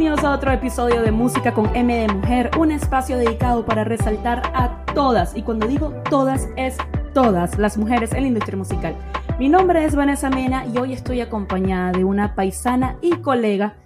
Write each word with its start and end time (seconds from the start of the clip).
Bienvenidos 0.00 0.24
a 0.24 0.34
otro 0.34 0.50
episodio 0.50 1.02
de 1.02 1.12
Música 1.12 1.52
con 1.52 1.76
M 1.76 1.94
de 1.94 2.08
Mujer, 2.08 2.50
un 2.58 2.72
espacio 2.72 3.18
dedicado 3.18 3.66
para 3.66 3.84
resaltar 3.84 4.40
a 4.54 4.82
todas, 4.94 5.36
y 5.36 5.42
cuando 5.42 5.68
digo 5.68 5.92
todas 6.08 6.48
es 6.56 6.78
todas 7.12 7.58
las 7.58 7.76
mujeres 7.76 8.14
en 8.14 8.22
la 8.22 8.28
industria 8.28 8.56
musical. 8.56 8.96
Mi 9.38 9.50
nombre 9.50 9.84
es 9.84 9.94
Vanessa 9.94 10.30
Mena 10.30 10.64
y 10.64 10.78
hoy 10.78 10.94
estoy 10.94 11.20
acompañada 11.20 11.92
de 11.92 12.04
una 12.04 12.34
paisana 12.34 12.96
y 13.02 13.10
colega. 13.16 13.76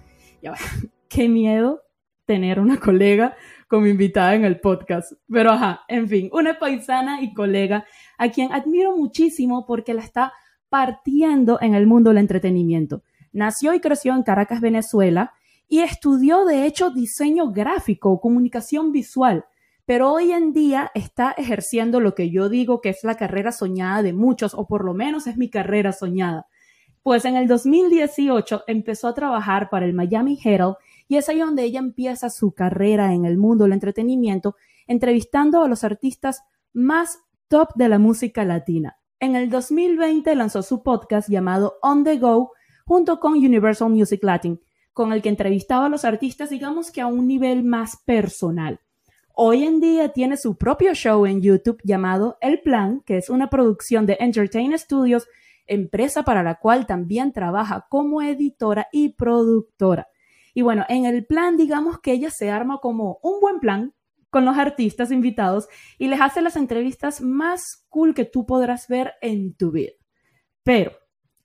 Ya 0.41 0.51
va, 0.51 0.57
qué 1.09 1.27
miedo 1.27 1.81
tener 2.23 2.61
una 2.61 2.79
colega 2.79 3.35
como 3.67 3.85
invitada 3.87 4.35
en 4.35 4.45
el 4.45 4.61
podcast. 4.61 5.11
Pero 5.29 5.51
ajá, 5.51 5.81
en 5.89 6.07
fin, 6.07 6.29
una 6.31 6.59
paisana 6.59 7.21
y 7.23 7.33
colega 7.33 7.83
a 8.17 8.29
quien 8.29 8.53
admiro 8.53 8.95
muchísimo 8.95 9.65
porque 9.65 9.93
la 9.93 10.03
está 10.03 10.31
partiendo 10.69 11.59
en 11.59 11.75
el 11.75 11.87
mundo 11.87 12.11
del 12.11 12.19
entretenimiento. 12.19 13.03
Nació 13.33 13.73
y 13.73 13.81
creció 13.81 14.15
en 14.15 14.23
Caracas, 14.23 14.61
Venezuela, 14.61 15.33
y 15.67 15.79
estudió 15.79 16.45
de 16.45 16.65
hecho 16.65 16.91
diseño 16.91 17.51
gráfico, 17.51 18.19
comunicación 18.19 18.91
visual, 18.91 19.45
pero 19.85 20.11
hoy 20.11 20.31
en 20.31 20.51
día 20.51 20.91
está 20.95 21.31
ejerciendo 21.31 21.99
lo 21.99 22.15
que 22.15 22.31
yo 22.31 22.49
digo 22.49 22.81
que 22.81 22.89
es 22.89 23.03
la 23.03 23.15
carrera 23.15 23.51
soñada 23.51 24.01
de 24.01 24.13
muchos, 24.13 24.53
o 24.53 24.67
por 24.67 24.83
lo 24.83 24.93
menos 24.93 25.27
es 25.27 25.37
mi 25.37 25.49
carrera 25.49 25.91
soñada. 25.91 26.47
Pues 27.03 27.23
en 27.25 27.35
el 27.35 27.47
2018 27.47 28.63
empezó 28.65 29.07
a 29.07 29.13
trabajar 29.13 29.69
para 29.69 29.85
el 29.85 29.93
Miami 29.93 30.39
Herald 30.43 30.75
y 31.07 31.17
es 31.17 31.29
ahí 31.29 31.39
donde 31.39 31.63
ella 31.63 31.79
empieza 31.79 32.31
su 32.31 32.53
carrera 32.53 33.13
en 33.13 33.25
el 33.25 33.37
mundo 33.37 33.65
del 33.65 33.73
entretenimiento, 33.73 34.55
entrevistando 34.87 35.63
a 35.63 35.67
los 35.67 35.83
artistas 35.83 36.41
más 36.73 37.19
top 37.47 37.69
de 37.75 37.89
la 37.89 37.99
música 37.99 38.43
latina. 38.43 38.97
En 39.19 39.35
el 39.35 39.51
2020 39.51 40.33
lanzó 40.35 40.63
su 40.63 40.81
podcast 40.81 41.29
llamado 41.29 41.77
On 41.83 42.03
the 42.03 42.17
Go 42.17 42.53
junto 42.85 43.19
con 43.19 43.33
Universal 43.33 43.91
Music 43.91 44.23
Latin, 44.23 44.59
con 44.95 45.11
el 45.11 45.21
que 45.21 45.27
entrevistaba 45.27 45.87
a 45.87 45.89
los 45.89 46.05
artistas, 46.05 46.49
digamos 46.49 46.89
que 46.89 47.01
a 47.01 47.07
un 47.07 47.27
nivel 47.27 47.65
más 47.65 47.97
personal. 48.05 48.79
Hoy 49.33 49.65
en 49.65 49.81
día 49.81 50.13
tiene 50.13 50.37
su 50.37 50.55
propio 50.55 50.93
show 50.93 51.25
en 51.25 51.41
YouTube 51.41 51.81
llamado 51.83 52.37
El 52.39 52.61
Plan, 52.61 53.01
que 53.05 53.17
es 53.17 53.29
una 53.29 53.49
producción 53.49 54.05
de 54.05 54.15
Entertain 54.21 54.75
Studios, 54.79 55.27
empresa 55.67 56.23
para 56.23 56.43
la 56.43 56.55
cual 56.55 56.87
también 56.87 57.33
trabaja 57.33 57.87
como 57.89 58.21
editora 58.21 58.87
y 58.93 59.09
productora. 59.09 60.07
Y 60.53 60.61
bueno, 60.61 60.85
en 60.87 61.03
el 61.03 61.25
plan, 61.25 61.57
digamos 61.57 61.99
que 61.99 62.13
ella 62.13 62.29
se 62.29 62.49
arma 62.49 62.79
como 62.81 63.19
un 63.21 63.41
buen 63.41 63.59
plan 63.59 63.93
con 64.29 64.45
los 64.45 64.57
artistas 64.57 65.11
invitados 65.11 65.67
y 65.97 66.07
les 66.07 66.21
hace 66.21 66.41
las 66.41 66.55
entrevistas 66.55 67.19
más 67.19 67.85
cool 67.89 68.13
que 68.13 68.23
tú 68.23 68.45
podrás 68.45 68.87
ver 68.87 69.15
en 69.21 69.55
tu 69.55 69.71
vida. 69.71 69.91
Pero 70.63 70.93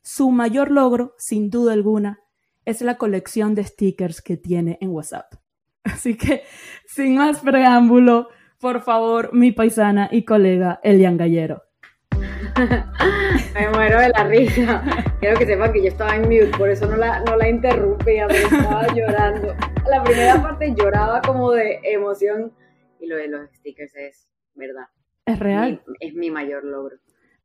su 0.03 0.31
mayor 0.31 0.71
logro, 0.71 1.15
sin 1.19 1.51
duda 1.51 1.73
alguna, 1.73 2.21
es 2.65 2.83
la 2.83 2.97
colección 2.97 3.55
de 3.55 3.65
stickers 3.65 4.23
que 4.23 4.37
tiene 4.37 4.79
en 4.81 4.91
WhatsApp. 4.91 5.35
Así 5.85 6.17
que, 6.17 6.43
sin 6.87 7.17
más 7.17 7.41
preámbulo, 7.41 8.29
por 8.59 8.83
favor, 8.83 9.33
mi 9.33 9.53
paisana 9.53 10.09
y 10.13 10.25
colega 10.25 10.81
Elian 10.83 11.17
Gallero. 11.17 11.63
Me 13.55 13.71
muero 13.71 14.01
de 14.01 14.09
la 14.11 14.25
risa. 14.25 14.83
Quiero 15.21 15.39
que 15.39 15.47
sepan 15.47 15.73
que 15.73 15.83
yo 15.83 15.89
estaba 15.89 16.17
en 16.17 16.23
mute, 16.23 16.51
por 16.59 16.69
eso 16.69 16.87
no 16.87 16.97
la, 16.97 17.21
no 17.21 17.37
la 17.37 17.49
interrumpía, 17.49 18.27
estaba 18.27 18.87
llorando. 18.95 19.55
La 19.89 20.03
primera 20.03 20.43
parte 20.43 20.75
lloraba 20.75 21.23
como 21.23 21.53
de 21.53 21.81
emoción 21.85 22.53
y 23.01 23.07
lo 23.07 23.17
de 23.17 23.29
los 23.29 23.51
stickers 23.55 23.95
es 23.97 24.29
verdad. 24.55 24.87
Es 25.25 25.39
real. 25.39 25.83
es 26.01 26.15
mi 26.15 26.31
mayor 26.31 26.65
logro. 26.65 26.97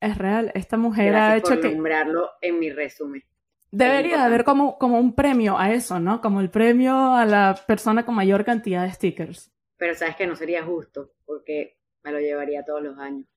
Es 0.01 0.17
real. 0.17 0.51
Esta 0.55 0.77
mujer 0.77 1.15
ha 1.15 1.37
hecho 1.37 1.53
por 1.53 1.61
que. 1.61 1.71
nombrarlo 1.71 2.29
en 2.41 2.59
mi 2.59 2.71
resumen. 2.71 3.23
Debería 3.75 4.23
haber 4.23 4.43
como, 4.43 4.77
como 4.77 4.99
un 4.99 5.13
premio 5.13 5.57
a 5.57 5.73
eso, 5.73 5.99
¿no? 5.99 6.21
Como 6.21 6.39
el 6.39 6.49
premio 6.49 7.13
a 7.13 7.25
la 7.25 7.59
persona 7.67 8.05
con 8.05 8.15
mayor 8.15 8.45
cantidad 8.45 8.83
de 8.83 8.91
stickers. 8.91 9.51
Pero 9.77 9.93
sabes 9.95 10.15
que 10.15 10.25
no 10.27 10.35
sería 10.35 10.63
justo, 10.63 11.11
porque 11.25 11.77
me 12.03 12.11
lo 12.11 12.19
llevaría 12.19 12.63
todos 12.63 12.81
los 12.81 12.97
años. 12.97 13.27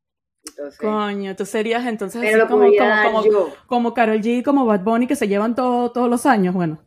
Coño, 0.79 1.35
tú 1.37 1.45
serías 1.45 1.85
entonces 1.87 2.23
así 2.23 2.49
como, 2.49 2.71
como, 3.05 3.53
como, 3.67 3.95
Carol 3.95 4.21
G, 4.21 4.43
como 4.43 4.65
Bad 4.65 4.83
Bunny, 4.83 5.07
que 5.07 5.17
se 5.17 5.29
llevan 5.29 5.55
todos 5.55 6.09
los 6.09 6.25
años, 6.25 6.55
bueno. 6.55 6.81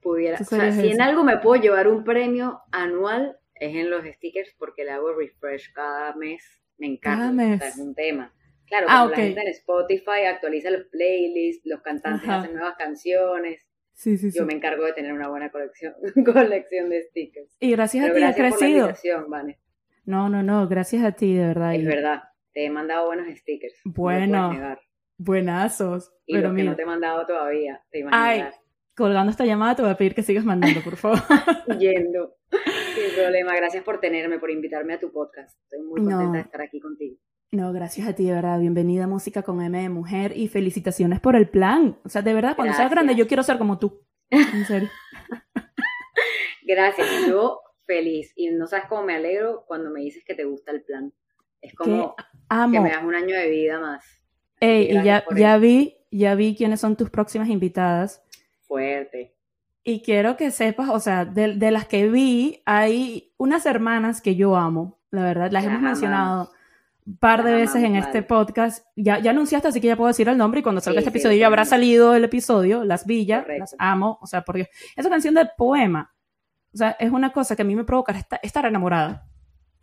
Pudiera, 0.00 0.38
o 0.40 0.44
sea, 0.44 0.72
si 0.72 0.90
en 0.90 1.00
algo 1.00 1.22
me 1.22 1.38
puedo 1.38 1.62
llevar 1.62 1.86
un 1.86 2.02
premio 2.02 2.60
anual, 2.72 3.38
es 3.54 3.76
en 3.76 3.88
los 3.88 4.04
stickers, 4.04 4.52
porque 4.58 4.84
le 4.84 4.90
hago 4.90 5.12
refresh 5.14 5.72
cada 5.72 6.14
mes, 6.16 6.42
me 6.76 6.88
encanta, 6.88 7.18
cada 7.18 7.32
mes. 7.32 7.62
es 7.62 7.76
un 7.76 7.94
tema. 7.94 8.34
Claro, 8.72 8.86
ah, 8.88 9.06
la 9.06 9.16
gente 9.16 9.38
en 9.38 9.48
Spotify 9.48 10.24
actualiza 10.26 10.70
los 10.70 10.84
playlists, 10.84 11.66
los 11.66 11.82
cantantes 11.82 12.26
hacen 12.26 12.54
nuevas 12.54 12.74
canciones. 12.78 13.60
Sí, 13.92 14.16
sí, 14.16 14.30
Yo 14.34 14.46
me 14.46 14.54
encargo 14.54 14.86
de 14.86 14.94
tener 14.94 15.12
una 15.12 15.28
buena 15.28 15.50
colección, 15.50 15.92
colección 16.24 16.88
de 16.88 17.02
stickers. 17.02 17.54
Y 17.60 17.72
gracias 17.72 18.08
a 18.08 18.14
ti 18.14 18.22
has 18.22 18.34
crecido. 18.34 18.90
No, 20.06 20.30
no, 20.30 20.42
no, 20.42 20.66
gracias 20.68 21.04
a 21.04 21.12
ti, 21.12 21.34
de 21.34 21.48
verdad. 21.48 21.74
Es 21.74 21.84
verdad. 21.84 22.22
Te 22.54 22.64
he 22.64 22.70
mandado 22.70 23.08
buenos 23.08 23.26
stickers. 23.36 23.74
Bueno. 23.84 24.78
buenazos. 25.18 26.10
Y 26.24 26.32
pero 26.32 26.54
que 26.54 26.62
no 26.62 26.74
te 26.74 26.80
he 26.80 26.86
mandado 26.86 27.26
todavía, 27.26 27.82
te 27.90 28.06
Ay, 28.10 28.44
colgando 28.96 29.30
esta 29.30 29.44
llamada 29.44 29.76
te 29.76 29.82
voy 29.82 29.90
a 29.90 29.96
pedir 29.98 30.14
que 30.14 30.22
sigas 30.22 30.46
mandando, 30.46 30.80
por 30.80 30.96
favor. 30.96 31.18
Yendo. 31.78 32.36
Sin 32.48 33.14
problema. 33.16 33.54
Gracias 33.54 33.84
por 33.84 34.00
tenerme, 34.00 34.38
por 34.38 34.50
invitarme 34.50 34.94
a 34.94 34.98
tu 34.98 35.12
podcast. 35.12 35.60
Estoy 35.64 35.82
muy 35.82 36.00
contenta 36.00 36.38
de 36.38 36.40
estar 36.40 36.62
aquí 36.62 36.80
contigo. 36.80 37.18
No, 37.54 37.70
gracias 37.70 38.08
a 38.08 38.14
ti, 38.14 38.24
de 38.24 38.32
verdad. 38.32 38.58
Bienvenida 38.58 39.04
a 39.04 39.06
Música 39.06 39.42
con 39.42 39.60
M 39.60 39.78
de 39.78 39.90
Mujer 39.90 40.32
y 40.34 40.48
felicitaciones 40.48 41.20
por 41.20 41.36
el 41.36 41.50
plan. 41.50 41.98
O 42.02 42.08
sea, 42.08 42.22
de 42.22 42.32
verdad, 42.32 42.56
cuando 42.56 42.72
seas 42.72 42.90
grande 42.90 43.14
yo 43.14 43.26
quiero 43.26 43.42
ser 43.42 43.58
como 43.58 43.78
tú. 43.78 44.00
En 44.30 44.64
serio. 44.64 44.88
gracias. 46.62 47.06
Yo 47.28 47.60
feliz. 47.84 48.32
Y 48.36 48.48
no 48.52 48.66
sabes 48.66 48.86
cómo 48.88 49.02
me 49.02 49.16
alegro 49.16 49.66
cuando 49.66 49.90
me 49.90 50.00
dices 50.00 50.24
que 50.24 50.34
te 50.34 50.44
gusta 50.44 50.72
el 50.72 50.80
plan. 50.82 51.12
Es 51.60 51.74
como 51.74 52.16
que 52.16 52.80
me 52.80 52.88
das 52.88 53.04
un 53.04 53.14
año 53.14 53.36
de 53.36 53.50
vida 53.50 53.78
más. 53.78 54.02
Ey, 54.58 54.86
y 54.90 55.02
ya, 55.04 55.22
ya 55.36 55.58
vi, 55.58 55.98
ya 56.10 56.34
vi 56.34 56.56
quiénes 56.56 56.80
son 56.80 56.96
tus 56.96 57.10
próximas 57.10 57.50
invitadas. 57.50 58.24
Fuerte. 58.62 59.36
Y 59.84 60.00
quiero 60.00 60.38
que 60.38 60.52
sepas, 60.52 60.88
o 60.88 61.00
sea, 61.00 61.26
de, 61.26 61.70
las 61.70 61.86
que 61.86 62.08
vi, 62.08 62.62
hay 62.64 63.34
unas 63.36 63.66
hermanas 63.66 64.22
que 64.22 64.36
yo 64.36 64.56
amo, 64.56 65.02
la 65.10 65.22
verdad, 65.22 65.50
las, 65.50 65.66
hemos 65.66 65.82
mencionado 65.82 66.50
par 67.18 67.44
de 67.44 67.54
veces 67.54 67.82
en 67.82 67.96
este 67.96 68.22
podcast. 68.22 68.86
Ya, 68.96 69.18
ya 69.18 69.30
anunciaste, 69.30 69.68
así 69.68 69.80
que 69.80 69.88
ya 69.88 69.96
puedo 69.96 70.08
decir 70.08 70.28
el 70.28 70.38
nombre 70.38 70.60
y 70.60 70.62
cuando 70.62 70.80
salga 70.80 71.00
este 71.00 71.10
episodio 71.10 71.36
ya 71.36 71.46
habrá 71.46 71.64
salido 71.64 72.14
el 72.14 72.24
episodio, 72.24 72.84
Las 72.84 73.06
Villas, 73.06 73.46
las 73.58 73.74
amo, 73.78 74.18
o 74.20 74.26
sea, 74.26 74.42
por 74.42 74.56
Dios. 74.56 74.68
Esa 74.96 75.10
canción 75.10 75.34
de 75.34 75.48
poema, 75.56 76.14
o 76.72 76.76
sea, 76.76 76.96
es 76.98 77.10
una 77.10 77.32
cosa 77.32 77.56
que 77.56 77.62
a 77.62 77.64
mí 77.64 77.76
me 77.76 77.84
provoca 77.84 78.14
estar 78.42 78.66
enamorada. 78.66 79.28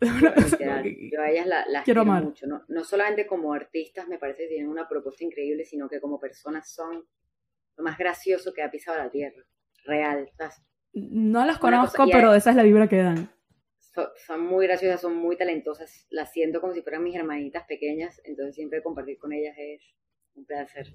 Yo 0.00 1.20
a 1.20 1.30
ellas 1.30 1.46
las 1.46 1.84
quiero, 1.84 2.04
mucho. 2.06 2.46
No, 2.46 2.84
solamente 2.84 3.26
como 3.26 3.52
artistas 3.52 4.08
me 4.08 4.18
parece 4.18 4.44
que 4.44 4.48
tienen 4.48 4.70
una 4.70 4.88
propuesta 4.88 5.24
increíble, 5.24 5.64
sino 5.64 5.88
que 5.88 6.00
como 6.00 6.18
personas 6.18 6.72
son 6.72 7.04
lo 7.76 7.84
más 7.84 7.98
gracioso 7.98 8.52
que 8.54 8.62
ha 8.62 8.70
pisado 8.70 8.98
la 8.98 9.10
tierra. 9.10 9.44
Real. 9.84 10.30
No 10.92 11.44
las 11.44 11.58
conozco, 11.58 12.06
pero 12.10 12.34
esa 12.34 12.50
es 12.50 12.56
la 12.56 12.62
vibra 12.62 12.88
que 12.88 12.96
dan. 12.96 13.30
Son, 14.26 14.40
muy 14.46 14.66
graciosas, 14.66 15.00
son 15.00 15.16
muy 15.16 15.36
talentosas. 15.36 16.06
Las 16.10 16.32
siento 16.32 16.60
como 16.60 16.74
si 16.74 16.82
fueran 16.82 17.02
mis 17.02 17.16
hermanitas 17.16 17.64
pequeñas, 17.66 18.20
entonces 18.24 18.54
siempre 18.54 18.82
compartir 18.82 19.18
con 19.18 19.32
ellas 19.32 19.56
es 19.58 19.82
un 20.34 20.44
placer. 20.46 20.86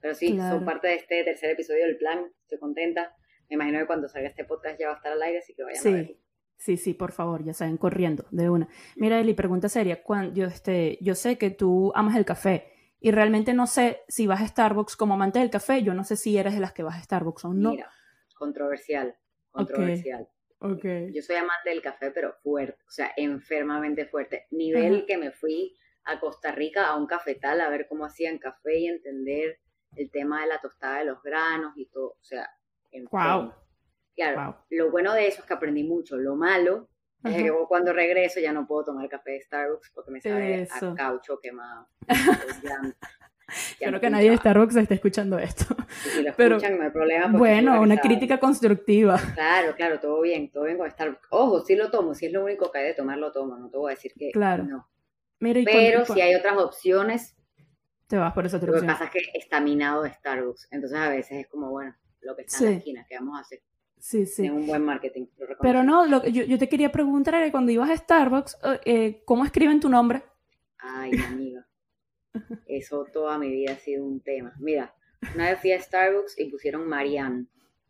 Pero 0.00 0.14
sí, 0.14 0.38
son 0.38 0.64
parte 0.64 0.88
de 0.88 0.94
este 0.94 1.22
tercer 1.22 1.50
episodio 1.50 1.84
del 1.86 1.98
plan. 1.98 2.24
Estoy 2.42 2.58
contenta. 2.58 3.14
Me 3.50 3.56
imagino 3.56 3.80
que 3.80 3.86
cuando 3.86 4.08
salga 4.08 4.28
este 4.28 4.44
podcast 4.44 4.80
ya 4.80 4.86
va 4.86 4.94
a 4.94 4.96
estar 4.96 5.12
al 5.12 5.22
aire, 5.22 5.38
así 5.38 5.54
que 5.54 5.62
vayan 5.62 5.86
a 5.86 5.90
verlo. 5.90 6.16
Sí, 6.56 6.76
sí, 6.76 6.94
por 6.94 7.12
favor, 7.12 7.42
ya 7.44 7.54
saben, 7.54 7.76
corriendo 7.76 8.26
de 8.30 8.48
una. 8.48 8.68
Mira, 8.96 9.18
Eli, 9.18 9.34
pregunta 9.34 9.68
seria. 9.68 10.02
Cuando, 10.02 10.34
yo, 10.34 10.46
este, 10.46 10.98
yo 11.00 11.14
sé 11.14 11.36
que 11.36 11.50
tú 11.50 11.92
amas 11.94 12.16
el 12.16 12.24
café 12.24 12.72
y 13.00 13.10
realmente 13.10 13.54
no 13.54 13.66
sé 13.66 14.00
si 14.08 14.26
vas 14.26 14.42
a 14.42 14.46
Starbucks 14.46 14.96
como 14.96 15.14
amante 15.14 15.38
del 15.38 15.50
café. 15.50 15.82
Yo 15.82 15.94
no 15.94 16.04
sé 16.04 16.16
si 16.16 16.36
eres 16.38 16.54
de 16.54 16.60
las 16.60 16.72
que 16.72 16.82
vas 16.82 16.96
a 16.96 17.02
Starbucks 17.02 17.44
o 17.46 17.54
no. 17.54 17.70
Mira, 17.70 17.90
controversial, 18.34 19.16
controversial. 19.50 20.22
Okay. 20.22 20.39
Yo 21.12 21.22
soy 21.22 21.36
amante 21.36 21.70
del 21.70 21.80
café, 21.80 22.10
pero 22.10 22.34
fuerte, 22.42 22.78
o 22.86 22.90
sea, 22.90 23.12
enfermamente 23.16 24.06
fuerte. 24.06 24.46
Nivel 24.50 25.06
que 25.06 25.16
me 25.16 25.30
fui 25.30 25.74
a 26.04 26.20
Costa 26.20 26.52
Rica 26.52 26.86
a 26.86 26.96
un 26.96 27.06
cafetal 27.06 27.60
a 27.60 27.70
ver 27.70 27.86
cómo 27.88 28.04
hacían 28.04 28.38
café 28.38 28.78
y 28.78 28.86
entender 28.88 29.58
el 29.96 30.10
tema 30.10 30.42
de 30.42 30.48
la 30.48 30.60
tostada 30.60 30.98
de 30.98 31.06
los 31.06 31.22
granos 31.22 31.72
y 31.76 31.86
todo. 31.86 32.10
O 32.10 32.24
sea, 32.24 32.48
wow. 33.10 33.52
Claro, 34.14 34.66
lo 34.68 34.90
bueno 34.90 35.14
de 35.14 35.28
eso 35.28 35.40
es 35.40 35.46
que 35.46 35.54
aprendí 35.54 35.82
mucho. 35.82 36.18
Lo 36.18 36.36
malo 36.36 36.90
es 37.24 37.36
que 37.36 37.52
cuando 37.68 37.92
regreso 37.92 38.40
ya 38.40 38.52
no 38.52 38.66
puedo 38.66 38.84
tomar 38.86 39.08
café 39.08 39.32
de 39.32 39.40
Starbucks 39.42 39.92
porque 39.94 40.10
me 40.10 40.20
sabe 40.20 40.68
a 40.70 40.94
caucho 40.94 41.38
quemado. 41.40 41.88
Creo 43.78 44.00
que 44.00 44.10
nadie 44.10 44.30
de 44.30 44.36
Starbucks 44.36 44.76
está 44.76 44.94
escuchando 44.94 45.38
esto. 45.38 45.64
Si 46.02 46.22
lo 46.22 46.32
Pero, 46.36 46.56
escuchan, 46.56 46.78
no 46.78 46.84
hay 46.84 46.90
problema. 46.90 47.26
Bueno, 47.26 47.80
una 47.80 47.98
crítica 47.98 48.38
constructiva. 48.38 49.18
Claro, 49.34 49.74
claro, 49.74 50.00
todo 50.00 50.20
bien, 50.20 50.50
todo 50.50 50.64
bien 50.64 50.78
con 50.78 50.90
Starbucks. 50.90 51.28
Ojo, 51.30 51.60
sí 51.64 51.76
lo 51.76 51.90
tomo, 51.90 52.14
si 52.14 52.26
es 52.26 52.32
lo 52.32 52.44
único 52.44 52.70
que 52.70 52.78
hay 52.78 52.86
de 52.86 52.94
tomar, 52.94 53.18
lo 53.18 53.32
tomo. 53.32 53.56
No 53.56 53.70
te 53.70 53.76
voy 53.76 53.92
a 53.92 53.94
decir 53.94 54.12
que 54.16 54.30
claro. 54.30 54.64
no. 54.64 54.88
Pero 55.38 56.04
si 56.04 56.20
hay 56.20 56.34
otras 56.34 56.58
opciones, 56.58 57.34
te 58.06 58.16
vas 58.16 58.32
por 58.34 58.44
esa 58.44 58.58
otra 58.58 58.72
Lo 58.72 58.80
que 58.80 58.86
pasa 58.86 59.04
es 59.04 59.10
que 59.10 59.20
está 59.34 59.60
minado 59.60 60.02
de 60.02 60.12
Starbucks. 60.12 60.68
Entonces 60.70 60.98
a 60.98 61.08
veces 61.08 61.38
es 61.38 61.48
como, 61.48 61.70
bueno, 61.70 61.94
lo 62.20 62.36
que 62.36 62.42
está 62.42 62.58
en 62.64 62.70
la 62.70 62.76
esquina, 62.76 63.06
¿qué 63.08 63.14
vamos 63.16 63.38
a 63.38 63.40
hacer? 63.42 63.62
Sí, 63.98 64.26
sí. 64.26 64.46
Es 64.46 64.50
un 64.50 64.66
buen 64.66 64.82
marketing. 64.82 65.26
Pero 65.60 65.82
no, 65.82 66.06
lo, 66.06 66.24
yo, 66.26 66.44
yo, 66.44 66.58
te 66.58 66.68
quería 66.68 66.90
preguntar 66.90 67.42
que 67.42 67.50
cuando 67.50 67.70
ibas 67.70 67.90
a 67.90 67.96
Starbucks, 67.96 68.58
eh, 68.64 68.80
eh, 68.84 69.22
¿cómo 69.24 69.44
escriben 69.44 69.78
tu 69.78 69.88
nombre? 69.88 70.22
Ay, 70.78 71.12
amiga. 71.28 71.49
Eso 72.66 73.06
toda 73.12 73.38
mi 73.38 73.50
vida 73.50 73.72
ha 73.72 73.76
sido 73.76 74.04
un 74.04 74.20
tema. 74.20 74.54
Mira, 74.58 74.94
una 75.34 75.50
vez 75.50 75.60
fui 75.60 75.72
a 75.72 75.80
Starbucks 75.80 76.38
y 76.38 76.50
pusieron 76.50 76.86
Marianne. 76.88 77.46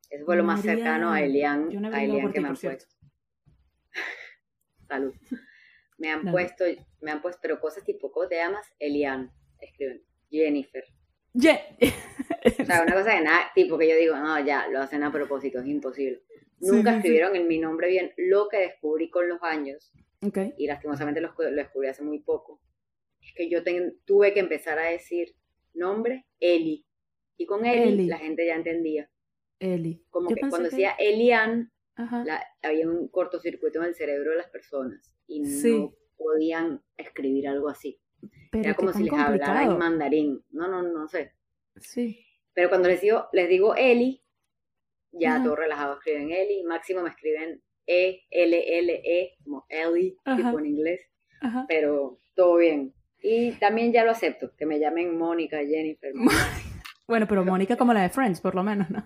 Eso 0.09 0.25
fue 0.25 0.37
lo 0.37 0.45
más 0.45 0.63
cercano 0.63 1.13
a 1.13 1.23
Elian, 1.23 1.69
a 1.93 2.03
Elian 2.03 2.33
que 2.33 2.41
me 2.41 2.49
han 2.49 2.57
puesto. 2.57 2.95
Salud. 4.89 5.15
Me 5.99 6.11
han 6.11 6.31
puesto, 6.31 6.65
me 7.01 7.11
han 7.11 7.23
puesto, 7.23 7.39
pero 7.43 7.61
cosas 7.61 7.85
tipo, 7.85 8.11
¿cómo 8.11 8.27
te 8.27 8.37
llamas? 8.37 8.67
Elian. 8.79 9.31
Escriben. 9.61 10.03
Jennifer. 10.31 10.85
o 11.35 12.65
sea, 12.65 12.83
una 12.83 12.95
cosa 12.95 13.17
que 13.17 13.23
nada, 13.23 13.51
tipo 13.55 13.79
que 13.79 13.89
yo 13.89 13.97
digo, 13.97 14.17
no, 14.17 14.45
ya, 14.45 14.69
lo 14.69 14.81
hacen 14.81 15.03
a 15.03 15.13
propósito, 15.13 15.61
es 15.61 15.67
imposible. 15.67 16.23
Nunca 16.61 16.97
escribieron 16.97 17.37
en 17.37 17.49
mi 17.49 17.59
nombre 17.59 17.89
bien, 17.89 18.13
lo 18.17 18.49
que 18.49 18.59
descubrí 18.59 19.11
con 19.11 19.29
los 19.29 19.43
años, 19.43 19.93
y 20.59 20.67
lastimosamente 20.67 21.21
lo, 21.21 21.35
lo, 21.37 21.51
descubrí 21.51 21.89
hace 21.89 22.03
muy 22.03 22.21
poco, 22.21 22.61
que 23.35 23.49
yo 23.49 23.63
tuve 24.05 24.33
que 24.33 24.41
empezar 24.41 24.79
a 24.79 24.91
decir 24.91 25.35
nombre, 25.75 26.27
Eli. 26.41 26.87
Y 27.37 27.47
con 27.47 27.65
Eli, 27.65 28.07
la 28.07 28.19
gente 28.19 28.47
ya 28.47 28.57
entendía. 28.57 29.11
Eli. 29.59 30.05
Como 30.11 30.29
que 30.29 30.41
cuando 30.41 30.69
decía 30.69 30.93
Elian, 30.99 31.73
había 32.63 32.89
un 32.89 33.09
cortocircuito 33.09 33.81
en 33.81 33.87
el 33.87 33.95
cerebro 33.95 34.31
de 34.31 34.37
las 34.37 34.49
personas 34.49 35.15
y 35.27 35.41
no 35.41 35.95
podían 36.17 36.83
escribir 36.97 37.49
algo 37.49 37.69
así. 37.69 38.01
Era 38.53 38.75
como 38.75 38.93
si 38.93 39.05
les 39.05 39.13
hablara 39.13 39.65
en 39.65 39.79
mandarín. 39.79 40.45
No, 40.51 40.69
no, 40.69 40.83
no 40.83 41.09
sé. 41.09 41.33
Sí. 41.77 42.27
Pero 42.53 42.69
cuando 42.69 42.89
les 42.89 43.01
digo, 43.01 43.29
les 43.33 43.49
digo 43.49 43.75
Eli, 43.75 44.23
ya 45.13 45.43
todo 45.43 45.57
relajado 45.57 45.95
escriben 45.95 46.31
Eli. 46.31 46.63
Máximo 46.65 47.03
me 47.03 47.11
escriben 47.11 47.63
E, 47.87 48.25
L, 48.31 48.79
L, 48.79 49.03
E, 49.05 49.37
como 49.43 49.65
Eli, 49.69 50.17
tipo 50.37 50.59
en 50.59 50.67
inglés. 50.67 51.01
Pero 51.69 52.19
todo 52.35 52.57
bien. 52.57 52.95
Y 53.23 53.53
también 53.53 53.93
ya 53.93 54.05
lo 54.05 54.11
acepto, 54.11 54.53
que 54.57 54.67
me 54.67 54.79
llamen 54.79 55.19
Mónica, 55.19 55.59
Jennifer. 55.59 56.13
bueno, 57.09 57.27
pero 57.29 57.45
Mónica 57.45 57.77
como 57.77 57.93
la 57.93 58.03
de 58.03 58.09
Friends, 58.09 58.41
por 58.41 58.55
lo 58.55 58.63
menos, 58.63 58.91
¿no? 58.91 59.05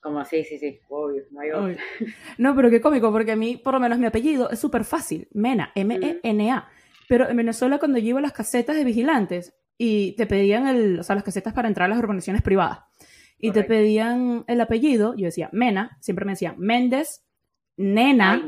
Como 0.00 0.18
así, 0.18 0.42
sí, 0.44 0.58
sí, 0.58 0.80
obvio, 0.88 1.22
no 1.30 1.40
hay 1.40 1.50
No, 2.38 2.56
pero 2.56 2.70
qué 2.70 2.80
cómico, 2.80 3.12
porque 3.12 3.32
a 3.32 3.36
mí, 3.36 3.56
por 3.56 3.74
lo 3.74 3.80
menos, 3.80 3.98
mi 3.98 4.06
apellido 4.06 4.50
es 4.50 4.58
súper 4.58 4.84
fácil, 4.84 5.28
Mena, 5.32 5.70
M-E-N-A. 5.74 6.68
Pero 7.08 7.28
en 7.28 7.36
Venezuela, 7.36 7.78
cuando 7.78 7.98
yo 7.98 8.08
iba 8.08 8.18
a 8.18 8.22
las 8.22 8.32
casetas 8.32 8.74
de 8.74 8.84
vigilantes 8.84 9.54
y 9.78 10.12
te 10.16 10.26
pedían 10.26 10.66
el, 10.66 10.98
o 10.98 11.02
sea, 11.02 11.14
las 11.14 11.24
casetas 11.24 11.52
para 11.52 11.68
entrar 11.68 11.86
a 11.86 11.88
las 11.90 11.98
organizaciones 11.98 12.42
privadas, 12.42 12.80
y 13.44 13.50
te 13.50 13.64
pedían 13.64 14.44
el 14.46 14.60
apellido, 14.60 15.16
yo 15.16 15.26
decía 15.26 15.50
Mena, 15.52 15.98
siempre 16.00 16.24
me 16.24 16.32
decían 16.32 16.54
Méndez, 16.58 17.24
Nena, 17.76 18.40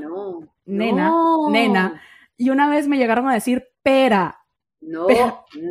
Nena, 0.64 1.12
Nena. 1.50 2.00
Y 2.36 2.50
una 2.50 2.68
vez 2.68 2.86
me 2.86 2.96
llegaron 2.96 3.28
a 3.28 3.34
decir 3.34 3.66
Pera. 3.82 4.43
No, 4.86 5.06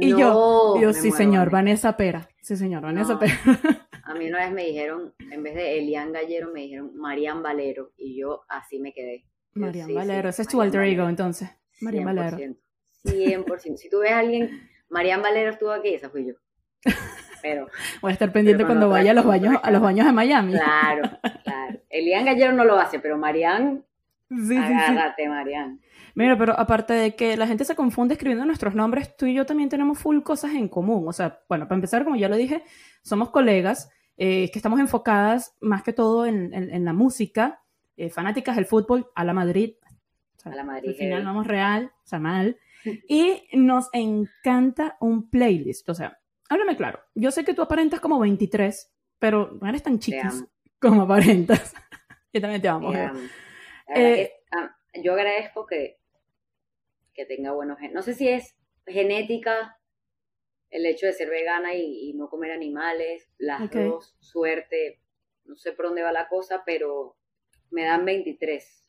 y 0.02 0.10
yo, 0.10 0.80
yo 0.82 0.92
sí, 0.92 1.12
señor, 1.12 1.52
Vanessa 1.52 1.96
Pera. 1.96 2.28
Sí, 2.42 2.58
señor, 2.58 2.82
Vanessa 2.82 3.20
Pera. 3.20 3.34
A 4.06 4.14
mí 4.16 4.28
una 4.28 4.40
vez 4.40 4.52
me 4.52 4.66
dijeron, 4.66 5.14
en 5.32 5.44
vez 5.44 5.56
de 5.56 5.78
Elian 5.78 6.12
Gallero, 6.12 6.52
me 6.52 6.62
dijeron 6.62 6.92
Marian 6.96 7.42
Valero. 7.42 7.92
Y 7.96 8.20
yo 8.20 8.42
así 8.50 8.80
me 8.80 8.92
quedé. 8.92 9.26
Marian 9.54 9.94
Valero, 9.94 10.30
ese 10.30 10.42
es 10.42 10.48
tu 10.48 10.62
alter 10.62 10.82
ego 10.84 11.08
entonces. 11.08 11.50
Marian 11.82 12.06
Valero. 12.06 12.38
100%. 13.06 13.78
Si 13.78 13.90
tú 13.90 14.00
ves 14.00 14.12
a 14.12 14.20
alguien, 14.20 14.70
Marian 14.90 15.22
Valero 15.22 15.52
estuvo 15.52 15.72
aquí, 15.72 15.94
esa 15.94 16.10
fui 16.10 16.28
yo. 16.28 16.34
Pero. 17.42 17.68
Voy 18.02 18.10
a 18.10 18.14
estar 18.14 18.32
pendiente 18.34 18.66
cuando 18.66 18.90
vaya 18.90 19.12
a 19.12 19.14
los 19.14 19.26
baños, 19.26 19.56
a 19.62 19.72
los 19.72 19.82
baños 19.82 20.06
de 20.06 20.12
Miami. 20.12 20.54
Claro, 20.54 21.10
claro. 21.44 21.80
Elian 21.90 22.26
Gallero 22.26 22.54
no 22.54 22.66
lo 22.66 22.80
hace, 22.80 23.00
pero 23.00 23.18
Marian, 23.18 23.86
sí, 24.30 24.58
agárrate, 24.58 25.24
sí, 25.24 25.30
Marian. 25.30 25.80
Mira, 26.16 26.38
pero 26.38 26.58
aparte 26.60 26.94
de 26.94 27.16
que 27.16 27.36
la 27.38 27.48
gente 27.48 27.66
se 27.66 27.76
confunde 27.76 28.14
escribiendo 28.14 28.46
nuestros 28.46 28.76
nombres, 28.76 29.16
tú 29.18 29.26
y 29.26 29.34
yo 29.34 29.46
también 29.46 29.70
tenemos 29.70 29.98
full 29.98 30.22
cosas 30.22 30.54
en 30.54 30.68
común. 30.68 31.06
O 31.08 31.14
sea, 31.14 31.42
bueno, 31.50 31.68
para 31.68 31.76
empezar, 31.76 32.04
como 32.04 32.16
ya 32.16 32.30
lo 32.30 32.36
dije, 32.36 32.64
somos 33.02 33.32
colegas 33.32 33.90
eh, 34.18 34.52
que 34.52 34.60
estamos 34.60 34.80
enfocadas 34.80 35.56
más 35.60 35.82
que 35.82 35.92
todo 35.92 36.28
en, 36.28 36.54
en, 36.54 36.86
la 36.86 36.94
música, 36.94 37.64
eh, 37.98 38.12
fanáticas 38.12 38.56
del 38.56 38.68
fútbol, 38.68 39.10
a 39.16 39.24
la 39.24 39.34
Madrid. 39.34 39.74
a 40.44 40.50
la 40.50 40.64
Madrid. 40.64 40.90
Al 40.90 40.96
final 40.96 41.26
vamos 41.26 41.48
real, 41.48 41.92
o 42.04 42.08
sea, 42.08 42.20
mal. 42.20 42.58
Y 43.08 43.48
nos 43.54 43.90
encanta 43.94 44.98
un 45.00 45.30
playlist. 45.30 45.88
O 45.90 45.96
sea, 45.96 46.20
háblame 46.50 46.76
claro. 46.76 47.00
Yo 47.16 47.32
sé 47.32 47.46
que 47.46 47.54
tú 47.54 47.62
aparentas 47.62 48.02
como 48.02 48.20
23, 48.20 48.94
pero 49.20 49.58
no 49.60 49.68
eres 49.68 49.82
tan 49.82 50.00
chiquis 50.00 50.46
como 50.80 51.04
aparentas. 51.04 51.74
yo 52.34 52.42
también 52.42 52.62
te 52.62 52.68
amo. 52.68 52.94
Eh, 53.96 54.32
ah, 54.52 54.76
yo 55.02 55.14
agradezco 55.14 55.66
que 55.66 56.03
que 57.14 57.26
tenga 57.26 57.54
buenos 57.54 57.80
genes. 57.80 57.94
No 57.94 58.02
sé 58.02 58.14
si 58.14 58.28
es 58.28 58.56
genética, 58.86 59.78
el 60.70 60.86
hecho 60.86 61.06
de 61.06 61.14
ser 61.14 61.30
vegana 61.30 61.76
y, 61.76 62.14
no 62.16 62.30
comer 62.30 62.52
animales, 62.52 63.30
las 63.38 63.70
dos, 63.70 64.16
suerte, 64.20 65.02
no 65.46 65.56
sé 65.56 65.72
por 65.74 65.86
dónde 65.86 66.02
va 66.02 66.12
la 66.12 66.28
cosa, 66.28 66.64
pero 66.66 67.16
me 67.70 67.84
dan 67.84 68.06
23. 68.06 68.86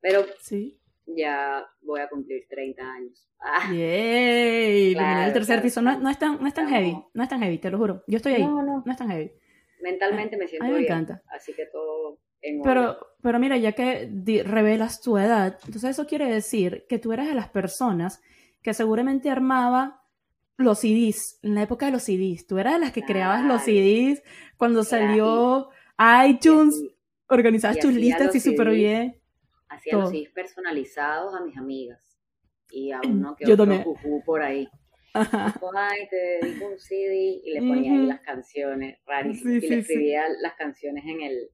Pero 0.00 0.26
¿Sí? 0.40 0.78
ya 1.06 1.66
voy 1.80 2.00
a 2.00 2.08
cumplir 2.08 2.46
30 2.48 2.82
años. 2.82 3.28
Ah, 3.40 3.70
¡Yay! 3.72 4.94
el 5.26 5.32
tercer 5.32 5.62
piso. 5.62 5.80
No, 5.80 6.10
es 6.10 6.18
tan, 6.18 6.40
no 6.40 6.46
es 6.46 6.54
tan 6.54 6.68
heavy, 6.68 6.96
no 7.14 7.22
es 7.22 7.28
tan 7.28 7.40
heavy, 7.40 7.58
te 7.58 7.70
lo 7.70 7.78
juro. 7.78 8.04
Yo 8.06 8.16
estoy 8.16 8.34
ahí. 8.34 8.42
No, 8.44 8.62
no. 8.62 8.82
no 8.84 8.92
es 8.92 8.98
tan 8.98 9.10
heavy. 9.10 9.32
Mentalmente 9.80 10.36
me 10.36 10.46
siento 10.46 10.64
a 10.64 10.68
mí 10.68 10.74
me 10.74 10.80
bien. 10.80 10.92
encanta. 10.92 11.22
Así 11.28 11.52
que 11.54 11.66
todo 11.66 12.18
pero, 12.62 12.98
pero 13.22 13.38
mira, 13.38 13.56
ya 13.56 13.72
que 13.72 14.10
revelas 14.44 15.00
tu 15.00 15.18
edad, 15.18 15.58
entonces 15.64 15.90
eso 15.90 16.06
quiere 16.06 16.30
decir 16.30 16.84
que 16.88 16.98
tú 16.98 17.12
eras 17.12 17.28
de 17.28 17.34
las 17.34 17.48
personas 17.48 18.20
que 18.62 18.74
seguramente 18.74 19.30
armaba 19.30 20.02
los 20.56 20.80
CDs, 20.80 21.38
en 21.42 21.54
la 21.54 21.62
época 21.62 21.86
de 21.86 21.92
los 21.92 22.02
CDs. 22.02 22.46
Tú 22.46 22.58
eras 22.58 22.74
de 22.74 22.80
las 22.80 22.92
que 22.92 23.02
creabas 23.02 23.44
los 23.44 23.62
CDs 23.62 24.22
cuando 24.56 24.84
salió 24.84 25.68
iTunes, 26.28 26.74
organizabas 27.28 27.78
tus 27.78 27.92
listas 27.92 28.34
y 28.34 28.40
súper 28.40 28.70
bien. 28.70 29.20
Hacía 29.68 29.98
los 29.98 30.10
CDs 30.10 30.30
personalizados 30.30 31.34
a 31.34 31.44
mis 31.44 31.56
amigas. 31.56 32.00
Y 32.70 32.90
a 32.90 33.00
uno 33.06 33.36
que 33.36 33.46
Yo 33.46 33.54
otro 33.54 33.66
por 34.24 34.42
ahí. 34.42 34.68
Ay, 35.14 36.08
te 36.10 36.16
dedico 36.42 36.66
un 36.66 36.78
CD 36.78 37.40
y 37.44 37.52
le 37.52 37.60
ponía 37.60 37.92
ahí 37.92 38.06
las 38.06 38.20
canciones 38.20 38.98
rarísimas 39.06 39.62
y 39.62 39.68
le 39.68 39.78
escribía 39.78 40.24
las 40.40 40.54
canciones 40.54 41.04
en 41.06 41.20
el, 41.20 41.50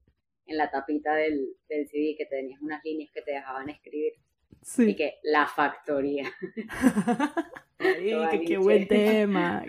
en 0.50 0.58
la 0.58 0.70
tapita 0.70 1.14
del, 1.14 1.56
del 1.68 1.88
CD 1.88 2.14
que 2.18 2.26
tenías 2.26 2.60
unas 2.60 2.84
líneas 2.84 3.10
que 3.14 3.22
te 3.22 3.32
dejaban 3.32 3.68
escribir. 3.68 4.14
Sí. 4.62 4.90
Y 4.90 4.96
que 4.96 5.14
la 5.22 5.46
factoría. 5.46 6.30
qué, 7.78 8.58
buen 8.58 8.86
tema, 8.88 9.64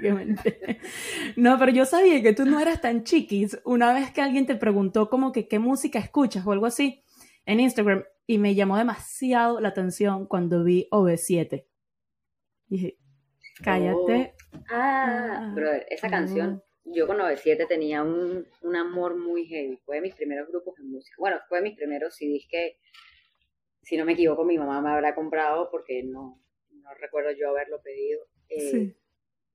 No, 1.37 1.57
pero 1.57 1.71
yo 1.71 1.85
sabía 1.85 2.21
que 2.21 2.33
tú 2.33 2.45
no 2.45 2.59
eras 2.59 2.81
tan 2.81 3.03
chiquis. 3.03 3.59
Una 3.63 3.93
vez 3.93 4.11
que 4.11 4.21
alguien 4.21 4.45
te 4.45 4.55
preguntó 4.55 5.09
como 5.09 5.31
que 5.31 5.47
qué 5.47 5.59
música 5.59 5.99
escuchas 5.99 6.45
o 6.45 6.51
algo 6.51 6.65
así 6.65 7.03
en 7.45 7.59
Instagram 7.59 8.03
y 8.27 8.37
me 8.37 8.55
llamó 8.55 8.77
demasiado 8.77 9.59
la 9.61 9.69
atención 9.69 10.25
cuando 10.25 10.63
vi 10.63 10.87
OV7. 10.91 11.65
Dije, 12.67 12.97
cállate. 13.63 14.35
Oh. 14.51 14.57
Ah, 14.69 15.53
ah, 15.55 15.77
esa 15.89 16.09
canción 16.09 16.61
yo 16.83 17.07
con 17.07 17.17
97 17.17 17.65
tenía 17.67 18.03
un, 18.03 18.47
un, 18.61 18.75
amor 18.75 19.15
muy 19.15 19.45
heavy. 19.45 19.77
Fue 19.85 19.97
de 19.97 20.01
mis 20.01 20.15
primeros 20.15 20.47
grupos 20.47 20.75
de 20.75 20.83
música. 20.83 21.15
Bueno, 21.19 21.37
fue 21.47 21.59
de 21.59 21.63
mis 21.63 21.77
primeros 21.77 22.15
CDs 22.15 22.47
que, 22.49 22.77
si 23.81 23.97
no 23.97 24.05
me 24.05 24.13
equivoco, 24.13 24.43
mi 24.43 24.57
mamá 24.57 24.81
me 24.81 24.89
habrá 24.89 25.15
comprado 25.15 25.69
porque 25.71 26.03
no, 26.03 26.41
no 26.71 26.93
recuerdo 26.99 27.31
yo 27.31 27.49
haberlo 27.49 27.81
pedido. 27.81 28.25
Eh, 28.49 28.95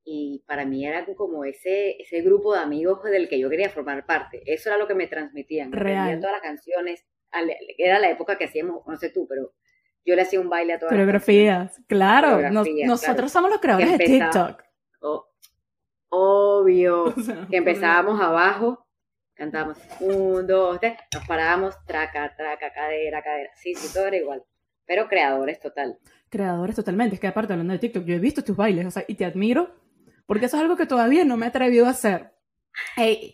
y 0.05 0.45
para 0.47 0.65
mí 0.65 0.87
era 0.87 1.05
como 1.17 1.45
ese, 1.45 2.01
ese 2.01 2.23
grupo 2.23 2.55
de 2.55 2.61
amigos 2.61 3.03
del 3.03 3.29
que 3.29 3.41
yo 3.41 3.51
quería 3.51 3.71
formar 3.71 4.07
parte. 4.07 4.43
Eso 4.47 4.71
era 4.71 4.79
lo 4.79 4.87
que 4.87 4.95
me 4.95 5.09
transmitían. 5.09 5.73
Real. 5.73 6.21
todas 6.21 6.33
las 6.33 6.43
canciones. 6.43 7.05
Era 7.77 7.99
la 7.99 8.11
época 8.11 8.39
que 8.39 8.45
hacíamos, 8.45 8.87
no 8.87 8.97
sé 8.97 9.11
tú, 9.11 9.27
pero 9.29 9.53
yo 10.05 10.15
le 10.15 10.23
hacía 10.23 10.41
un 10.41 10.49
baile 10.49 10.75
a 10.75 10.79
todas 10.79 10.93
Coreografías, 10.93 11.83
claro. 11.89 12.51
nosotros 12.51 13.33
somos 13.33 13.51
los 13.51 13.61
creadores 13.61 13.99
de 13.99 14.05
TikTok. 14.05 14.63
Oh, 15.01 15.27
Obvio. 16.09 17.15
que 17.51 17.57
empezábamos 17.57 18.21
abajo, 18.21 18.87
cantábamos 19.35 19.79
un, 20.01 20.47
dos, 20.47 20.81
tres, 20.81 20.99
nos 21.13 21.27
parábamos, 21.27 21.75
traca, 21.87 22.35
traca, 22.37 22.73
cadera, 22.73 23.23
cadera. 23.23 23.51
Sí, 23.57 23.75
sí, 23.75 23.93
todo 23.93 24.07
era 24.07 24.17
igual. 24.17 24.45
Pero 24.87 25.09
creadores 25.09 25.61
total. 25.61 25.99
Creadores 26.29 26.77
totalmente. 26.77 27.15
Es 27.15 27.21
que 27.21 27.27
aparte 27.27 27.53
hablando 27.53 27.73
de 27.73 27.79
TikTok, 27.79 28.05
yo 28.05 28.15
he 28.15 28.21
visto 28.21 28.45
tus 28.45 28.57
bailes, 28.57 28.87
o 28.87 28.91
sea, 28.91 29.05
y 29.07 29.15
te 29.15 29.25
admiro, 29.25 29.75
porque 30.27 30.47
eso 30.47 30.57
es 30.57 30.63
algo 30.63 30.77
que 30.77 30.87
todavía 30.87 31.25
no 31.25 31.37
me 31.37 31.47
he 31.47 31.49
atrevido 31.49 31.87
a 31.87 31.91
hacer. 31.91 32.33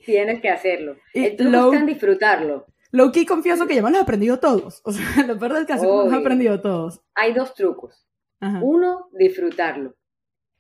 Tienes 0.05 0.41
que 0.41 0.49
hacerlo. 0.49 0.97
El 1.13 1.37
truco 1.37 1.75
en 1.75 1.87
disfrutarlo. 1.87 2.67
Low 2.93 3.11
key 3.11 3.25
confieso 3.25 3.67
que 3.67 3.75
ya 3.75 3.83
me 3.83 3.91
los 3.91 3.99
he 3.99 4.03
aprendido 4.03 4.39
todos. 4.39 4.83
O 4.85 4.93
sea, 4.93 5.05
lo 5.27 5.39
peor 5.39 5.55
del 5.55 5.67
caso 5.67 5.85
es 5.85 5.91
que 5.91 6.11
los 6.11 6.13
he 6.13 6.21
aprendido 6.21 6.61
todos. 6.61 7.03
Hay 7.15 7.33
dos 7.33 7.55
trucos. 7.55 8.07
Uno, 8.41 9.09
disfrutarlo. 9.13 9.95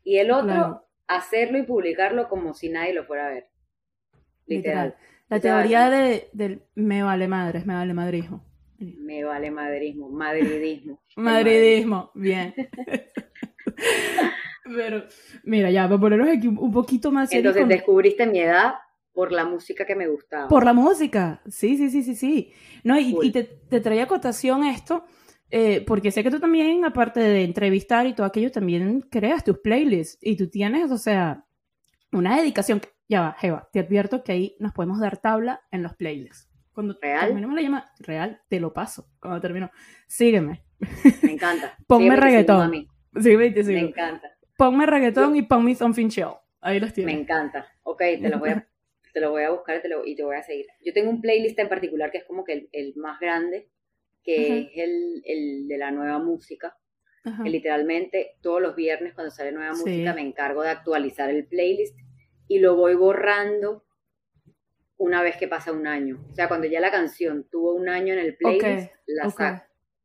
Y 0.05 0.19
el 0.19 0.31
otro, 0.31 0.87
hacerlo 1.09 1.59
y 1.59 1.63
publicarlo 1.63 2.29
como 2.29 2.55
si 2.55 2.69
nadie 2.69 2.95
lo 2.95 3.05
fuera 3.05 3.27
a 3.27 3.31
ver. 3.31 3.49
literal. 4.47 4.97
La 5.29 5.41
teoría 5.41 5.89
de, 5.89 6.29
del 6.33 6.63
me 6.75 7.03
vale 7.03 7.27
madres, 7.27 7.65
me 7.65 7.75
vale 7.75 7.95
madrismo. 7.95 8.45
Me 8.79 9.25
vale 9.25 9.51
madrismo, 9.51 10.11
madridismo. 10.11 11.01
madridismo, 11.17 12.11
bien. 12.15 12.55
Pero, 14.65 15.05
mira, 15.45 15.71
ya, 15.71 15.89
para 15.89 16.01
ponernos 16.01 16.29
aquí 16.29 16.49
un 16.49 16.73
poquito 16.73 17.11
más. 17.11 17.33
Entonces 17.33 17.67
descubriste 17.67 18.27
mi 18.27 18.41
edad 18.41 18.75
por 19.13 19.33
la 19.33 19.45
música 19.45 19.85
que 19.85 19.95
me 19.95 20.09
gustaba. 20.09 20.49
Por 20.49 20.65
la 20.65 20.73
música, 20.73 21.43
sí, 21.49 21.77
sí, 21.77 21.91
sí, 21.91 22.03
sí, 22.03 22.15
sí. 22.15 22.53
No, 22.85 22.99
y, 22.99 23.31
te, 23.31 23.45
te 23.45 23.81
traía 23.81 24.05
acotación 24.05 24.65
esto, 24.65 25.05
eh, 25.55 25.85
porque 25.87 26.11
sé 26.11 26.23
que 26.23 26.31
tú 26.31 26.41
también, 26.41 26.85
aparte 26.85 27.21
de 27.21 27.45
entrevistar 27.45 28.07
y 28.07 28.15
todo 28.15 28.27
aquello, 28.27 28.51
también 28.51 29.03
creas 29.03 29.45
tus 29.45 29.59
playlists 29.59 30.19
y 30.21 30.37
tú 30.37 30.49
tienes, 30.49 30.91
o 30.91 30.99
sea, 30.99 31.45
una 32.11 32.39
dedicación. 32.39 32.81
Ya 33.09 33.21
va, 33.21 33.37
Jeva, 33.39 33.69
te 33.71 33.81
advierto 33.81 34.25
que 34.25 34.33
ahí 34.33 34.57
nos 34.59 34.73
podemos 34.73 34.99
dar 34.99 35.19
tabla 35.19 35.61
en 35.71 35.83
los 35.83 35.95
playlists. 35.95 36.49
Cuando 36.73 36.97
¿Real? 37.01 37.27
terminemos 37.27 37.55
la 37.55 37.63
llama, 37.63 37.93
real, 37.99 38.41
te 38.49 38.59
lo 38.59 38.73
paso. 38.73 39.07
Cuando 39.21 39.41
termino, 39.43 39.71
sígueme. 40.07 40.65
Me 41.23 41.33
encanta. 41.33 41.77
Ponme 41.87 42.17
reggaetón. 42.17 42.89
Sí, 43.21 43.37
Me 43.37 43.79
encanta. 43.79 44.33
Ponme 44.57 44.87
reggaetón 44.87 45.37
y 45.37 45.43
ponme 45.43 45.75
something 45.75 46.09
chill. 46.09 46.29
Ahí 46.63 46.81
los 46.81 46.95
tienes. 46.95 47.15
Me 47.15 47.21
encanta. 47.21 47.67
Ok, 47.83 47.99
te 47.99 48.31
lo 48.31 48.39
voy 48.39 48.51
a, 48.51 48.67
te 49.13 49.21
lo 49.21 49.31
voy 49.31 49.43
a 49.43 49.51
buscar 49.51 49.83
te, 49.83 49.89
lo, 49.89 50.07
y 50.07 50.17
te 50.17 50.25
voy 50.25 50.37
a 50.37 50.43
seguir. 50.43 50.67
Yo 50.85 50.93
tengo 50.93 51.11
un 51.11 51.21
playlist 51.21 51.59
en 51.59 51.69
particular 51.69 52.11
que 52.11 52.19
es 52.19 52.25
como 52.25 52.45
que 52.45 52.69
el, 52.73 52.95
más 52.97 53.21
grande, 53.21 53.69
que 54.23 54.61
es 54.61 54.71
el, 54.75 55.23
el, 55.25 55.69
de 55.69 55.79
la 55.79 55.91
nueva 55.91 56.19
música. 56.19 56.77
Que 57.45 57.51
literalmente 57.51 58.33
todos 58.41 58.61
los 58.61 58.75
viernes 58.75 59.15
cuando 59.15 59.31
sale 59.31 59.53
nueva 59.53 59.75
música 59.75 60.13
me 60.13 60.23
encargo 60.23 60.63
de 60.63 60.71
actualizar 60.71 61.31
el 61.31 61.47
playlist 61.47 61.97
y 62.49 62.59
lo 62.59 62.75
voy 62.75 62.97
borrando 62.97 63.85
una 64.97 65.23
vez 65.23 65.37
que 65.37 65.47
pasa 65.47 65.71
un 65.71 65.87
año. 65.87 66.21
O 66.33 66.35
sea, 66.35 66.49
cuando 66.49 66.67
ya 66.67 66.81
la 66.81 66.91
canción 66.91 67.47
tuvo 67.49 67.75
un 67.75 67.89
año 67.89 68.13
en 68.15 68.19
el 68.19 68.37
playlist, 68.37 68.93
la 69.07 69.31
saco. 69.31 69.65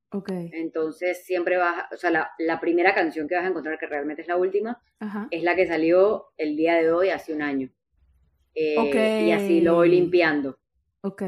Okay. 0.09 0.51
Entonces 0.53 1.25
siempre 1.25 1.57
vas, 1.57 1.91
o 1.91 1.97
sea, 1.97 2.11
la, 2.11 2.31
la, 2.39 2.61
primera 2.61 2.95
canción 2.95 3.27
que 3.27 3.35
vas 3.35 3.43
a 3.43 3.49
encontrar, 3.49 3.77
que 3.77 3.87
realmente 3.87 4.21
es 4.21 4.27
la 4.27 4.37
última, 4.37 4.81
es 5.31 5.43
la 5.43 5.55
que 5.55 5.67
salió 5.67 6.27
el 6.37 6.55
día 6.55 6.75
de 6.75 6.91
hoy, 6.91 7.09
hace 7.09 7.33
un 7.33 7.41
año. 7.41 7.69
Eh, 8.55 9.25
y 9.27 9.31
así 9.31 9.61
lo 9.61 9.75
voy 9.75 9.89
limpiando. 9.89 10.57
Ok. 11.01 11.23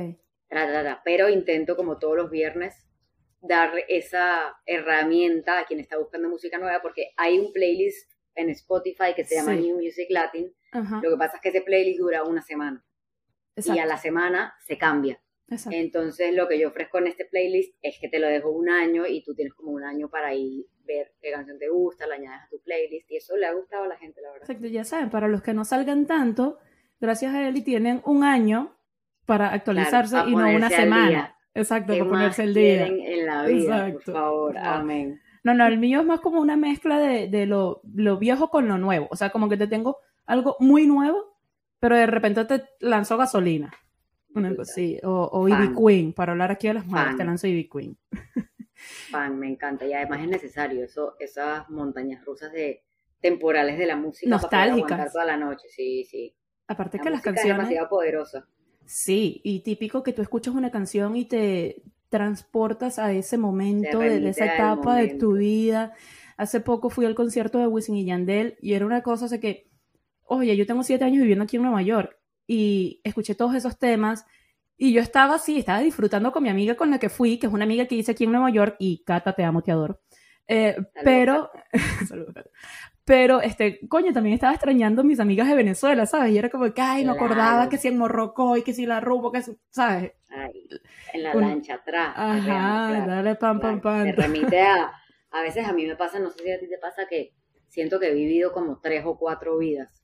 Pero 1.03 1.29
intento, 1.29 1.75
como 1.75 1.99
todos 1.99 2.17
los 2.17 2.29
viernes, 2.29 2.75
dar 3.41 3.71
esa 3.87 4.57
herramienta 4.65 5.59
a 5.59 5.65
quien 5.65 5.79
está 5.79 5.97
buscando 5.97 6.29
música 6.29 6.57
nueva, 6.57 6.81
porque 6.81 7.11
hay 7.17 7.39
un 7.39 7.53
playlist 7.53 8.11
en 8.35 8.49
Spotify 8.49 9.13
que 9.15 9.23
se 9.23 9.35
llama 9.35 9.55
New 9.55 9.77
Music 9.77 10.07
Latin. 10.09 10.53
Lo 10.73 11.11
que 11.11 11.17
pasa 11.17 11.37
es 11.37 11.41
que 11.41 11.49
ese 11.49 11.61
playlist 11.61 11.99
dura 11.99 12.23
una 12.23 12.41
semana. 12.41 12.83
Y 13.55 13.79
a 13.79 13.85
la 13.85 13.97
semana 13.97 14.55
se 14.65 14.77
cambia. 14.77 15.21
Entonces 15.71 16.33
lo 16.33 16.47
que 16.47 16.59
yo 16.59 16.69
ofrezco 16.69 16.99
en 16.99 17.07
este 17.07 17.25
playlist 17.25 17.75
es 17.81 17.97
que 17.99 18.07
te 18.07 18.19
lo 18.19 18.27
dejo 18.27 18.51
un 18.51 18.69
año 18.69 19.07
y 19.07 19.23
tú 19.23 19.33
tienes 19.33 19.53
como 19.53 19.71
un 19.71 19.83
año 19.83 20.09
para 20.09 20.33
ir 20.33 20.65
ver 20.85 21.13
qué 21.21 21.31
canción 21.31 21.59
te 21.59 21.69
gusta, 21.69 22.07
la 22.07 22.15
añades 22.15 22.41
a 22.45 22.49
tu 22.49 22.59
playlist 22.61 23.09
y 23.11 23.17
eso 23.17 23.37
le 23.37 23.45
ha 23.45 23.53
gustado 23.53 23.83
a 23.83 23.87
la 23.87 23.97
gente, 23.97 24.21
la 24.21 24.31
verdad. 24.31 24.49
Exacto, 24.49 24.67
ya 24.67 24.83
saben, 24.83 25.09
para 25.09 25.27
los 25.27 25.41
que 25.41 25.53
no 25.53 25.63
salgan 25.65 26.07
tanto, 26.07 26.57
gracias 26.99 27.33
a 27.33 27.47
él 27.47 27.57
y 27.57 27.61
tienen 27.61 28.01
un 28.05 28.23
año 28.23 28.78
para 29.29 29.53
actualizarse 29.53 30.17
y 30.27 30.35
no 30.35 30.49
una 30.49 30.69
semana. 30.69 31.35
Exacto, 31.53 31.93
para 31.93 32.09
ponerse 32.09 32.43
el 32.43 32.53
día. 32.55 32.87
En 32.87 33.25
la 33.27 33.43
vida, 33.43 33.91
por 33.93 34.01
favor, 34.01 34.57
amén. 34.57 35.21
No, 35.43 35.53
no, 35.53 35.67
el 35.67 35.77
mío 35.77 36.01
es 36.01 36.05
más 36.05 36.19
como 36.19 36.41
una 36.41 36.57
mezcla 36.57 36.99
de, 36.99 37.27
de 37.27 37.45
lo, 37.45 37.81
lo 37.93 38.17
viejo 38.17 38.49
con 38.49 38.67
lo 38.67 38.79
nuevo. 38.79 39.07
O 39.11 39.15
sea, 39.15 39.29
como 39.29 39.47
que 39.47 39.55
te 39.55 39.67
tengo 39.67 39.97
algo 40.25 40.57
muy 40.59 40.87
nuevo, 40.87 41.37
pero 41.79 41.95
de 41.95 42.07
repente 42.07 42.43
te 42.45 42.63
lanzó 42.79 43.17
gasolina. 43.17 43.71
Sí, 44.63 44.99
o, 45.03 45.29
o 45.31 45.47
Ivy 45.47 45.75
Queen, 45.75 46.13
para 46.13 46.31
hablar 46.31 46.51
aquí 46.51 46.67
a 46.67 46.73
las 46.73 46.85
mujeres, 46.85 47.15
te 47.15 47.23
lanzo 47.23 47.47
Ivy 47.47 47.69
Queen. 47.69 47.97
Fan, 49.11 49.37
me 49.37 49.47
encanta. 49.47 49.85
Y 49.85 49.93
además 49.93 50.21
es 50.21 50.27
necesario 50.27 50.83
eso, 50.83 51.15
esas 51.19 51.69
montañas 51.69 52.25
rusas 52.25 52.51
de 52.51 52.83
temporales 53.19 53.77
de 53.77 53.85
la 53.85 53.95
música 53.95 54.29
nostálgicas 54.29 54.97
para 54.97 55.11
toda 55.11 55.25
la 55.25 55.37
noche, 55.37 55.67
sí, 55.69 56.03
sí. 56.05 56.35
Aparte 56.67 56.99
que 56.99 57.09
las 57.09 57.21
canciones 57.21 57.51
es 57.51 57.57
demasiado 57.57 57.89
poderosa. 57.89 58.47
Sí, 58.89 59.39
y 59.43 59.59
típico 59.59 60.01
que 60.01 60.13
tú 60.13 60.23
escuchas 60.23 60.55
una 60.55 60.71
canción 60.71 61.15
y 61.15 61.25
te 61.25 61.83
transportas 62.09 62.97
a 62.97 63.13
ese 63.13 63.37
momento, 63.37 63.99
de, 63.99 64.27
esa 64.27 64.55
etapa 64.55 64.95
de 64.95 65.09
tu 65.09 65.33
vida. 65.33 65.93
Hace 66.37 66.59
poco 66.59 66.89
fui 66.89 67.05
al 67.05 67.13
concierto 67.13 67.59
de 67.59 67.67
Wisin 67.67 67.97
y 67.97 68.05
Yandel 68.05 68.57
y 68.63 68.73
era 68.73 68.87
una 68.87 69.03
cosa, 69.03 69.27
o 69.27 69.39
que, 69.39 69.69
oye, 70.25 70.57
yo 70.57 70.65
tengo 70.65 70.81
siete 70.81 71.05
años 71.05 71.21
viviendo 71.21 71.43
aquí 71.43 71.57
en 71.57 71.61
Nueva 71.61 71.83
York 71.83 72.17
y 72.47 72.99
escuché 73.03 73.35
todos 73.35 73.53
esos 73.53 73.77
temas 73.77 74.25
y 74.75 74.91
yo 74.91 75.01
estaba 75.01 75.35
así, 75.35 75.59
estaba 75.59 75.81
disfrutando 75.81 76.31
con 76.31 76.41
mi 76.41 76.49
amiga 76.49 76.73
con 76.73 76.89
la 76.89 76.97
que 76.97 77.09
fui, 77.09 77.37
que 77.37 77.45
es 77.45 77.53
una 77.53 77.65
amiga 77.65 77.85
que 77.85 77.93
hice 77.93 78.13
aquí 78.13 78.23
en 78.23 78.31
Nueva 78.31 78.49
York 78.49 78.75
y 78.79 79.03
Cata, 79.03 79.33
te 79.33 79.43
amo, 79.43 79.61
te 79.61 79.71
adoro. 79.71 80.01
Eh, 80.51 80.75
pero, 81.03 81.51
pero, 83.05 83.39
este, 83.39 83.87
coño, 83.87 84.11
también 84.11 84.33
estaba 84.33 84.53
extrañando 84.53 85.01
a 85.01 85.05
mis 85.05 85.19
amigas 85.19 85.47
de 85.47 85.53
Venezuela, 85.53 86.07
¿sabes? 86.07 86.31
Y 86.31 86.39
era 86.39 86.49
como 86.49 86.73
que, 86.73 86.81
ay, 86.81 87.05
no 87.05 87.11
acordaba 87.11 87.69
que 87.69 87.77
si 87.77 87.87
en 87.87 87.99
Morrocoy, 87.99 88.63
que 88.63 88.73
si 88.73 88.87
la 88.87 88.99
Rubo, 88.99 89.31
que 89.31 89.43
¿sabes? 89.69 90.13
Ay, 90.29 90.67
en 91.13 91.23
la 91.23 91.35
lancha 91.35 91.75
atrás. 91.75 92.13
Ajá, 92.15 93.05
dale 93.05 93.35
pam, 93.35 93.59
pam, 93.59 93.79
pam. 93.79 94.03
Me 94.03 94.11
remite 94.11 94.59
a, 94.59 94.91
a 95.29 95.41
veces 95.43 95.67
a 95.67 95.71
mí 95.71 95.85
me 95.85 95.95
pasa, 95.95 96.17
no 96.17 96.31
sé 96.31 96.43
si 96.43 96.51
a 96.51 96.59
ti 96.59 96.67
te 96.67 96.79
pasa 96.79 97.07
que 97.07 97.35
siento 97.67 97.99
que 97.99 98.07
he 98.07 98.13
vivido 98.13 98.51
como 98.51 98.79
tres 98.79 99.03
o 99.05 99.19
cuatro 99.19 99.59
vidas 99.59 100.03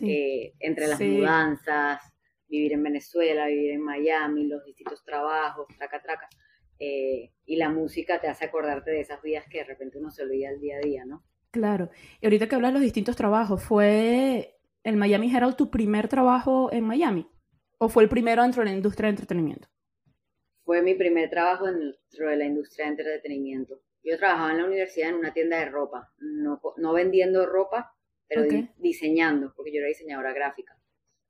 eh, 0.00 0.54
entre 0.58 0.86
las 0.88 0.98
mudanzas, 0.98 2.00
vivir 2.48 2.72
en 2.72 2.82
Venezuela, 2.82 3.46
vivir 3.46 3.72
en 3.72 3.82
Miami, 3.82 4.46
los 4.46 4.64
distintos 4.64 5.04
trabajos, 5.04 5.66
traca, 5.76 6.00
traca. 6.00 6.28
Eh, 6.78 7.32
y 7.44 7.56
la 7.56 7.70
música 7.70 8.20
te 8.20 8.28
hace 8.28 8.44
acordarte 8.44 8.90
de 8.90 9.00
esas 9.00 9.22
vidas 9.22 9.44
que 9.48 9.58
de 9.58 9.64
repente 9.64 9.98
uno 9.98 10.10
se 10.10 10.22
olvida 10.22 10.50
el 10.50 10.60
día 10.60 10.76
a 10.76 10.80
día, 10.80 11.04
¿no? 11.04 11.24
Claro. 11.50 11.90
Y 12.20 12.26
ahorita 12.26 12.48
que 12.48 12.54
hablas 12.54 12.70
de 12.70 12.74
los 12.74 12.82
distintos 12.82 13.16
trabajos, 13.16 13.62
¿fue 13.62 14.58
el 14.82 14.96
Miami 14.96 15.34
Herald 15.34 15.56
tu 15.56 15.70
primer 15.70 16.08
trabajo 16.08 16.70
en 16.72 16.84
Miami? 16.84 17.28
¿O 17.78 17.88
fue 17.88 18.02
el 18.02 18.08
primero 18.08 18.42
dentro 18.42 18.62
de 18.62 18.70
la 18.70 18.76
industria 18.76 19.06
de 19.06 19.10
entretenimiento? 19.10 19.68
Fue 20.64 20.82
mi 20.82 20.94
primer 20.94 21.30
trabajo 21.30 21.66
dentro 21.66 22.28
de 22.28 22.36
la 22.36 22.44
industria 22.44 22.86
de 22.86 22.90
entretenimiento. 22.92 23.80
Yo 24.02 24.16
trabajaba 24.18 24.52
en 24.52 24.58
la 24.58 24.64
universidad 24.64 25.10
en 25.10 25.16
una 25.16 25.32
tienda 25.32 25.58
de 25.58 25.66
ropa, 25.66 26.12
no, 26.18 26.60
no 26.76 26.92
vendiendo 26.92 27.46
ropa, 27.46 27.96
pero 28.28 28.44
diseñando, 28.76 29.52
porque 29.56 29.72
yo 29.72 29.78
era 29.78 29.88
diseñadora 29.88 30.32
gráfica. 30.32 30.75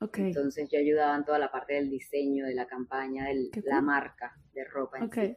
Entonces 0.00 0.68
yo 0.70 0.78
ayudaba 0.78 1.16
en 1.16 1.24
toda 1.24 1.38
la 1.38 1.50
parte 1.50 1.74
del 1.74 1.90
diseño, 1.90 2.46
de 2.46 2.54
la 2.54 2.66
campaña, 2.66 3.26
de 3.26 3.50
la 3.64 3.80
marca 3.80 4.36
de 4.52 4.64
ropa. 4.64 4.98
En 4.98 5.36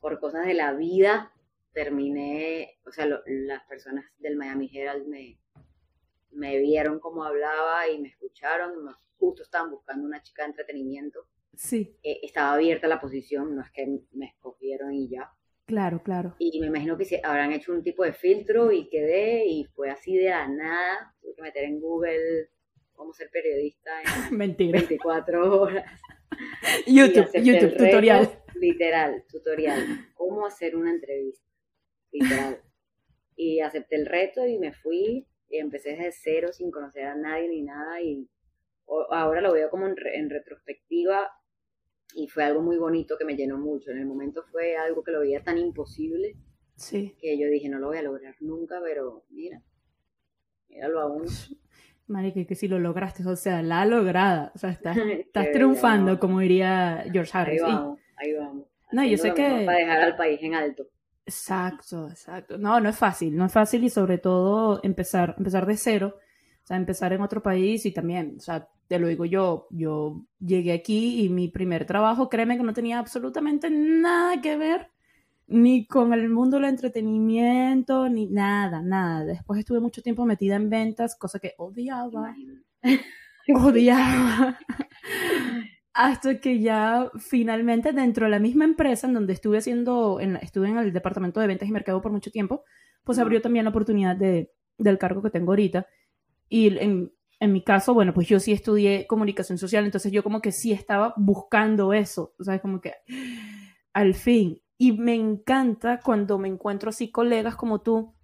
Por 0.00 0.20
cosas 0.20 0.46
de 0.46 0.54
la 0.54 0.72
vida 0.74 1.32
terminé, 1.72 2.78
o 2.86 2.92
sea, 2.92 3.06
las 3.06 3.62
personas 3.64 4.04
del 4.18 4.36
Miami 4.36 4.70
Herald 4.72 5.06
me, 5.06 5.38
me 6.30 6.58
vieron 6.58 7.00
cómo 7.00 7.24
hablaba 7.24 7.88
y 7.88 8.00
me 8.00 8.08
escucharon, 8.08 8.72
justo 9.18 9.42
estaban 9.42 9.70
buscando 9.70 10.06
una 10.06 10.22
chica 10.22 10.42
de 10.42 10.50
entretenimiento. 10.50 11.26
Sí. 11.54 11.96
Eh, 12.02 12.20
estaba 12.22 12.54
abierta 12.54 12.88
la 12.88 13.00
posición, 13.00 13.54
no 13.54 13.62
es 13.62 13.70
que 13.70 13.86
me 14.12 14.26
escogieron 14.26 14.92
y 14.92 15.08
ya. 15.08 15.30
Claro, 15.66 16.02
claro. 16.02 16.34
Y 16.38 16.60
me 16.60 16.66
imagino 16.66 16.98
que 16.98 17.20
habrán 17.22 17.52
hecho 17.52 17.72
un 17.72 17.82
tipo 17.82 18.04
de 18.04 18.12
filtro 18.12 18.72
y 18.72 18.88
quedé 18.88 19.46
y 19.46 19.64
fue 19.64 19.90
así 19.90 20.16
de 20.16 20.30
la 20.30 20.48
nada. 20.48 21.14
Tuve 21.20 21.34
que 21.34 21.42
meter 21.42 21.64
en 21.64 21.80
Google 21.80 22.50
cómo 23.02 23.12
ser 23.12 23.30
periodista 23.30 23.90
en 24.30 24.38
24 24.56 25.60
horas. 25.60 25.84
YouTube, 26.86 27.28
YouTube, 27.42 27.76
tutorial. 27.76 28.30
Literal, 28.54 29.24
tutorial. 29.28 30.08
Cómo 30.14 30.46
hacer 30.46 30.76
una 30.76 30.90
entrevista. 30.90 31.44
Literal. 32.12 32.62
y 33.34 33.60
acepté 33.60 33.96
el 33.96 34.06
reto 34.06 34.46
y 34.46 34.58
me 34.58 34.72
fui 34.72 35.26
y 35.48 35.58
empecé 35.58 35.90
desde 35.96 36.12
cero 36.12 36.52
sin 36.52 36.70
conocer 36.70 37.06
a 37.06 37.16
nadie 37.16 37.48
ni 37.48 37.62
nada 37.62 38.02
y 38.02 38.28
ahora 39.10 39.40
lo 39.40 39.54
veo 39.54 39.70
como 39.70 39.86
en 39.86 40.30
retrospectiva 40.30 41.30
y 42.14 42.28
fue 42.28 42.44
algo 42.44 42.60
muy 42.60 42.76
bonito 42.76 43.16
que 43.16 43.24
me 43.24 43.34
llenó 43.34 43.56
mucho. 43.56 43.90
En 43.90 43.98
el 43.98 44.06
momento 44.06 44.44
fue 44.52 44.76
algo 44.76 45.02
que 45.02 45.12
lo 45.12 45.20
veía 45.20 45.42
tan 45.42 45.56
imposible 45.56 46.36
sí. 46.76 47.16
que 47.18 47.38
yo 47.38 47.48
dije, 47.48 47.68
no 47.70 47.78
lo 47.78 47.88
voy 47.88 47.96
a 47.96 48.02
lograr 48.02 48.36
nunca, 48.40 48.78
pero 48.84 49.24
mira, 49.30 49.62
míralo 50.68 51.00
aún. 51.00 51.26
Marique, 52.12 52.46
que 52.46 52.54
si 52.54 52.68
lo 52.68 52.78
lograste, 52.78 53.26
o 53.26 53.36
sea, 53.36 53.62
la 53.62 53.84
lograda, 53.84 54.52
o 54.54 54.58
sea, 54.58 54.70
estás, 54.70 54.96
estás 55.18 55.50
triunfando, 55.52 56.18
como 56.18 56.40
diría 56.40 57.04
George 57.10 57.30
Harris. 57.36 57.62
Ahí 57.62 57.72
vamos, 57.72 58.00
ahí 58.16 58.34
vamos. 58.34 58.66
No, 58.92 59.04
yo 59.04 59.16
sé 59.16 59.32
que... 59.34 59.64
Para 59.64 59.78
dejar 59.78 60.00
al 60.02 60.16
país 60.16 60.38
en 60.42 60.54
alto. 60.54 60.86
Exacto, 61.24 62.08
exacto. 62.08 62.58
No, 62.58 62.78
no 62.80 62.88
es 62.88 62.96
fácil, 62.96 63.36
no 63.36 63.46
es 63.46 63.52
fácil 63.52 63.84
y 63.84 63.90
sobre 63.90 64.18
todo 64.18 64.80
empezar, 64.82 65.34
empezar 65.38 65.66
de 65.66 65.76
cero, 65.76 66.16
o 66.62 66.66
sea, 66.66 66.76
empezar 66.76 67.12
en 67.12 67.22
otro 67.22 67.42
país 67.42 67.86
y 67.86 67.92
también, 67.92 68.34
o 68.36 68.40
sea, 68.40 68.68
te 68.86 68.98
lo 68.98 69.08
digo 69.08 69.24
yo, 69.24 69.66
yo 69.70 70.22
llegué 70.38 70.72
aquí 70.72 71.24
y 71.24 71.28
mi 71.28 71.48
primer 71.48 71.86
trabajo, 71.86 72.28
créeme 72.28 72.56
que 72.56 72.62
no 72.62 72.74
tenía 72.74 72.98
absolutamente 72.98 73.70
nada 73.70 74.40
que 74.40 74.56
ver 74.56 74.90
ni 75.46 75.86
con 75.86 76.12
el 76.12 76.28
mundo 76.28 76.56
del 76.56 76.70
entretenimiento, 76.70 78.08
ni 78.08 78.26
nada, 78.26 78.80
nada. 78.80 79.24
Después 79.24 79.60
estuve 79.60 79.80
mucho 79.80 80.02
tiempo 80.02 80.24
metida 80.24 80.56
en 80.56 80.70
ventas, 80.70 81.16
cosa 81.16 81.38
que 81.38 81.54
odiaba. 81.58 82.34
odiaba. 83.54 84.58
Hasta 85.94 86.40
que 86.40 86.60
ya 86.60 87.10
finalmente 87.18 87.92
dentro 87.92 88.24
de 88.24 88.30
la 88.30 88.38
misma 88.38 88.64
empresa 88.64 89.06
en 89.06 89.14
donde 89.14 89.34
estuve 89.34 89.58
haciendo, 89.58 90.20
en, 90.20 90.36
estuve 90.36 90.68
en 90.68 90.78
el 90.78 90.92
departamento 90.92 91.38
de 91.40 91.46
ventas 91.46 91.68
y 91.68 91.72
mercado 91.72 92.00
por 92.00 92.12
mucho 92.12 92.30
tiempo, 92.30 92.64
pues 93.04 93.18
abrió 93.18 93.42
también 93.42 93.64
la 93.64 93.70
oportunidad 93.70 94.16
de, 94.16 94.50
del 94.78 94.98
cargo 94.98 95.22
que 95.22 95.30
tengo 95.30 95.52
ahorita. 95.52 95.86
Y 96.48 96.78
en, 96.78 97.12
en 97.40 97.52
mi 97.52 97.62
caso, 97.62 97.92
bueno, 97.92 98.14
pues 98.14 98.28
yo 98.28 98.40
sí 98.40 98.52
estudié 98.52 99.06
comunicación 99.06 99.58
social, 99.58 99.84
entonces 99.84 100.12
yo 100.12 100.22
como 100.22 100.40
que 100.40 100.52
sí 100.52 100.72
estaba 100.72 101.12
buscando 101.16 101.92
eso, 101.92 102.34
o 102.38 102.44
sea, 102.44 102.60
como 102.60 102.80
que 102.80 102.94
al 103.92 104.14
fin. 104.14 104.60
Y 104.82 104.90
me 104.90 105.14
encanta 105.14 106.00
cuando 106.00 106.38
me 106.38 106.48
encuentro 106.48 106.90
así 106.90 107.12
colegas 107.12 107.54
como 107.54 107.82
tú, 107.82 108.16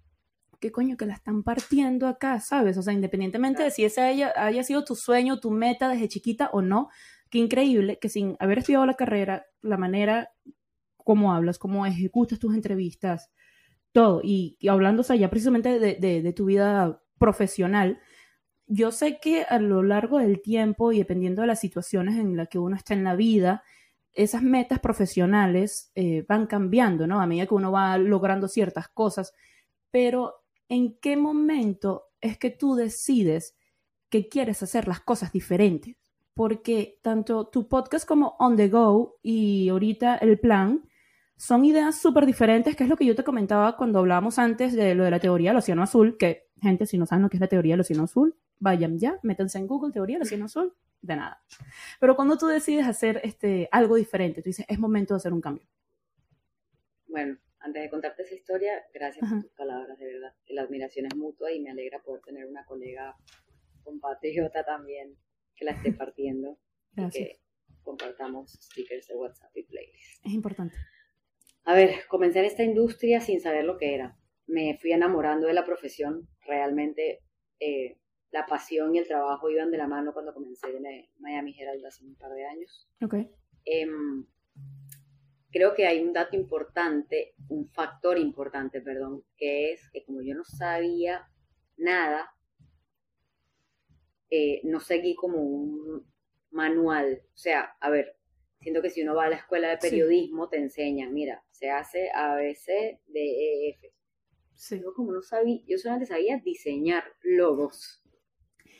que 0.59 0.73
coño, 0.73 0.97
que 0.97 1.05
la 1.05 1.13
están 1.13 1.41
partiendo 1.41 2.05
acá, 2.05 2.41
¿sabes? 2.41 2.77
O 2.77 2.81
sea, 2.81 2.91
independientemente 2.91 3.63
de 3.63 3.71
si 3.71 3.85
ese 3.85 4.01
haya, 4.01 4.33
haya 4.35 4.61
sido 4.65 4.83
tu 4.83 4.93
sueño, 4.93 5.39
tu 5.39 5.51
meta 5.51 5.87
desde 5.87 6.09
chiquita 6.09 6.49
o 6.51 6.61
no, 6.61 6.89
qué 7.29 7.37
increíble 7.37 7.97
que 7.97 8.09
sin 8.09 8.35
haber 8.41 8.57
estudiado 8.57 8.85
la 8.85 8.95
carrera, 8.95 9.45
la 9.61 9.77
manera 9.77 10.33
como 10.97 11.33
hablas, 11.33 11.59
cómo 11.59 11.85
ejecutas 11.85 12.39
tus 12.39 12.53
entrevistas, 12.53 13.31
todo, 13.93 14.19
y, 14.21 14.57
hablando, 14.67 14.99
o 14.99 15.05
sea, 15.05 15.15
ya 15.15 15.29
precisamente 15.29 15.79
de, 15.79 15.95
de 15.95 16.33
tu 16.33 16.43
vida 16.43 17.01
profesional, 17.17 18.01
yo 18.67 18.91
sé 18.91 19.19
que 19.21 19.43
a 19.43 19.59
lo 19.59 19.81
largo 19.81 20.17
del 20.17 20.41
tiempo 20.41 20.91
y 20.91 20.97
dependiendo 20.97 21.41
de 21.41 21.47
las 21.47 21.61
situaciones 21.61 22.17
en 22.17 22.35
las 22.35 22.49
que 22.49 22.59
uno 22.59 22.75
está 22.75 22.95
en 22.95 23.05
la 23.05 23.15
vida, 23.15 23.63
esas 24.13 24.41
metas 24.41 24.79
profesionales 24.79 25.91
eh, 25.95 26.25
van 26.27 26.47
cambiando, 26.47 27.07
¿no? 27.07 27.21
A 27.21 27.27
medida 27.27 27.47
que 27.47 27.53
uno 27.53 27.71
va 27.71 27.97
logrando 27.97 28.47
ciertas 28.47 28.87
cosas. 28.89 29.33
Pero, 29.91 30.43
¿en 30.67 30.97
qué 30.99 31.17
momento 31.17 32.05
es 32.21 32.37
que 32.37 32.49
tú 32.49 32.75
decides 32.75 33.55
que 34.09 34.27
quieres 34.27 34.61
hacer 34.63 34.87
las 34.87 35.01
cosas 35.01 35.31
diferentes? 35.31 35.95
Porque 36.33 36.99
tanto 37.01 37.47
tu 37.47 37.67
podcast 37.67 38.07
como 38.07 38.35
On 38.39 38.55
the 38.55 38.69
Go 38.69 39.17
y 39.21 39.69
ahorita 39.69 40.17
el 40.17 40.39
plan 40.39 40.83
son 41.39 41.63
ideas 41.63 41.99
súper 41.99 42.25
diferentes, 42.25 42.75
que 42.75 42.83
es 42.83 42.89
lo 42.89 42.97
que 42.97 43.05
yo 43.05 43.15
te 43.15 43.23
comentaba 43.23 43.77
cuando 43.77 43.99
hablábamos 43.99 44.37
antes 44.39 44.73
de 44.73 44.93
lo 44.93 45.05
de 45.05 45.11
la 45.11 45.19
teoría 45.19 45.51
del 45.51 45.59
océano 45.59 45.83
azul, 45.83 46.17
que 46.17 46.49
gente, 46.61 46.85
si 46.85 46.97
no 46.97 47.05
saben 47.05 47.23
lo 47.23 47.29
que 47.29 47.37
es 47.37 47.41
la 47.41 47.47
teoría 47.47 47.73
del 47.73 47.81
océano 47.81 48.03
azul, 48.03 48.35
vayan 48.59 48.99
ya, 48.99 49.19
métanse 49.23 49.57
en 49.57 49.67
Google, 49.67 49.93
teoría 49.93 50.17
del 50.17 50.23
océano 50.23 50.45
azul, 50.45 50.73
de 51.01 51.15
nada. 51.15 51.43
Pero 51.99 52.15
cuando 52.15 52.37
tú 52.37 52.47
decides 52.47 52.85
hacer 52.85 53.21
este, 53.23 53.69
algo 53.71 53.95
diferente, 53.95 54.41
tú 54.41 54.49
dices, 54.49 54.65
es 54.67 54.79
momento 54.79 55.13
de 55.13 55.17
hacer 55.17 55.33
un 55.33 55.41
cambio. 55.41 55.65
Bueno, 57.07 57.37
antes 57.59 57.83
de 57.83 57.89
contarte 57.89 58.23
esa 58.23 58.35
historia, 58.35 58.83
gracias 58.93 59.29
por 59.29 59.41
tus 59.41 59.51
palabras, 59.51 59.97
de 59.97 60.05
verdad. 60.05 60.33
La 60.47 60.61
admiración 60.63 61.05
es 61.07 61.15
mutua 61.15 61.51
y 61.51 61.59
me 61.59 61.71
alegra 61.71 61.99
poder 61.99 62.21
tener 62.21 62.45
una 62.45 62.65
colega 62.65 63.15
compatriota 63.83 64.63
también 64.63 65.17
que 65.55 65.65
la 65.65 65.71
esté 65.71 65.91
partiendo 65.97 66.57
gracias. 66.93 67.15
y 67.15 67.27
que 67.27 67.39
compartamos 67.81 68.51
stickers 68.53 69.07
de 69.07 69.15
WhatsApp 69.15 69.55
y 69.55 69.63
playlists. 69.63 70.21
Es 70.23 70.31
importante. 70.31 70.75
A 71.63 71.73
ver, 71.73 72.07
comencé 72.07 72.39
en 72.39 72.45
esta 72.45 72.63
industria 72.63 73.21
sin 73.21 73.41
saber 73.41 73.65
lo 73.65 73.77
que 73.77 73.93
era. 73.93 74.17
Me 74.47 74.77
fui 74.79 74.91
enamorando 74.91 75.47
de 75.47 75.53
la 75.53 75.65
profesión. 75.65 76.27
Realmente 76.41 77.21
eh, 77.59 77.97
la 78.31 78.45
pasión 78.45 78.95
y 78.95 78.99
el 78.99 79.07
trabajo 79.07 79.49
iban 79.49 79.71
de 79.71 79.77
la 79.77 79.87
mano 79.87 80.13
cuando 80.13 80.33
comencé 80.33 80.67
en 80.75 80.83
Miami 81.19 81.55
Herald 81.59 81.85
hace 81.85 82.05
un 82.05 82.15
par 82.15 82.31
de 82.31 82.45
años. 82.45 82.87
Okay. 83.01 83.31
Em, 83.65 84.25
creo 85.51 85.73
que 85.73 85.87
hay 85.87 86.01
un 86.01 86.13
dato 86.13 86.35
importante, 86.35 87.33
un 87.47 87.69
factor 87.69 88.17
importante, 88.17 88.81
perdón, 88.81 89.23
que 89.35 89.73
es 89.73 89.89
que 89.91 90.03
como 90.03 90.21
yo 90.21 90.35
no 90.35 90.43
sabía 90.43 91.27
nada, 91.77 92.29
eh, 94.29 94.61
no 94.63 94.79
seguí 94.79 95.15
como 95.15 95.41
un 95.41 96.05
manual. 96.51 97.23
O 97.33 97.37
sea, 97.37 97.75
a 97.79 97.89
ver, 97.89 98.15
siento 98.59 98.81
que 98.81 98.89
si 98.89 99.01
uno 99.01 99.15
va 99.15 99.25
a 99.25 99.29
la 99.29 99.37
escuela 99.37 99.69
de 99.69 99.77
periodismo 99.77 100.49
te 100.49 100.57
enseñan, 100.57 101.13
mira, 101.13 101.43
se 101.51 101.69
hace 101.69 102.09
ABC, 102.13 102.99
DEF. 103.07 103.93
Sí. 104.55 104.81
Yo 104.81 104.93
como 104.93 105.13
no 105.13 105.21
sabía, 105.21 105.61
yo 105.65 105.77
solamente 105.77 106.05
sabía 106.05 106.37
diseñar 106.43 107.03
logos. 107.21 108.03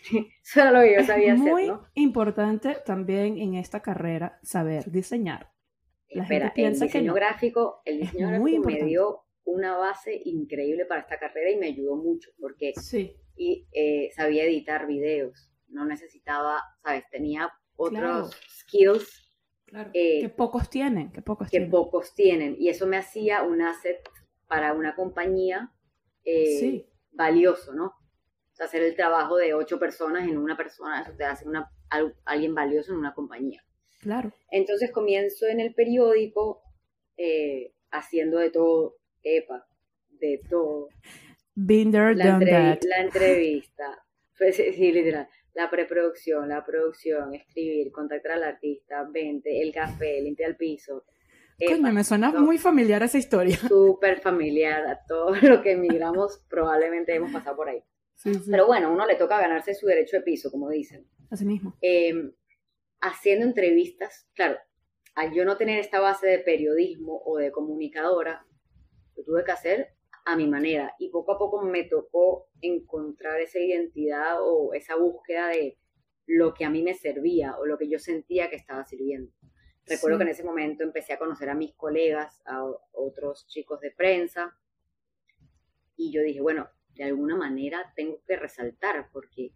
Eso 0.43 0.61
era 0.61 0.71
lo 0.71 0.81
que 0.81 0.95
yo 0.95 1.03
sabía 1.03 1.33
hacer, 1.33 1.51
Muy 1.51 1.71
importante 1.95 2.77
también 2.85 3.37
en 3.37 3.55
esta 3.55 3.81
carrera 3.81 4.39
saber 4.43 4.91
diseñar. 4.91 5.51
La 6.11 6.25
gente 6.25 6.51
piensa 6.55 6.85
el 6.85 6.91
diseño 6.91 7.13
gráfico, 7.13 7.81
el 7.85 7.99
diseño 7.99 8.29
gráfico 8.29 8.63
me 8.65 8.83
dio 8.83 9.21
una 9.43 9.77
base 9.77 10.19
increíble 10.25 10.85
para 10.85 11.01
esta 11.01 11.19
carrera 11.19 11.51
y 11.51 11.57
me 11.57 11.67
ayudó 11.67 11.95
mucho 11.95 12.31
porque 12.39 12.73
sí. 12.75 13.15
y, 13.35 13.67
eh, 13.71 14.09
sabía 14.15 14.43
editar 14.43 14.87
videos, 14.87 15.51
no 15.67 15.85
necesitaba, 15.85 16.63
sabes, 16.83 17.03
tenía 17.11 17.51
otros 17.75 18.35
skills 18.59 19.29
eh, 19.93 20.21
que 20.21 20.29
pocos 20.29 20.69
tienen, 20.69 21.11
que 21.11 21.21
pocos 21.21 21.47
que 21.47 21.51
tienen. 21.51 21.71
pocos 21.71 22.13
tienen. 22.15 22.55
Y 22.59 22.69
eso 22.69 22.87
me 22.87 22.97
hacía 22.97 23.43
un 23.43 23.61
asset 23.61 23.97
para 24.47 24.73
una 24.73 24.95
compañía 24.95 25.71
eh, 26.25 26.87
valioso, 27.11 27.73
¿no? 27.73 27.93
Hacer 28.59 28.83
el 28.83 28.95
trabajo 28.95 29.37
de 29.37 29.53
ocho 29.53 29.79
personas 29.79 30.27
en 30.27 30.37
una 30.37 30.57
persona, 30.57 31.01
eso 31.01 31.13
te 31.17 31.23
hace 31.23 31.47
una, 31.47 31.71
alguien 32.25 32.53
valioso 32.53 32.91
en 32.91 32.99
una 32.99 33.13
compañía. 33.13 33.63
Claro. 34.01 34.31
Entonces 34.51 34.91
comienzo 34.91 35.47
en 35.47 35.59
el 35.59 35.73
periódico 35.73 36.61
eh, 37.17 37.73
haciendo 37.91 38.37
de 38.39 38.49
todo, 38.49 38.97
epa, 39.23 39.67
de 40.09 40.41
todo. 40.49 40.89
Been 41.55 41.91
there, 41.91 42.15
la, 42.15 42.33
done 42.33 42.45
that. 42.45 42.79
la 42.83 43.01
entrevista, 43.01 44.05
pues, 44.37 44.55
sí, 44.55 44.91
literal, 44.91 45.27
la 45.53 45.69
preproducción, 45.69 46.47
la 46.47 46.65
producción, 46.65 47.33
escribir, 47.33 47.91
contactar 47.91 48.33
al 48.33 48.43
artista, 48.43 49.05
vente, 49.11 49.61
el 49.61 49.73
café, 49.73 50.21
limpiar 50.21 50.51
el 50.51 50.55
piso. 50.55 51.05
Coño, 51.67 51.91
me 51.91 52.05
suena 52.05 52.31
muy 52.31 52.57
familiar 52.57 53.03
esa 53.03 53.17
historia. 53.17 53.57
Súper 53.57 54.21
familiar 54.21 54.85
a 54.87 54.99
todo 55.05 55.31
lo 55.41 55.61
que 55.61 55.73
emigramos, 55.73 56.45
probablemente 56.49 57.13
hemos 57.13 57.33
pasado 57.33 57.57
por 57.57 57.67
ahí. 57.67 57.83
Pero 58.23 58.67
bueno, 58.67 58.91
uno 58.91 59.05
le 59.05 59.15
toca 59.15 59.39
ganarse 59.39 59.73
su 59.73 59.85
derecho 59.85 60.17
de 60.17 60.23
piso, 60.23 60.51
como 60.51 60.69
dicen. 60.69 61.07
Así 61.29 61.45
mismo. 61.45 61.77
Em, 61.81 62.33
haciendo 62.99 63.45
entrevistas, 63.45 64.27
claro, 64.33 64.57
al 65.15 65.33
yo 65.33 65.45
no 65.45 65.57
tener 65.57 65.79
esta 65.79 65.99
base 65.99 66.27
de 66.27 66.39
periodismo 66.39 67.21
o 67.25 67.37
de 67.37 67.51
comunicadora, 67.51 68.45
lo 69.15 69.23
tuve 69.23 69.43
que 69.43 69.51
hacer 69.51 69.95
a 70.25 70.35
mi 70.35 70.47
manera 70.47 70.93
y 70.99 71.09
poco 71.09 71.33
a 71.33 71.37
poco 71.37 71.61
me 71.61 71.83
tocó 71.85 72.49
encontrar 72.61 73.39
esa 73.41 73.59
identidad 73.59 74.37
o 74.41 74.73
esa 74.73 74.95
búsqueda 74.95 75.47
de 75.49 75.77
lo 76.25 76.53
que 76.53 76.65
a 76.65 76.69
mí 76.69 76.83
me 76.83 76.93
servía 76.93 77.57
o 77.57 77.65
lo 77.65 77.77
que 77.77 77.89
yo 77.89 77.99
sentía 77.99 78.49
que 78.49 78.55
estaba 78.55 78.85
sirviendo. 78.85 79.31
Recuerdo 79.85 80.19
que 80.19 80.23
en 80.25 80.29
ese 80.29 80.43
momento 80.43 80.83
empecé 80.83 81.13
a 81.13 81.17
conocer 81.17 81.49
a 81.49 81.55
mis 81.55 81.73
colegas, 81.73 82.43
a 82.45 82.63
otros 82.91 83.47
chicos 83.47 83.79
de 83.81 83.91
prensa, 83.91 84.55
y 85.95 86.11
yo 86.11 86.21
dije, 86.21 86.41
bueno, 86.41 86.69
de 86.99 87.05
alguna 87.05 87.37
manera 87.37 87.93
tengo 87.95 88.21
que 88.27 88.35
resaltar, 88.35 89.09
porque 89.13 89.53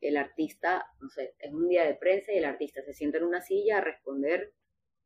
el 0.00 0.16
artista, 0.16 0.84
no 1.00 1.08
sé, 1.08 1.36
es 1.38 1.52
un 1.52 1.68
día 1.68 1.84
de 1.84 1.94
prensa 1.94 2.32
y 2.32 2.38
el 2.38 2.44
artista 2.44 2.82
se 2.82 2.92
sienta 2.92 3.18
en 3.18 3.24
una 3.24 3.40
silla 3.40 3.78
a 3.78 3.80
responder 3.80 4.52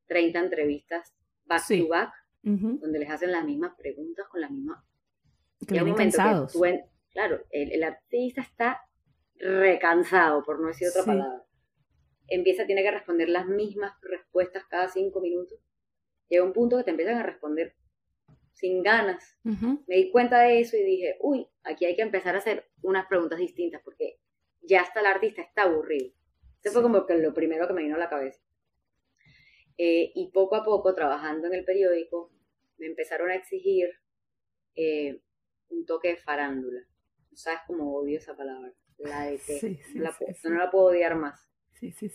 30 0.06 0.38
entrevistas 0.38 1.14
back 1.44 1.68
to 1.68 1.88
back, 1.88 2.14
donde 2.40 2.98
les 2.98 3.10
hacen 3.10 3.30
las 3.30 3.44
mismas 3.44 3.74
preguntas 3.76 4.26
con 4.28 4.40
las 4.40 4.50
mismas... 4.50 4.82
Que 5.68 5.74
vienen 5.74 5.94
cansados. 5.94 6.58
claro, 7.12 7.44
el, 7.50 7.82
artista 7.82 8.40
está 8.40 8.80
recansado, 9.36 10.42
por 10.44 10.60
no 10.60 10.68
decir 10.68 10.88
otra 10.88 11.04
palabra. 11.04 11.44
Empieza, 12.26 12.64
tiene 12.64 12.82
que 12.82 12.90
responder 12.90 13.28
las 13.28 13.46
mismas 13.46 13.92
respuestas 14.00 14.64
cada 14.64 14.88
cinco 14.88 15.20
minutos. 15.20 15.58
Llega 16.30 16.42
un 16.42 16.54
punto 16.54 16.78
que 16.78 16.84
te 16.84 16.90
empiezan 16.90 17.18
a 17.18 17.22
responder 17.22 17.74
sin 18.54 18.82
ganas. 18.82 19.36
Me 19.42 19.96
di 19.96 20.10
cuenta 20.10 20.40
de 20.40 20.60
eso 20.60 20.76
y 20.76 20.82
dije, 20.82 21.18
uy, 21.20 21.46
aquí 21.64 21.84
hay 21.84 21.96
que 21.96 22.02
empezar 22.02 22.34
a 22.34 22.38
hacer 22.38 22.70
unas 22.82 23.06
preguntas 23.06 23.38
distintas 23.38 23.82
porque 23.82 24.20
ya 24.62 24.80
hasta 24.80 25.00
el 25.00 25.06
artista 25.06 25.42
está 25.42 25.62
aburrido. 25.62 26.12
Eso 26.62 26.72
fue 26.72 26.82
como 26.82 27.04
que 27.04 27.18
lo 27.18 27.34
primero 27.34 27.66
que 27.66 27.74
me 27.74 27.82
vino 27.82 27.96
a 27.96 27.98
la 27.98 28.08
cabeza. 28.08 28.40
Eh, 29.76 30.12
y 30.14 30.30
poco 30.30 30.56
a 30.56 30.64
poco, 30.64 30.94
trabajando 30.94 31.48
en 31.48 31.54
el 31.54 31.64
periódico, 31.64 32.30
me 32.78 32.86
empezaron 32.86 33.30
a 33.30 33.34
exigir 33.34 33.90
eh, 34.76 35.20
un 35.68 35.84
toque 35.84 36.08
de 36.08 36.16
farándula. 36.16 36.80
¿Sabes 37.34 37.60
cómo 37.66 37.96
odio 37.96 38.18
esa 38.18 38.36
palabra? 38.36 38.72
La 38.98 39.26
de 39.26 39.38
que 39.38 39.80
no 40.44 40.58
la 40.58 40.70
puedo 40.70 40.86
odiar 40.86 41.16
más. 41.16 41.48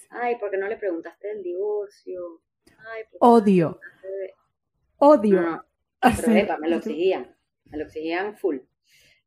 Ay, 0.10 0.38
¿por 0.40 0.50
qué 0.50 0.58
no 0.58 0.68
le 0.68 0.78
preguntaste 0.78 1.28
del 1.28 1.44
divorcio? 1.44 2.42
Odio. 3.20 3.80
Odio. 4.98 5.66
Pero 6.02 6.60
me 6.60 6.70
lo 6.70 6.78
exigían, 6.78 7.36
me 7.66 7.78
lo 7.78 7.84
exigían 7.86 8.38
full. 8.38 8.58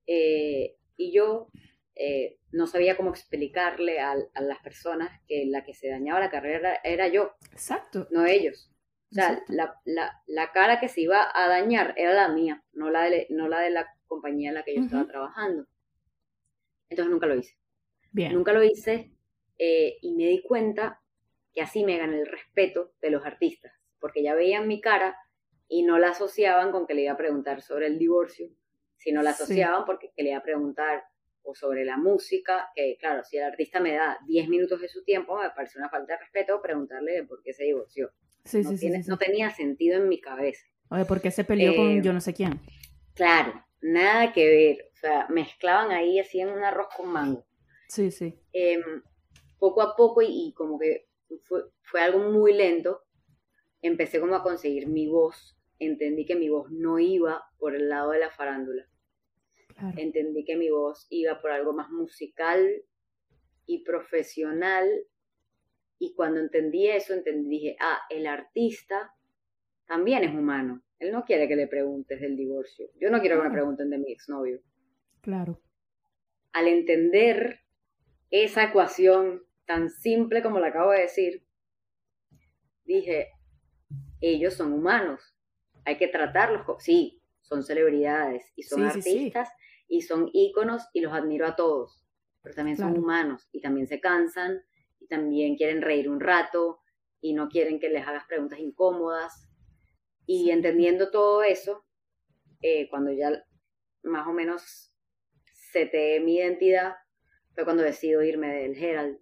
Eh, 0.06 0.76
y 0.96 1.12
yo 1.12 1.48
eh, 1.94 2.38
no 2.52 2.66
sabía 2.66 2.96
cómo 2.96 3.10
explicarle 3.10 4.00
a, 4.00 4.14
las 4.14 4.58
personas 4.62 5.20
que 5.26 5.46
la 5.46 5.64
que 5.64 5.74
se 5.74 5.88
dañaba 5.88 6.20
la 6.20 6.30
carrera 6.30 6.80
era 6.82 7.08
yo. 7.08 7.32
Exacto. 7.50 8.08
No 8.10 8.26
ellos. 8.26 8.70
O 9.10 9.14
sea, 9.14 9.42
la, 9.48 9.78
la, 9.84 10.22
la, 10.26 10.52
cara 10.52 10.80
que 10.80 10.88
se 10.88 11.02
iba 11.02 11.30
a 11.34 11.46
dañar 11.46 11.92
era 11.98 12.14
la 12.14 12.28
mía, 12.28 12.64
no 12.72 12.88
la 12.90 13.10
de, 13.10 13.26
no 13.28 13.46
la, 13.46 13.60
de 13.60 13.70
la 13.70 13.86
compañía 14.06 14.48
en 14.48 14.54
la 14.54 14.62
que 14.62 14.74
yo 14.74 14.82
estaba 14.82 15.06
trabajando. 15.06 15.66
Entonces 16.88 17.10
nunca 17.10 17.26
lo 17.26 17.36
hice. 17.36 17.58
Bien. 18.10 18.32
Nunca 18.32 18.54
lo 18.54 18.62
hice 18.62 19.12
eh, 19.58 19.98
y 20.00 20.14
me 20.14 20.28
di 20.28 20.42
cuenta 20.42 21.02
que 21.52 21.60
así 21.60 21.84
me 21.84 21.98
gané 21.98 22.20
el 22.20 22.26
respeto 22.26 22.94
de 23.02 23.10
los 23.10 23.24
artistas, 23.26 23.72
porque 24.00 24.22
ya 24.22 24.34
veían 24.34 24.66
mi 24.66 24.80
cara 24.80 25.14
y 25.68 25.82
no 25.82 25.98
la 25.98 26.10
asociaban 26.10 26.72
con 26.72 26.86
que 26.86 26.94
le 26.94 27.02
iba 27.02 27.12
a 27.12 27.16
preguntar 27.16 27.62
sobre 27.62 27.86
el 27.86 27.98
divorcio, 27.98 28.48
sino 28.96 29.22
la 29.22 29.30
asociaban 29.30 29.84
porque 29.84 30.12
le 30.16 30.30
iba 30.30 30.38
a 30.38 30.42
preguntar 30.42 31.04
o 31.44 31.54
sobre 31.54 31.84
la 31.84 31.96
música, 31.96 32.70
que 32.74 32.96
claro, 32.98 33.24
si 33.24 33.36
el 33.36 33.44
artista 33.44 33.80
me 33.80 33.94
da 33.94 34.18
10 34.26 34.48
minutos 34.48 34.80
de 34.80 34.88
su 34.88 35.02
tiempo, 35.02 35.36
me 35.38 35.50
parece 35.50 35.78
una 35.78 35.88
falta 35.88 36.12
de 36.14 36.20
respeto 36.20 36.62
preguntarle 36.62 37.24
por 37.24 37.42
qué 37.42 37.52
se 37.52 37.64
divorció. 37.64 38.12
Sí, 38.44 38.62
no, 38.62 38.70
sí, 38.70 38.78
tiene, 38.78 39.02
no 39.06 39.18
tenía 39.18 39.50
sentido 39.50 39.96
en 39.96 40.08
mi 40.08 40.20
cabeza. 40.20 40.64
O 40.88 40.96
de 40.96 41.04
por 41.04 41.20
qué 41.20 41.30
se 41.30 41.44
peleó 41.44 41.74
con 41.74 41.90
eh, 41.90 42.00
yo 42.02 42.12
no 42.12 42.20
sé 42.20 42.34
quién. 42.34 42.60
Claro, 43.14 43.64
nada 43.80 44.32
que 44.32 44.46
ver. 44.46 44.90
O 44.92 44.96
sea, 44.96 45.26
mezclaban 45.28 45.90
ahí, 45.90 46.18
hacían 46.18 46.50
un 46.50 46.62
arroz 46.62 46.88
con 46.96 47.08
mango. 47.08 47.44
Sí, 47.88 48.10
sí. 48.10 48.38
Em, 48.52 49.02
poco 49.58 49.82
a 49.82 49.96
poco 49.96 50.22
y, 50.22 50.52
como 50.56 50.78
que 50.78 51.08
fue, 51.44 51.62
fue, 51.82 52.00
algo 52.00 52.30
muy 52.30 52.52
lento, 52.52 53.02
empecé 53.82 54.20
como 54.20 54.34
a 54.34 54.42
conseguir 54.42 54.86
mi 54.86 55.08
voz. 55.08 55.56
Entendí 55.78 56.24
que 56.24 56.36
mi 56.36 56.48
voz 56.48 56.70
no 56.70 56.98
iba 56.98 57.44
por 57.58 57.74
el 57.74 57.88
lado 57.88 58.12
de 58.12 58.20
la 58.20 58.30
farándula. 58.30 58.86
Entendí 59.96 60.44
que 60.44 60.56
mi 60.56 60.70
voz 60.70 61.06
iba 61.10 61.40
por 61.40 61.50
algo 61.50 61.72
más 61.72 61.90
musical 61.90 62.84
y 63.66 63.82
profesional. 63.82 64.88
Y 65.98 66.14
cuando 66.14 66.40
entendí 66.40 66.88
eso, 66.88 67.14
entendí, 67.14 67.48
dije, 67.48 67.76
ah, 67.80 68.00
el 68.10 68.26
artista 68.26 69.12
también 69.86 70.24
es 70.24 70.34
humano. 70.34 70.82
Él 70.98 71.10
no 71.10 71.24
quiere 71.24 71.48
que 71.48 71.56
le 71.56 71.66
preguntes 71.66 72.20
del 72.20 72.36
divorcio. 72.36 72.88
Yo 73.00 73.10
no 73.10 73.20
quiero 73.20 73.38
que 73.38 73.48
me 73.48 73.54
pregunten 73.54 73.90
de 73.90 73.98
mi 73.98 74.12
exnovio. 74.12 74.62
Claro. 75.20 75.60
Al 76.52 76.68
entender 76.68 77.60
esa 78.30 78.64
ecuación 78.64 79.42
tan 79.66 79.90
simple 79.90 80.42
como 80.42 80.60
la 80.60 80.68
acabo 80.68 80.92
de 80.92 81.00
decir, 81.00 81.44
dije, 82.84 83.28
ellos 84.22 84.54
son 84.54 84.72
humanos. 84.72 85.34
Hay 85.84 85.98
que 85.98 86.08
tratarlos 86.08 86.64
como... 86.64 86.80
Sí, 86.80 87.22
son 87.42 87.62
celebridades 87.62 88.50
y 88.56 88.62
son 88.62 88.84
artistas 88.84 89.50
y 89.88 90.02
son 90.02 90.30
íconos 90.32 90.88
y 90.94 91.00
los 91.00 91.12
admiro 91.12 91.46
a 91.46 91.56
todos, 91.56 92.02
pero 92.40 92.54
también 92.54 92.76
son 92.76 92.96
humanos 92.96 93.48
y 93.52 93.60
también 93.60 93.86
se 93.86 94.00
cansan 94.00 94.62
y 95.00 95.06
también 95.06 95.56
quieren 95.56 95.82
reír 95.82 96.08
un 96.08 96.20
rato 96.20 96.80
y 97.20 97.34
no 97.34 97.48
quieren 97.48 97.78
que 97.78 97.90
les 97.90 98.06
hagas 98.06 98.24
preguntas 98.26 98.58
incómodas. 98.58 99.48
Y 100.24 100.50
entendiendo 100.50 101.10
todo 101.10 101.42
eso, 101.42 101.84
eh, 102.62 102.88
cuando 102.88 103.12
ya 103.12 103.44
más 104.04 104.26
o 104.26 104.32
menos 104.32 104.94
seteé 105.72 106.20
mi 106.20 106.36
identidad, 106.36 106.94
fue 107.54 107.64
cuando 107.64 107.82
decido 107.82 108.22
irme 108.22 108.48
del 108.48 108.82
Herald, 108.82 109.18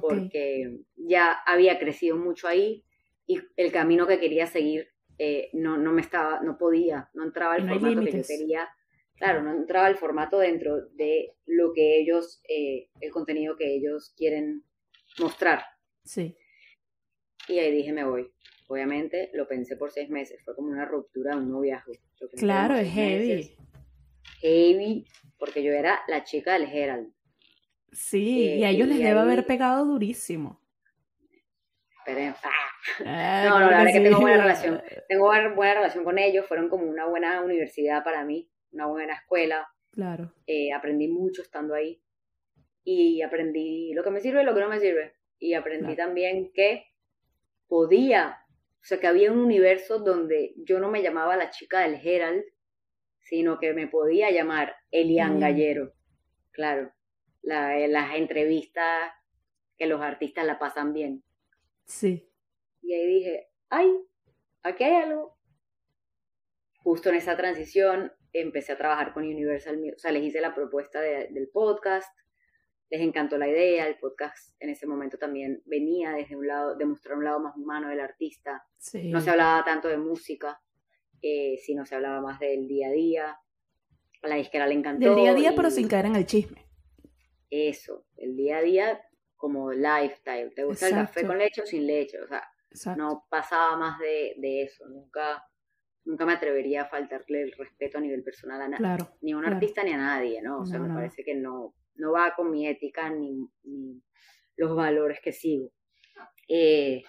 porque 0.00 0.80
ya 0.96 1.32
había 1.46 1.78
crecido 1.78 2.16
mucho 2.16 2.48
ahí 2.48 2.84
y 3.26 3.40
el 3.56 3.72
camino 3.72 4.06
que 4.06 4.20
quería 4.20 4.46
seguir 4.46 4.88
eh, 5.18 5.50
no, 5.52 5.78
no 5.78 5.92
me 5.92 6.00
estaba, 6.00 6.40
no 6.40 6.58
podía, 6.58 7.10
no 7.14 7.24
entraba 7.24 7.56
el 7.56 7.68
formato 7.68 8.00
que 8.00 8.12
yo 8.12 8.22
quería 8.26 8.68
claro, 9.16 9.42
no 9.42 9.52
entraba 9.52 9.88
el 9.88 9.96
formato 9.96 10.38
dentro 10.38 10.88
de 10.90 11.34
lo 11.46 11.72
que 11.72 11.98
ellos, 12.00 12.40
eh, 12.48 12.88
el 13.00 13.10
contenido 13.10 13.56
que 13.56 13.74
ellos 13.74 14.12
quieren 14.16 14.64
mostrar. 15.18 15.64
Sí. 16.04 16.36
Y 17.48 17.58
ahí 17.58 17.72
dije, 17.72 17.92
me 17.92 18.04
voy. 18.04 18.30
Obviamente 18.66 19.30
lo 19.34 19.46
pensé 19.46 19.76
por 19.76 19.90
seis 19.90 20.08
meses, 20.08 20.40
fue 20.44 20.54
como 20.56 20.68
una 20.68 20.86
ruptura, 20.86 21.36
un 21.36 21.50
noviazgo. 21.50 21.92
Claro, 22.36 22.76
es 22.76 22.90
heavy. 22.90 23.56
heavy, 24.40 25.04
porque 25.38 25.62
yo 25.62 25.72
era 25.72 26.00
la 26.08 26.24
chica 26.24 26.54
del 26.54 26.64
Herald. 26.64 27.12
Sí, 27.92 28.54
y 28.54 28.64
a 28.64 28.70
ellos 28.70 28.88
les 28.88 28.98
debe 28.98 29.20
haber 29.20 29.46
pegado 29.46 29.84
durísimo. 29.84 30.63
Ah. 33.04 33.44
no, 33.48 33.60
no, 33.60 33.60
la 33.60 33.66
verdad 33.66 33.86
es 33.88 33.92
que 33.94 34.00
tengo 34.00 34.20
buena 34.20 34.42
relación. 34.42 34.82
Tengo 35.08 35.26
buena 35.54 35.74
relación 35.74 36.04
con 36.04 36.18
ellos, 36.18 36.46
fueron 36.46 36.68
como 36.68 36.84
una 36.84 37.06
buena 37.06 37.40
universidad 37.42 38.04
para 38.04 38.24
mí 38.24 38.50
una 38.74 38.86
buena 38.86 39.14
escuela. 39.14 39.68
Claro. 39.92 40.32
Eh, 40.46 40.72
aprendí 40.72 41.08
mucho 41.08 41.42
estando 41.42 41.74
ahí. 41.74 42.02
Y 42.82 43.22
aprendí 43.22 43.94
lo 43.94 44.04
que 44.04 44.10
me 44.10 44.20
sirve 44.20 44.42
y 44.42 44.44
lo 44.44 44.54
que 44.54 44.60
no 44.60 44.68
me 44.68 44.80
sirve. 44.80 45.14
Y 45.38 45.54
aprendí 45.54 45.96
también 45.96 46.52
que 46.52 46.84
podía, 47.66 48.40
o 48.48 48.84
sea, 48.84 49.00
que 49.00 49.06
había 49.06 49.32
un 49.32 49.38
universo 49.38 50.00
donde 50.00 50.52
yo 50.58 50.80
no 50.80 50.90
me 50.90 51.02
llamaba 51.02 51.36
la 51.36 51.50
chica 51.50 51.80
del 51.80 51.98
Herald, 52.06 52.44
sino 53.20 53.58
que 53.58 53.72
me 53.72 53.88
podía 53.88 54.30
llamar 54.30 54.76
Elian 54.90 55.40
Gallero. 55.40 55.94
Claro, 56.50 56.92
la, 57.40 57.78
las 57.88 58.16
entrevistas 58.16 59.12
que 59.78 59.86
los 59.86 60.02
artistas 60.02 60.44
la 60.44 60.58
pasan 60.58 60.92
bien. 60.92 61.23
Sí. 61.84 62.30
Y 62.82 62.92
ahí 62.92 63.06
dije, 63.06 63.48
ay, 63.70 63.88
aquí 64.62 64.84
hay 64.84 65.02
algo. 65.02 65.38
Justo 66.78 67.08
en 67.08 67.16
esa 67.16 67.36
transición 67.36 68.12
empecé 68.32 68.72
a 68.72 68.78
trabajar 68.78 69.14
con 69.14 69.24
Universal 69.24 69.80
o 69.94 69.98
sea, 69.98 70.12
les 70.12 70.24
hice 70.24 70.40
la 70.40 70.54
propuesta 70.54 71.00
del 71.00 71.48
podcast, 71.52 72.10
les 72.90 73.00
encantó 73.00 73.38
la 73.38 73.48
idea, 73.48 73.86
el 73.86 73.96
podcast 73.98 74.54
en 74.60 74.70
ese 74.70 74.86
momento 74.86 75.16
también 75.16 75.62
venía 75.64 76.12
desde 76.12 76.36
un 76.36 76.46
lado, 76.46 76.76
de 76.76 76.84
mostrar 76.84 77.16
un 77.16 77.24
lado 77.24 77.40
más 77.40 77.56
humano 77.56 77.88
del 77.88 78.00
artista, 78.00 78.64
no 79.04 79.20
se 79.20 79.30
hablaba 79.30 79.64
tanto 79.64 79.88
de 79.88 79.96
música, 79.96 80.60
eh, 81.22 81.56
sino 81.64 81.86
se 81.86 81.94
hablaba 81.94 82.20
más 82.20 82.40
del 82.40 82.66
día 82.66 82.88
a 82.88 82.92
día, 82.92 83.38
a 84.22 84.28
la 84.28 84.36
disquera 84.36 84.66
le 84.66 84.74
encantó. 84.74 85.06
Del 85.06 85.16
día 85.16 85.30
a 85.30 85.34
día, 85.34 85.52
pero 85.54 85.70
sin 85.70 85.88
caer 85.88 86.06
en 86.06 86.16
el 86.16 86.26
chisme. 86.26 86.66
Eso, 87.50 88.06
el 88.16 88.36
día 88.36 88.58
a 88.58 88.62
día 88.62 89.00
como 89.44 89.74
lifestyle, 89.74 90.54
¿te 90.54 90.64
gusta 90.64 90.88
el 90.88 90.94
café 90.94 91.26
con 91.26 91.36
leche 91.36 91.60
o 91.60 91.66
sin 91.66 91.86
leche? 91.86 92.18
O 92.18 92.26
sea, 92.26 92.96
no 92.96 93.26
pasaba 93.28 93.76
más 93.76 93.98
de, 93.98 94.36
de 94.38 94.62
eso, 94.62 94.88
nunca 94.88 95.44
nunca 96.06 96.24
me 96.24 96.32
atrevería 96.32 96.84
a 96.84 96.86
faltarle 96.86 97.42
el 97.42 97.52
respeto 97.52 97.98
a 97.98 98.00
nivel 98.00 98.22
personal 98.22 98.62
a 98.62 98.68
nadie, 98.68 99.04
ni 99.20 99.32
a 99.32 99.36
un 99.36 99.44
artista 99.44 99.84
ni 99.84 99.92
a 99.92 99.98
nadie, 99.98 100.40
¿no? 100.40 100.60
O 100.60 100.64
sea, 100.64 100.78
me 100.78 100.94
parece 100.94 101.24
que 101.24 101.34
no, 101.34 101.74
no 101.96 102.12
va 102.12 102.34
con 102.34 102.50
mi 102.50 102.66
ética 102.66 103.10
ni, 103.10 103.50
los 104.56 104.74
valores 104.74 105.20
que 105.22 105.32
sigo. 105.32 105.72
Eh, 106.48 107.02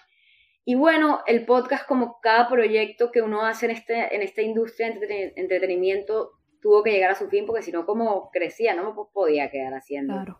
y 0.66 0.74
bueno, 0.74 1.22
el 1.26 1.46
podcast, 1.46 1.88
como 1.88 2.20
cada 2.20 2.50
proyecto 2.50 3.10
que 3.10 3.22
uno 3.22 3.46
hace 3.46 3.64
en, 3.64 3.72
este, 3.72 4.14
en 4.14 4.20
esta 4.20 4.42
industria 4.42 4.90
de 4.90 5.32
entretenimiento, 5.36 6.32
tuvo 6.60 6.82
que 6.82 6.92
llegar 6.92 7.12
a 7.12 7.14
su 7.14 7.30
fin, 7.30 7.46
porque 7.46 7.62
si 7.62 7.72
no, 7.72 7.86
como 7.86 8.28
crecía, 8.30 8.74
no 8.74 8.92
me 8.92 9.02
podía 9.10 9.50
quedar 9.50 9.72
haciendo 9.72 10.38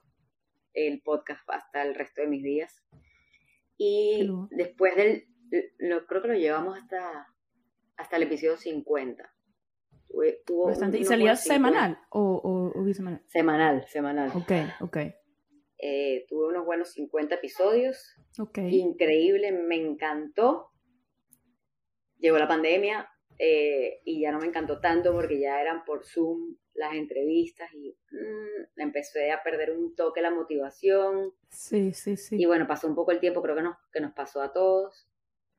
el 0.76 1.02
podcast 1.02 1.42
hasta 1.48 1.82
el 1.82 1.94
resto 1.94 2.20
de 2.20 2.28
mis 2.28 2.44
días. 2.44 2.84
Y 3.76 4.28
después 4.50 4.94
del, 4.94 5.26
lo, 5.78 6.06
creo 6.06 6.22
que 6.22 6.28
lo 6.28 6.34
llevamos 6.34 6.78
hasta 6.78 7.26
hasta 7.96 8.16
el 8.16 8.24
episodio 8.24 8.56
50. 8.56 9.32
¿Y 10.92 11.04
salía 11.04 11.36
semanal 11.36 11.98
o, 12.10 12.72
o, 12.74 12.82
bisemanal? 12.82 13.22
Semanal, 13.26 13.86
semanal. 13.88 14.30
Ok, 14.34 14.52
ok. 14.80 14.96
Eh, 15.78 16.24
tuve 16.28 16.48
unos 16.48 16.64
buenos 16.64 16.92
50 16.92 17.34
episodios. 17.34 18.14
Ok. 18.38 18.58
Increíble, 18.58 19.52
me 19.52 19.76
encantó. 19.76 20.70
Llegó 22.18 22.38
la 22.38 22.48
pandemia 22.48 23.08
eh, 23.38 24.00
y 24.04 24.20
ya 24.20 24.32
no 24.32 24.38
me 24.38 24.46
encantó 24.46 24.80
tanto 24.80 25.12
porque 25.12 25.38
ya 25.38 25.60
eran 25.60 25.84
por 25.84 26.04
Zoom 26.04 26.56
las 26.74 26.94
entrevistas 26.94 27.72
y 27.72 27.96
mm, 28.10 28.80
empecé 28.80 29.32
a 29.32 29.42
perder 29.42 29.72
un 29.72 29.94
toque 29.94 30.20
la 30.20 30.30
motivación. 30.30 31.32
Sí, 31.48 31.92
sí, 31.92 32.16
sí. 32.16 32.36
Y 32.38 32.46
bueno, 32.46 32.66
pasó 32.66 32.86
un 32.86 32.94
poco 32.94 33.12
el 33.12 33.20
tiempo, 33.20 33.42
creo 33.42 33.56
que 33.56 33.62
nos, 33.62 33.76
que 33.92 34.00
nos 34.00 34.12
pasó 34.12 34.42
a 34.42 34.52
todos. 34.52 35.08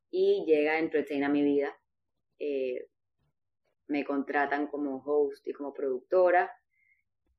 Y 0.09 0.45
llega 0.45 0.79
Entertain 0.79 1.23
a 1.23 1.29
mi 1.29 1.43
vida 1.43 1.77
eh, 2.39 2.89
me 3.87 4.03
contratan 4.03 4.67
como 4.67 5.01
host 5.03 5.47
y 5.47 5.53
como 5.53 5.73
productora 5.73 6.51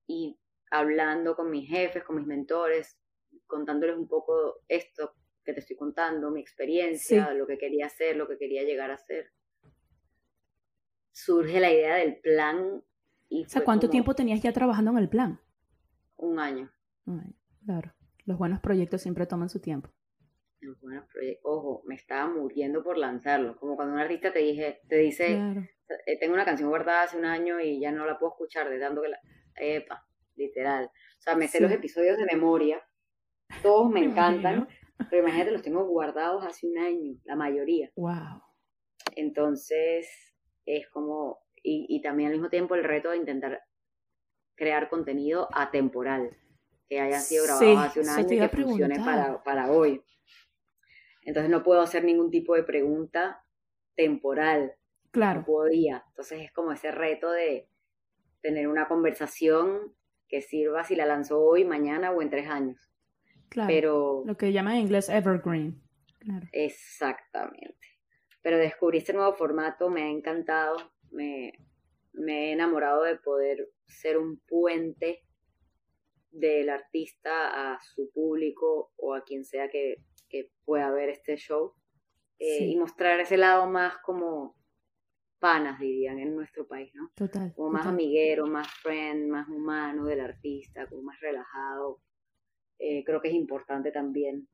y 0.07 0.39
hablando 0.71 1.37
con 1.37 1.51
mis 1.51 1.69
jefes, 1.69 2.03
con 2.05 2.17
mis 2.17 2.27
mentores, 2.27 2.99
contándoles 3.47 3.97
un 3.97 4.09
poco 4.09 4.63
esto 4.67 5.15
que 5.45 5.53
te 5.53 5.61
estoy 5.61 5.77
contando, 5.77 6.31
mi 6.31 6.41
experiencia, 6.41 7.33
lo 7.35 7.47
que 7.47 7.59
quería 7.59 7.87
hacer, 7.87 8.17
lo 8.17 8.27
que 8.27 8.39
quería 8.39 8.63
llegar 8.63 8.91
a 8.91 8.95
hacer. 8.95 9.31
Surge 11.25 11.61
la 11.61 11.73
idea 11.73 11.97
del 11.97 12.17
plan. 12.21 12.83
Y 13.29 13.45
o 13.45 13.49
sea, 13.49 13.65
¿cuánto 13.65 13.91
tiempo 13.91 14.15
tenías 14.15 14.41
ya 14.41 14.53
trabajando 14.53 14.93
en 14.93 14.99
el 14.99 15.09
plan? 15.09 15.41
Un 16.17 16.39
año. 16.39 16.71
claro, 17.65 17.93
los 18.25 18.39
buenos 18.39 18.61
proyectos 18.61 19.03
siempre 19.03 19.27
toman 19.27 19.49
su 19.49 19.61
tiempo 19.61 19.91
los 20.61 20.81
buenos 20.81 21.07
proyectos. 21.13 21.43
Ojo, 21.45 21.83
me 21.87 21.95
estaba 21.95 22.29
muriendo 22.29 22.83
por 22.83 22.99
lanzarlo. 22.99 23.57
Como 23.59 23.77
cuando 23.77 23.95
un 23.95 24.01
artista 24.01 24.33
te, 24.33 24.41
dije, 24.41 24.81
te 24.89 24.97
dice, 24.97 25.33
eh, 26.07 26.19
tengo 26.19 26.35
una 26.35 26.45
canción 26.45 26.69
guardada 26.69 27.03
hace 27.03 27.17
un 27.17 27.25
año 27.25 27.61
y 27.61 27.81
ya 27.81 27.93
no 27.93 28.07
la 28.07 28.19
puedo 28.19 28.33
escuchar 28.33 28.69
de 28.69 28.79
que 28.79 29.09
la... 29.09 29.19
Epa, 29.61 30.07
literal. 30.37 30.87
O 30.87 31.23
sea, 31.23 31.35
me 31.35 31.49
sé 31.49 31.61
los 31.61 31.73
episodios 31.73 32.17
de 32.17 32.27
memoria. 32.27 32.83
Todos 33.63 33.91
me 33.91 34.01
encantan. 34.05 34.69
pero 35.11 35.23
imagínate, 35.23 35.51
los 35.51 35.63
tengo 35.63 35.85
guardados 35.85 36.45
hace 36.45 36.67
un 36.67 36.79
año, 36.79 37.19
la 37.25 37.37
mayoría. 37.37 37.91
Wow. 37.97 38.43
Entonces, 39.17 40.28
es 40.77 40.89
como... 40.89 41.39
Y, 41.63 41.87
y 41.89 42.03
también 42.03 42.29
al 42.29 42.35
mismo 42.35 42.51
tiempo 42.51 42.75
el 42.77 42.85
reto 42.85 43.11
de 43.11 43.17
intentar 43.17 43.61
crear 44.55 44.89
contenido 44.89 45.49
atemporal. 45.53 46.37
que 46.89 47.01
hayan 47.01 47.21
sido 47.21 47.45
grabados 47.45 47.79
hace 47.79 48.01
un 48.01 48.09
año 48.09 48.33
y 48.33 48.39
que 48.39 48.49
funcione 48.49 48.97
para, 49.01 49.43
para 49.43 49.71
hoy. 49.71 50.03
Entonces 51.23 51.51
no 51.51 51.63
puedo 51.63 51.81
hacer 51.81 52.05
ningún 52.05 52.31
tipo 52.31 52.55
de 52.55 52.63
pregunta 52.63 53.45
temporal. 53.97 54.73
Claro. 55.11 55.41
No 55.41 55.47
podía. 55.47 56.05
Entonces 56.09 56.43
es 56.43 56.53
como 56.53 56.73
ese 56.73 56.91
reto 56.91 57.31
de 57.31 57.69
tener 58.41 58.69
una 58.69 58.89
conversación 58.89 59.95
que 60.29 60.43
sirva 60.43 60.85
si 60.85 60.95
la 60.95 61.07
lanzó 61.07 61.41
hoy, 61.41 61.65
mañana 61.65 62.13
o 62.13 62.23
en 62.23 62.31
tres 62.31 62.49
años. 62.49 62.91
Claro. 63.49 63.69
Pero, 63.69 64.23
Lo 64.27 64.37
que 64.37 64.53
llama 64.53 64.75
en 64.75 64.83
inglés 64.83 65.09
evergreen. 65.09 65.83
Claro. 66.19 66.47
Exactamente. 66.53 67.98
Pero 68.43 68.59
descubrí 68.59 68.99
este 68.99 69.13
nuevo 69.13 69.35
formato, 69.35 69.91
me 69.91 70.03
ha 70.03 70.09
encantado, 70.09 70.77
me, 71.11 71.53
me 72.13 72.49
he 72.49 72.53
enamorado 72.53 73.03
de 73.03 73.17
poder 73.17 73.69
ser 73.87 74.19
un 74.19 74.39
puente 74.41 75.25
del 76.31 76.69
artista 76.71 77.73
a 77.73 77.81
su 77.81 78.11
público 78.13 78.93
o 78.97 79.15
a 79.15 79.25
quien 79.25 79.45
sea 79.45 79.69
que, 79.69 79.97
pueda 80.65 80.91
ver 80.91 81.09
este 81.09 81.37
show 81.37 81.73
eh, 82.39 82.67
y 82.67 82.77
mostrar 82.77 83.19
ese 83.21 83.39
lado 83.39 83.67
más 83.67 83.97
como 84.05 84.55
panas, 85.39 85.81
dirían, 85.81 86.19
en 86.19 86.35
nuestro 86.37 86.67
país, 86.67 86.93
¿no? 86.95 87.11
Total. 87.15 87.55
Como 87.55 87.71
más 87.71 87.87
amiguero, 87.87 88.47
más 88.47 88.69
friend, 88.83 89.31
más 89.31 89.49
humano 89.49 90.05
del 90.05 90.21
artista, 90.21 90.87
como 90.87 91.03
más 91.03 91.19
relajado. 91.21 92.03
Eh, 92.79 93.03
creo 93.05 93.23
que 93.23 93.29
es 93.29 93.35
importante 93.35 93.91
también 93.91 94.47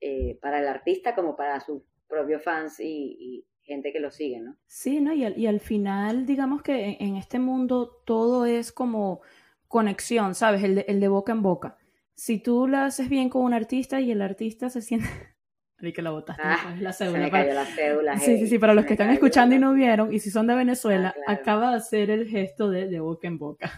eh, 0.00 0.38
para 0.42 0.60
el 0.60 0.68
artista 0.68 1.14
como 1.14 1.34
para 1.34 1.60
sus 1.60 1.82
propios 2.08 2.42
fans 2.42 2.80
y, 2.80 3.46
gente 3.62 3.92
que 3.92 4.00
lo 4.00 4.10
sigue, 4.10 4.40
¿no? 4.40 4.56
Sí, 4.66 5.00
¿no? 5.00 5.14
Y 5.14 5.24
al, 5.24 5.38
y 5.38 5.46
al 5.46 5.58
final, 5.58 6.26
digamos 6.26 6.62
que 6.62 6.98
en, 7.00 7.16
este 7.16 7.38
mundo 7.38 8.02
todo 8.04 8.44
es 8.44 8.72
como 8.72 9.22
conexión, 9.68 10.34
¿sabes? 10.34 10.62
El 10.62 10.74
de, 10.74 10.84
el 10.86 11.00
de 11.00 11.08
boca 11.08 11.32
en 11.32 11.40
boca. 11.40 11.78
Si 12.14 12.38
tú 12.38 12.68
lo 12.68 12.76
haces 12.76 13.08
bien 13.08 13.30
con 13.30 13.42
un 13.42 13.54
artista 13.54 14.02
y 14.02 14.10
el 14.10 14.20
artista 14.20 14.68
se 14.68 14.82
siente... 14.82 15.08
que 15.94 16.02
la 16.02 16.10
botaste, 16.10 16.42
ah, 16.44 16.76
la 16.78 16.92
cédula. 16.92 17.28
la 17.28 17.66
cédula. 17.66 18.18
Sí, 18.18 18.38
sí, 18.38 18.46
sí, 18.46 18.58
para 18.58 18.74
los 18.74 18.84
que 18.84 18.94
están 18.94 19.10
escuchando 19.10 19.54
y 19.54 19.58
no 19.58 19.72
vieron, 19.72 20.12
y 20.12 20.18
si 20.18 20.30
son 20.30 20.46
de 20.46 20.54
Venezuela, 20.54 21.14
ah, 21.26 21.32
acaba 21.32 21.70
de 21.70 21.76
hacer 21.76 22.10
el 22.10 22.28
gesto 22.28 22.70
de, 22.70 22.88
de 22.88 23.00
boca 23.00 23.28
en 23.28 23.38
boca. 23.38 23.72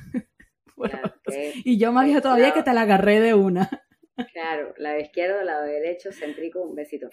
y 1.65 1.79
yo 1.79 1.93
más 1.93 2.05
vieja 2.05 2.21
todavía 2.21 2.53
que 2.53 2.63
te 2.63 2.73
la 2.73 2.83
agarré 2.83 3.21
de 3.21 3.35
una. 3.35 3.86
Claro, 4.33 4.75
lado 4.79 4.99
izquierdo, 4.99 5.43
lado 5.43 5.65
derecho, 5.65 6.11
céntrico, 6.11 6.63
un 6.63 6.75
besito. 6.75 7.09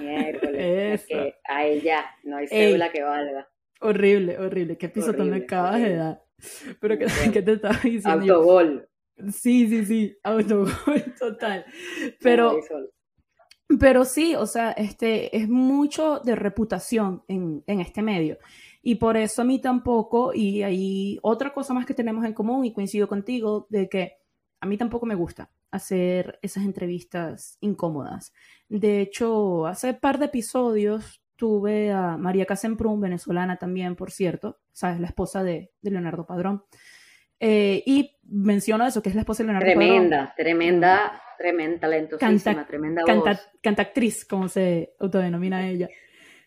Miércoles. 0.00 1.06
Que 1.06 1.34
a 1.48 1.64
ella 1.64 2.04
no 2.24 2.38
hay 2.38 2.48
cédula 2.48 2.90
que 2.90 3.02
valga. 3.02 3.48
Horrible, 3.80 4.38
horrible. 4.38 4.76
¿Qué 4.76 4.88
piso 4.88 5.12
me 5.12 5.36
acabas 5.36 5.80
de 5.80 5.96
dar? 5.96 6.22
Pero 6.80 6.98
¿qué, 6.98 7.06
¿qué 7.32 7.42
te 7.42 7.52
estaba 7.52 7.78
diciendo? 7.82 8.34
Autogol. 8.34 8.88
Sí, 9.30 9.68
sí, 9.68 9.84
sí, 9.84 10.18
autogol 10.22 10.72
total. 11.18 11.64
Pero, 12.20 12.58
pero 13.78 14.04
sí, 14.04 14.34
o 14.34 14.46
sea, 14.46 14.72
este, 14.72 15.36
es 15.36 15.48
mucho 15.48 16.20
de 16.20 16.34
reputación 16.34 17.22
en, 17.28 17.62
en 17.66 17.80
este 17.80 18.02
medio. 18.02 18.38
Y 18.82 18.96
por 18.96 19.16
eso 19.16 19.42
a 19.42 19.44
mí 19.44 19.60
tampoco, 19.60 20.32
y 20.34 20.62
hay 20.62 21.18
otra 21.22 21.52
cosa 21.52 21.72
más 21.72 21.86
que 21.86 21.94
tenemos 21.94 22.24
en 22.24 22.34
común, 22.34 22.64
y 22.64 22.72
coincido 22.72 23.06
contigo, 23.06 23.66
de 23.70 23.88
que 23.88 24.16
a 24.62 24.66
mí 24.66 24.76
tampoco 24.78 25.06
me 25.06 25.16
gusta 25.16 25.50
hacer 25.72 26.38
esas 26.40 26.64
entrevistas 26.64 27.58
incómodas. 27.60 28.32
De 28.68 29.00
hecho, 29.00 29.66
hace 29.66 29.92
par 29.92 30.20
de 30.20 30.26
episodios 30.26 31.20
tuve 31.34 31.90
a 31.90 32.16
María 32.16 32.46
Casemprún, 32.46 33.00
venezolana 33.00 33.56
también, 33.56 33.96
por 33.96 34.12
cierto, 34.12 34.60
sabes, 34.70 35.00
la 35.00 35.08
esposa 35.08 35.42
de, 35.42 35.72
Leonardo 35.82 36.24
Padrón. 36.24 36.62
Eh, 37.40 37.82
y 37.84 38.16
menciono 38.22 38.86
eso, 38.86 39.02
que 39.02 39.08
es 39.08 39.16
la 39.16 39.22
esposa 39.22 39.42
de 39.42 39.48
Leonardo 39.48 39.66
tremenda, 39.66 40.16
Padrón. 40.18 40.34
Tremenda, 40.36 41.22
tremenda, 41.36 41.80
tremenda, 41.80 41.80
talentosísima, 41.80 42.66
tremenda 42.68 43.02
voz. 43.04 43.40
Canta, 43.60 43.82
actriz, 43.82 44.24
como 44.24 44.48
se 44.48 44.94
autodenomina 45.00 45.68
ella. 45.68 45.88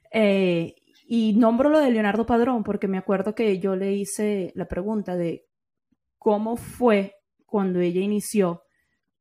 Eh, 0.09 0.73
y 1.05 1.33
nombro 1.33 1.69
lo 1.69 1.81
de 1.81 1.91
Leonardo 1.91 2.25
Padrón 2.25 2.63
porque 2.63 2.87
me 2.87 2.97
acuerdo 2.97 3.35
que 3.35 3.59
yo 3.59 3.75
le 3.75 3.91
hice 3.91 4.53
la 4.55 4.69
pregunta 4.69 5.17
de 5.17 5.45
cómo 6.17 6.55
fue 6.55 7.14
cuando 7.45 7.79
ella 7.79 8.01
inició 8.01 8.65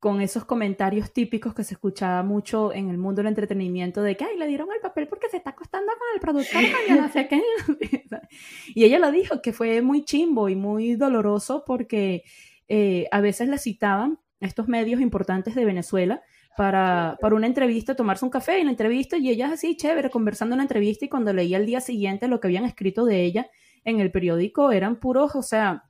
con 0.05 0.21
esos 0.21 0.45
comentarios 0.45 1.15
típicos 1.15 1.55
que 1.55 1.65
se 1.65 1.73
escuchaba 1.73 2.23
mucho 2.23 2.75
en 2.75 2.91
el 2.91 2.99
mundo 2.99 3.23
del 3.23 3.29
entretenimiento 3.29 4.03
de 4.03 4.19
que, 4.19 4.25
ay, 4.25 4.37
le 4.37 4.47
dieron 4.47 4.69
el 4.71 4.81
papel 4.81 5.09
porque 5.09 5.31
se 5.31 5.39
está 5.39 5.51
acostando 5.51 5.91
con 5.93 6.09
el 6.15 6.21
productor, 6.21 6.63
no 6.91 7.09
sé 7.11 7.27
qué. 7.27 7.41
y 8.75 8.85
ella 8.85 8.99
lo 8.99 9.11
dijo, 9.11 9.41
que 9.41 9.55
fue 9.55 9.81
muy 9.81 10.05
chimbo 10.05 10.51
y 10.51 10.57
muy 10.57 10.95
doloroso 10.97 11.65
porque 11.67 12.23
eh, 12.69 13.07
a 13.13 13.23
veces 13.23 13.49
la 13.49 13.57
citaban 13.57 14.19
estos 14.41 14.69
medios 14.69 15.01
importantes 15.01 15.55
de 15.55 15.65
Venezuela 15.65 16.23
para, 16.55 17.17
para, 17.23 17.35
una 17.35 17.47
entrevista, 17.47 17.97
tomarse 17.97 18.27
un 18.27 18.31
café 18.31 18.59
en 18.59 18.67
la 18.67 18.73
entrevista 18.73 19.17
y 19.17 19.31
ella 19.31 19.53
así, 19.53 19.75
chévere, 19.75 20.11
conversando 20.11 20.55
en 20.55 20.59
la 20.59 20.65
entrevista 20.65 21.07
y 21.07 21.09
cuando 21.09 21.33
leía 21.33 21.57
al 21.57 21.65
día 21.65 21.81
siguiente 21.81 22.29
lo 22.29 22.41
que 22.41 22.49
habían 22.49 22.67
escrito 22.67 23.07
de 23.07 23.23
ella 23.23 23.47
en 23.85 24.01
el 24.01 24.13
periódico 24.13 24.71
eran 24.71 25.01
puros, 25.01 25.35
o 25.35 25.43
sea, 25.43 25.85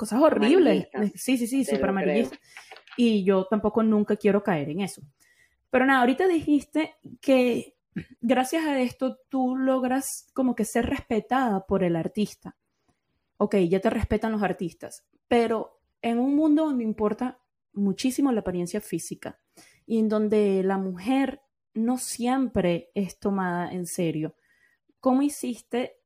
cosas 0.00 0.22
horribles. 0.22 0.88
Sí, 1.14 1.36
sí, 1.36 1.46
sí, 1.46 1.62
súper 1.62 1.90
amarillistas. 1.90 2.40
Y 2.96 3.22
yo 3.22 3.44
tampoco 3.44 3.82
nunca 3.82 4.16
quiero 4.16 4.42
caer 4.42 4.70
en 4.70 4.80
eso. 4.80 5.02
Pero 5.68 5.84
nada, 5.84 6.00
ahorita 6.00 6.26
dijiste 6.26 6.94
que 7.20 7.76
gracias 8.22 8.64
a 8.64 8.80
esto 8.80 9.18
tú 9.28 9.58
logras 9.58 10.30
como 10.32 10.54
que 10.54 10.64
ser 10.64 10.86
respetada 10.86 11.66
por 11.66 11.84
el 11.84 11.96
artista. 11.96 12.56
Ok, 13.36 13.56
ya 13.68 13.80
te 13.80 13.90
respetan 13.90 14.32
los 14.32 14.42
artistas, 14.42 15.04
pero 15.28 15.80
en 16.00 16.18
un 16.18 16.34
mundo 16.34 16.64
donde 16.64 16.84
importa 16.84 17.38
muchísimo 17.74 18.32
la 18.32 18.40
apariencia 18.40 18.80
física 18.80 19.38
y 19.86 19.98
en 19.98 20.08
donde 20.08 20.62
la 20.64 20.78
mujer 20.78 21.42
no 21.74 21.98
siempre 21.98 22.90
es 22.94 23.18
tomada 23.18 23.70
en 23.70 23.86
serio, 23.86 24.34
¿cómo 24.98 25.20
hiciste 25.20 25.99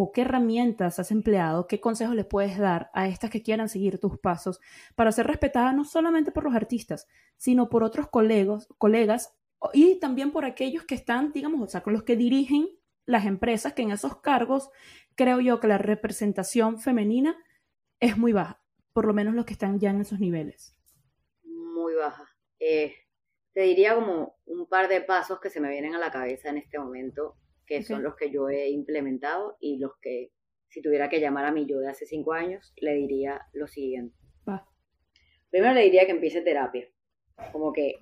o 0.00 0.12
qué 0.12 0.20
herramientas 0.20 1.00
has 1.00 1.10
empleado, 1.10 1.66
qué 1.66 1.80
consejos 1.80 2.14
le 2.14 2.22
puedes 2.22 2.56
dar 2.56 2.88
a 2.94 3.08
estas 3.08 3.30
que 3.30 3.42
quieran 3.42 3.68
seguir 3.68 3.98
tus 3.98 4.16
pasos 4.16 4.60
para 4.94 5.10
ser 5.10 5.26
respetadas 5.26 5.74
no 5.74 5.84
solamente 5.84 6.30
por 6.30 6.44
los 6.44 6.54
artistas, 6.54 7.08
sino 7.36 7.68
por 7.68 7.82
otros 7.82 8.08
colegos, 8.08 8.68
colegas 8.78 9.36
y 9.72 9.98
también 9.98 10.30
por 10.30 10.44
aquellos 10.44 10.84
que 10.84 10.94
están, 10.94 11.32
digamos, 11.32 11.60
o 11.60 11.66
sea, 11.66 11.80
con 11.80 11.94
los 11.94 12.04
que 12.04 12.14
dirigen 12.14 12.68
las 13.06 13.26
empresas, 13.26 13.72
que 13.72 13.82
en 13.82 13.90
esos 13.90 14.20
cargos 14.20 14.70
creo 15.16 15.40
yo 15.40 15.58
que 15.58 15.66
la 15.66 15.78
representación 15.78 16.78
femenina 16.78 17.36
es 17.98 18.16
muy 18.16 18.32
baja, 18.32 18.62
por 18.92 19.04
lo 19.04 19.12
menos 19.12 19.34
los 19.34 19.46
que 19.46 19.54
están 19.54 19.80
ya 19.80 19.90
en 19.90 20.00
esos 20.00 20.20
niveles. 20.20 20.76
Muy 21.42 21.94
baja. 21.94 22.24
Eh, 22.60 22.94
te 23.52 23.62
diría 23.62 23.96
como 23.96 24.38
un 24.46 24.68
par 24.68 24.86
de 24.86 25.00
pasos 25.00 25.40
que 25.40 25.50
se 25.50 25.60
me 25.60 25.70
vienen 25.70 25.96
a 25.96 25.98
la 25.98 26.12
cabeza 26.12 26.50
en 26.50 26.58
este 26.58 26.78
momento 26.78 27.36
que 27.68 27.82
son 27.82 28.02
los 28.02 28.16
que 28.16 28.30
yo 28.30 28.48
he 28.48 28.70
implementado 28.70 29.58
y 29.60 29.78
los 29.78 29.92
que, 30.00 30.32
si 30.68 30.80
tuviera 30.80 31.10
que 31.10 31.20
llamar 31.20 31.44
a 31.44 31.52
mi 31.52 31.66
yo 31.66 31.78
de 31.78 31.88
hace 31.88 32.06
cinco 32.06 32.32
años, 32.32 32.72
le 32.76 32.94
diría 32.94 33.42
lo 33.52 33.68
siguiente. 33.68 34.16
Primero 35.50 35.72
le 35.72 35.84
diría 35.84 36.04
que 36.04 36.12
empiece 36.12 36.42
terapia. 36.42 36.86
Como 37.52 37.72
que 37.72 37.94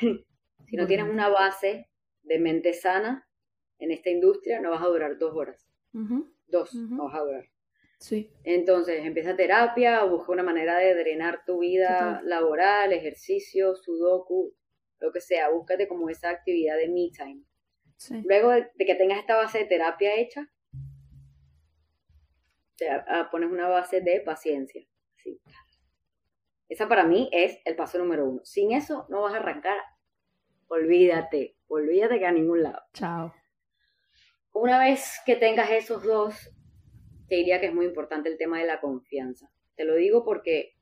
si 0.00 0.76
no 0.76 0.86
tienes 0.86 1.08
una 1.08 1.28
base 1.28 1.88
de 2.22 2.38
mente 2.38 2.74
sana 2.74 3.28
en 3.78 3.90
esta 3.90 4.10
industria, 4.10 4.60
no 4.60 4.70
vas 4.70 4.82
a 4.82 4.88
durar 4.88 5.18
dos 5.18 5.34
horas. 5.34 5.68
Dos, 6.46 6.74
no 6.74 7.04
vas 7.04 7.14
a 7.14 7.24
durar. 7.24 7.44
Sí. 7.98 8.30
Entonces, 8.44 9.04
empieza 9.04 9.34
terapia, 9.34 10.04
busca 10.04 10.30
una 10.30 10.42
manera 10.42 10.78
de 10.78 10.94
drenar 10.94 11.44
tu 11.44 11.60
vida 11.60 12.20
laboral, 12.24 12.92
ejercicio, 12.92 13.74
sudoku, 13.74 14.54
lo 14.98 15.12
que 15.12 15.20
sea. 15.20 15.50
Búscate 15.50 15.88
como 15.88 16.08
esa 16.10 16.30
actividad 16.30 16.76
de 16.76 16.88
me 16.88 17.10
time. 17.10 17.42
Luego 18.24 18.50
de, 18.50 18.70
que 18.78 18.94
tengas 18.94 19.18
esta 19.18 19.36
base 19.36 19.58
de 19.58 19.64
terapia 19.64 20.14
hecha, 20.16 20.50
te 22.76 22.86
pones 23.30 23.50
una 23.50 23.68
base 23.68 24.00
de 24.00 24.20
paciencia. 24.20 24.86
Esa 26.68 26.88
para 26.88 27.04
mí 27.04 27.30
es 27.32 27.58
el 27.64 27.76
paso 27.76 27.98
número 27.98 28.28
uno. 28.28 28.44
Sin 28.44 28.72
eso 28.72 29.06
no 29.08 29.22
vas 29.22 29.34
a 29.34 29.38
arrancar. 29.38 29.78
Olvídate, 30.68 31.56
olvídate 31.68 32.18
que 32.18 32.26
a 32.26 32.32
ningún 32.32 32.62
lado. 32.64 32.82
Chao. 32.92 33.32
Una 34.52 34.78
vez 34.78 35.20
que 35.24 35.36
tengas 35.36 35.70
esos 35.70 36.02
dos, 36.02 36.50
te 37.28 37.36
diría 37.36 37.60
que 37.60 37.66
es 37.66 37.74
muy 37.74 37.86
importante 37.86 38.28
el 38.28 38.36
tema 38.36 38.58
de 38.58 38.66
la 38.66 38.80
confianza. 38.80 39.50
Te 39.76 39.84
lo 39.84 39.94
digo 39.94 40.24
porque 40.24 40.76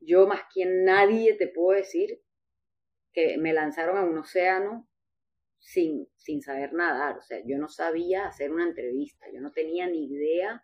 yo 0.00 0.26
más 0.26 0.42
que 0.54 0.66
nadie 0.66 1.34
te 1.34 1.48
puedo 1.48 1.76
decir 1.76 2.20
que 3.12 3.38
me 3.38 3.52
lanzaron 3.52 3.96
a 3.96 4.02
un 4.02 4.18
océano 4.18 4.86
sin, 5.58 6.08
sin 6.16 6.42
saber 6.42 6.72
nadar. 6.72 7.18
O 7.18 7.22
sea, 7.22 7.40
yo 7.44 7.58
no 7.58 7.68
sabía 7.68 8.26
hacer 8.26 8.52
una 8.52 8.64
entrevista, 8.64 9.26
yo 9.32 9.40
no 9.40 9.52
tenía 9.52 9.86
ni 9.86 10.06
idea 10.06 10.62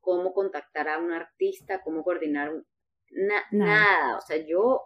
cómo 0.00 0.32
contactar 0.32 0.88
a 0.88 0.98
un 0.98 1.12
artista, 1.12 1.82
cómo 1.82 2.04
coordinar 2.04 2.52
nada. 3.50 4.18
O 4.18 4.20
sea, 4.20 4.36
yo 4.36 4.82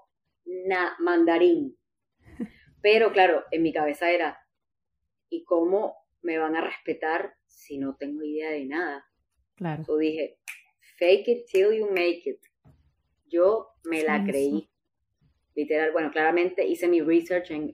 na 0.47 0.97
mandarín. 0.99 1.77
Pero 2.83 3.13
claro, 3.13 3.45
en 3.51 3.63
mi 3.63 3.73
cabeza 3.73 4.11
era, 4.11 4.39
¿y 5.29 5.45
cómo 5.45 5.97
me 6.23 6.39
van 6.39 6.57
a 6.57 6.63
respetar 6.63 7.35
si 7.47 7.79
no 7.79 7.97
tengo 7.97 8.23
idea 8.23 8.51
de 8.51 8.65
nada? 8.65 9.05
Claro. 9.57 9.85
Yo 9.87 9.97
dije, 9.99 10.39
fake 10.97 11.29
it 11.29 11.47
till 11.47 11.73
you 11.73 11.87
make 11.91 12.23
it. 12.25 12.41
Yo 13.27 13.69
me 13.85 14.03
la 14.03 14.25
creí. 14.25 14.70
Literal, 15.55 15.93
bueno, 15.93 16.11
claramente 16.11 16.67
hice 16.67 16.89
mi 16.89 17.01
research 17.01 17.51
en, 17.51 17.73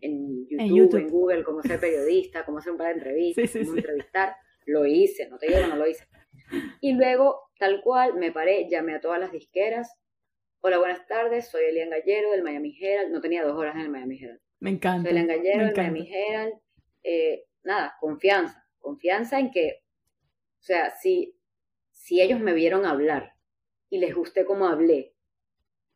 YouTube, 0.49 1.01
en, 1.01 1.09
Google, 1.09 1.45
cómo 1.45 1.63
ser 1.63 1.79
periodista, 1.81 2.45
cómo 2.45 2.59
hacer 2.59 2.73
un 2.73 2.79
par 2.79 2.89
de 2.89 2.95
entrevistas, 2.95 3.51
cómo 3.53 3.77
entrevistar. 3.77 4.37
Lo 4.67 4.85
hice, 4.85 5.29
no 5.29 5.39
te 5.39 5.47
digo 5.47 5.61
que 5.61 5.67
no 5.69 5.77
lo 5.77 5.87
hice. 5.87 6.07
Y 6.81 6.95
luego, 6.95 7.51
tal 7.59 7.81
cual, 7.83 8.15
me 8.15 8.33
paré, 8.33 8.69
llamé 8.69 8.95
a 8.95 9.01
todas 9.01 9.21
las 9.21 9.33
disqueras. 9.33 9.97
Hola, 10.61 10.79
buenas 10.79 11.07
tardes, 11.07 11.49
soy 11.49 11.65
Elian 11.65 11.91
Gallero 11.91 12.33
del 12.33 12.43
Miami 12.43 12.77
Herald. 12.81 13.13
No 13.13 13.21
tenía 13.21 13.45
dos 13.45 13.57
horas 13.57 13.77
en 13.77 13.83
el 13.83 13.91
Miami 13.91 14.19
Herald. 14.21 14.41
Me 14.59 14.71
encanta. 14.71 15.09
Soy 15.09 15.11
Elian 15.11 15.29
Gallero 15.29 15.67
del 15.67 15.77
Miami 15.77 16.13
Herald. 16.13 16.55
Eh, 17.05 17.45
nada, 17.63 17.95
confianza. 18.01 18.67
Confianza 18.81 19.39
en 19.39 19.51
que, 19.51 19.83
o 20.59 20.63
sea, 20.63 20.91
si, 20.91 21.37
si 21.93 22.21
ellos 22.21 22.41
me 22.41 22.53
vieron 22.53 22.85
hablar 22.85 23.35
y 23.89 23.99
les 23.99 24.15
gusté 24.15 24.45
cómo 24.45 24.67
hablé, 24.67 25.15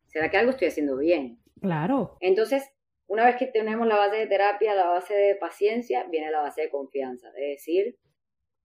¿será 0.07 0.29
que 0.29 0.37
algo 0.37 0.51
estoy 0.51 0.69
haciendo 0.69 0.97
bien? 0.97 1.40
Claro. 1.59 2.17
Entonces, 2.19 2.63
una 3.07 3.25
vez 3.25 3.35
que 3.35 3.47
tenemos 3.47 3.87
la 3.87 3.97
base 3.97 4.17
de 4.17 4.27
terapia, 4.27 4.73
la 4.73 4.87
base 4.87 5.13
de 5.13 5.35
paciencia, 5.35 6.05
viene 6.09 6.31
la 6.31 6.41
base 6.41 6.61
de 6.61 6.69
confianza. 6.69 7.31
De 7.31 7.49
decir, 7.49 7.97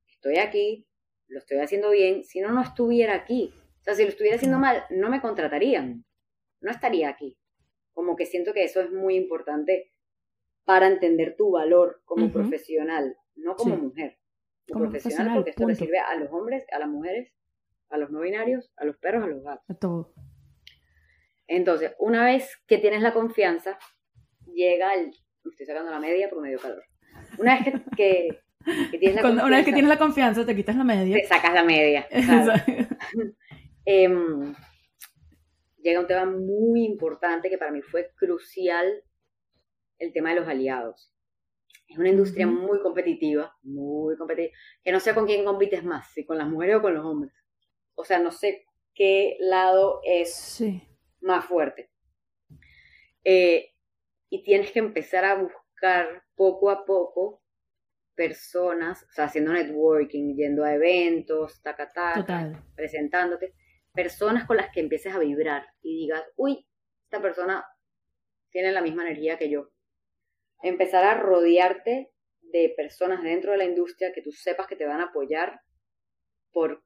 estoy 0.08 0.38
aquí, 0.38 0.86
lo 1.28 1.38
estoy 1.38 1.58
haciendo 1.58 1.90
bien, 1.90 2.24
si 2.24 2.40
no, 2.40 2.52
no 2.52 2.62
estuviera 2.62 3.14
aquí. 3.14 3.52
O 3.80 3.82
sea, 3.82 3.94
si 3.94 4.02
lo 4.02 4.08
estuviera 4.08 4.36
haciendo 4.36 4.58
mal, 4.58 4.84
no 4.90 5.10
me 5.10 5.20
contratarían, 5.20 6.04
no 6.60 6.70
estaría 6.70 7.08
aquí. 7.08 7.36
Como 7.92 8.16
que 8.16 8.26
siento 8.26 8.52
que 8.52 8.64
eso 8.64 8.80
es 8.80 8.90
muy 8.92 9.16
importante 9.16 9.92
para 10.64 10.86
entender 10.86 11.36
tu 11.36 11.52
valor 11.52 12.02
como 12.04 12.30
profesional, 12.30 13.16
no 13.34 13.56
como 13.56 13.76
mujer. 13.76 14.18
Como, 14.68 14.90
profesional, 14.90 15.36
porque 15.36 15.50
esto 15.50 15.66
le 15.66 15.76
sirve 15.76 15.98
a 16.00 16.16
los 16.16 16.30
hombres, 16.32 16.66
a 16.72 16.78
las 16.80 16.88
mujeres, 16.88 17.32
a 17.88 17.98
los 17.98 18.10
no 18.10 18.20
binarios, 18.20 18.72
a 18.76 18.84
los 18.84 18.96
perros, 18.96 19.24
a 19.24 19.28
los 19.28 19.42
gatos. 19.42 19.64
A 19.68 19.74
todo. 19.74 20.12
Entonces, 21.48 21.94
una 21.98 22.24
vez 22.24 22.58
que 22.66 22.78
tienes 22.78 23.02
la 23.02 23.12
confianza, 23.12 23.78
llega 24.52 24.94
el... 24.94 25.12
Me 25.44 25.50
estoy 25.50 25.66
sacando 25.66 25.90
la 25.90 26.00
media 26.00 26.28
por 26.28 26.42
medio 26.42 26.58
calor. 26.58 26.82
Una 27.38 27.58
vez 27.58 27.74
que, 27.96 28.40
una 28.66 28.76
vez 28.76 29.64
que 29.64 29.72
tienes 29.72 29.88
la 29.88 29.98
confianza, 29.98 30.44
te 30.44 30.56
quitas 30.56 30.76
la 30.76 30.84
media. 30.84 31.16
Te 31.16 31.26
sacas 31.26 31.54
la 31.54 31.64
media. 31.64 32.06
Em, 33.88 34.52
llega 35.78 36.00
un 36.00 36.08
tema 36.08 36.26
muy 36.26 36.84
importante 36.84 37.48
que 37.48 37.56
para 37.56 37.70
mí 37.70 37.80
fue 37.82 38.10
crucial, 38.16 39.04
el 39.98 40.12
tema 40.12 40.30
de 40.30 40.40
los 40.40 40.48
aliados. 40.48 41.12
Es 41.86 41.96
una 41.96 42.08
industria 42.08 42.48
muy 42.48 42.80
competitiva, 42.80 43.56
muy 43.62 44.16
competitiva, 44.16 44.52
que 44.82 44.90
no 44.90 44.98
sé 44.98 45.14
con 45.14 45.24
quién 45.24 45.44
compites 45.44 45.84
más, 45.84 46.12
si 46.12 46.24
con 46.24 46.36
las 46.36 46.48
mujeres 46.48 46.76
o 46.76 46.82
con 46.82 46.94
los 46.94 47.06
hombres. 47.06 47.32
O 47.94 48.04
sea, 48.04 48.18
no 48.18 48.32
sé 48.32 48.64
qué 48.92 49.36
lado 49.38 50.00
es 50.04 50.60
más 51.20 51.44
fuerte. 51.44 51.90
Eh, 53.24 53.72
y 54.30 54.42
tienes 54.42 54.72
que 54.72 54.78
empezar 54.78 55.24
a 55.24 55.34
buscar 55.34 56.24
poco 56.34 56.70
a 56.70 56.84
poco 56.84 57.42
personas, 58.14 59.02
o 59.02 59.12
sea, 59.12 59.26
haciendo 59.26 59.52
networking, 59.52 60.34
yendo 60.34 60.64
a 60.64 60.74
eventos, 60.74 61.60
taca, 61.62 61.92
presentándote, 62.74 63.54
personas 63.92 64.46
con 64.46 64.56
las 64.56 64.70
que 64.70 64.80
empieces 64.80 65.14
a 65.14 65.18
vibrar 65.18 65.66
y 65.82 65.96
digas, 65.96 66.24
uy, 66.36 66.66
esta 67.04 67.20
persona 67.20 67.64
tiene 68.50 68.72
la 68.72 68.80
misma 68.80 69.02
energía 69.02 69.38
que 69.38 69.50
yo. 69.50 69.70
Empezar 70.62 71.04
a 71.04 71.14
rodearte 71.14 72.10
de 72.40 72.72
personas 72.76 73.22
dentro 73.22 73.52
de 73.52 73.58
la 73.58 73.64
industria 73.64 74.12
que 74.14 74.22
tú 74.22 74.32
sepas 74.32 74.66
que 74.66 74.76
te 74.76 74.86
van 74.86 75.00
a 75.00 75.06
apoyar 75.06 75.60
por 76.52 76.82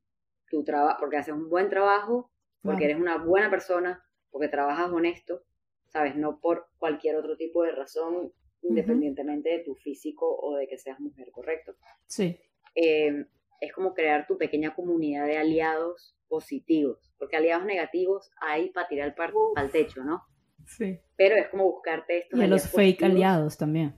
tu 0.48 0.64
trabajo, 0.64 0.96
porque 0.98 1.16
haces 1.16 1.34
un 1.34 1.48
buen 1.48 1.68
trabajo, 1.68 2.32
porque 2.62 2.86
eres 2.86 2.96
una 2.96 3.18
buena 3.18 3.50
persona, 3.50 4.04
porque 4.30 4.48
trabajas 4.48 4.90
honesto, 4.90 5.42
¿sabes? 5.88 6.16
No 6.16 6.40
por 6.40 6.68
cualquier 6.78 7.16
otro 7.16 7.36
tipo 7.36 7.62
de 7.62 7.72
razón 7.72 8.32
independientemente 8.62 9.50
de 9.50 9.58
tu 9.60 9.74
físico 9.74 10.38
o 10.38 10.56
de 10.56 10.68
que 10.68 10.78
seas 10.78 11.00
mujer, 11.00 11.30
¿correcto? 11.30 11.76
Sí. 12.06 12.38
Em, 12.74 13.26
es 13.60 13.72
como 13.72 13.94
crear 13.94 14.26
tu 14.26 14.38
pequeña 14.38 14.74
comunidad 14.74 15.26
de 15.26 15.38
aliados 15.38 16.16
positivos, 16.28 17.12
porque 17.18 17.36
aliados 17.36 17.64
negativos 17.64 18.30
hay 18.40 18.70
para 18.70 18.88
tirar 18.88 19.14
al 19.56 19.70
techo, 19.70 20.04
¿no? 20.04 20.22
Sí. 20.66 20.98
Pero 21.16 21.36
es 21.36 21.48
como 21.48 21.64
buscarte 21.64 22.18
estos. 22.18 22.38
Y 22.38 22.42
a 22.42 22.46
los 22.46 22.70
fake 22.70 23.02
aliados 23.02 23.56
también. 23.56 23.94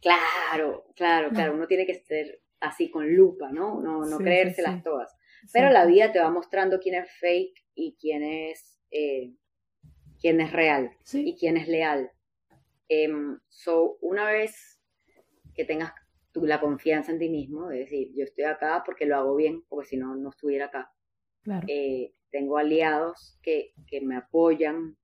Claro, 0.00 0.84
claro, 0.94 1.30
claro. 1.30 1.54
Uno 1.54 1.66
tiene 1.66 1.86
que 1.86 1.94
ser 1.94 2.40
así 2.60 2.90
con 2.90 3.14
lupa, 3.14 3.50
¿no? 3.50 3.80
No, 3.80 4.04
no 4.04 4.18
creérselas 4.18 4.82
todas. 4.82 5.16
Pero 5.52 5.70
la 5.70 5.86
vida 5.86 6.12
te 6.12 6.20
va 6.20 6.30
mostrando 6.30 6.78
quién 6.78 6.94
es 6.94 7.10
fake 7.20 7.64
y 7.74 7.96
quién 8.00 8.22
es, 8.22 8.80
eh, 8.90 9.34
quién 10.24 10.40
es 10.40 10.52
real 10.52 10.90
y 11.12 11.36
quién 11.36 11.58
es 11.58 11.68
leal. 11.68 12.10
Em, 12.88 13.38
so, 13.50 13.98
una 14.00 14.24
vez 14.24 14.80
que 15.54 15.66
tengas 15.66 15.92
tú 16.32 16.46
la 16.46 16.62
confianza 16.62 17.12
en 17.12 17.18
ti 17.18 17.28
mismo, 17.28 17.68
de 17.68 17.80
decir, 17.80 18.08
yo 18.16 18.24
estoy 18.24 18.44
acá 18.44 18.82
porque 18.86 19.04
lo 19.04 19.16
hago 19.16 19.36
bien, 19.36 19.64
porque 19.68 19.90
si 19.90 19.96
no, 19.98 20.16
no 20.16 20.30
estuviera 20.30 20.66
acá. 20.66 20.90
Eh, 21.68 22.14
tengo 22.30 22.56
aliados 22.56 23.38
que, 23.42 23.74
que 23.86 24.00
me 24.00 24.16
apoyan, 24.16 24.96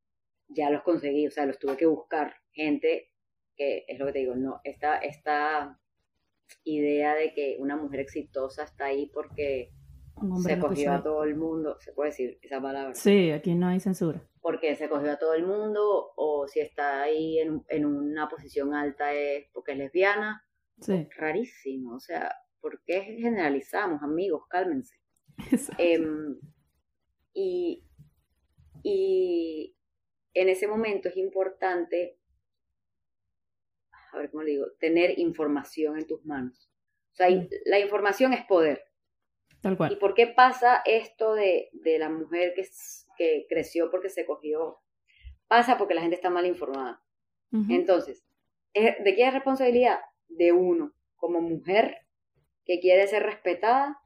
ya 0.49 0.71
los 0.71 0.83
conseguí, 0.85 1.27
o 1.27 1.31
sea, 1.31 1.45
los 1.45 1.59
tuve 1.59 1.77
que 1.77 1.85
buscar. 1.85 2.37
Gente 2.53 3.11
que, 3.55 3.85
es 3.89 3.99
lo 3.99 4.07
que 4.07 4.13
te 4.13 4.19
digo, 4.21 4.37
no, 4.37 4.63
esta, 4.65 4.97
esta 5.01 5.79
idea 6.65 7.15
de 7.15 7.35
que 7.35 7.57
una 7.59 7.77
mujer 7.77 8.01
exitosa 8.01 8.65
está 8.65 8.87
ahí 8.87 9.11
porque 9.13 9.71
se 10.43 10.59
cogió 10.59 10.93
a 10.93 11.03
todo 11.03 11.25
el 11.25 11.37
mundo, 11.37 11.77
se 11.81 11.93
puede 11.93 12.11
decir 12.11 12.39
esa 12.43 12.61
palabra. 12.61 12.95
Sí, 12.95 13.31
aquí 13.31 13.55
no 13.55 13.69
hay 13.69 13.81
censura 13.81 14.23
porque 14.41 14.75
se 14.77 14.89
cogió 14.89 15.13
a 15.13 15.19
todo 15.19 15.35
el 15.35 15.45
mundo 15.45 16.13
o 16.17 16.47
si 16.49 16.61
está 16.61 17.03
ahí 17.03 17.39
en, 17.39 17.85
una 17.85 18.29
posición 18.29 18.75
alta 18.75 19.13
es 19.13 19.47
porque 19.53 19.73
es 19.73 19.79
lesbiana. 19.79 20.47
Sí. 20.81 21.07
Rarísimo, 21.17 21.95
o 21.95 22.01
sea, 22.01 22.35
¿por 22.61 22.83
qué 22.85 23.03
generalizamos, 23.03 24.03
amigos? 24.03 24.45
Cálmense. 24.49 24.97
Em, 25.79 26.39
y, 27.35 27.85
y 28.83 29.77
en 30.33 30.49
ese 30.49 30.67
momento 30.67 31.09
es 31.09 31.17
importante, 31.17 32.19
a 34.13 34.19
ver 34.19 34.31
cómo 34.31 34.43
le 34.43 34.53
digo, 34.53 34.67
tener 34.79 35.19
información 35.19 35.99
en 35.99 36.07
tus 36.07 36.25
manos. 36.25 36.71
O 37.13 37.17
sea, 37.17 37.29
la 37.67 37.79
información 37.79 38.33
es 38.33 38.45
poder. 38.47 38.85
Tal 39.61 39.77
cual. 39.77 39.93
¿Y 39.93 39.97
por 39.97 40.15
qué 40.15 40.27
pasa 40.27 40.83
esto 40.85 41.35
de, 41.35 41.69
de 41.73 41.99
la 41.99 42.09
mujer 42.09 42.55
que 42.55 42.65
que 43.21 43.45
creció 43.51 43.91
porque 43.91 44.09
se 44.09 44.25
cogió, 44.25 44.79
pasa 45.47 45.77
porque 45.77 45.93
la 45.93 46.01
gente 46.01 46.17
está 46.17 46.31
mal 46.31 46.47
informada. 46.47 47.03
Entonces, 47.69 48.25
¿de 48.73 49.15
qué 49.15 49.27
es 49.27 49.35
responsabilidad? 49.35 49.99
De 50.29 50.53
uno, 50.53 50.95
como 51.17 51.43
mujer 51.43 51.99
que 52.65 52.81
quiere 52.81 53.07
ser 53.09 53.25
respetada, 53.25 54.01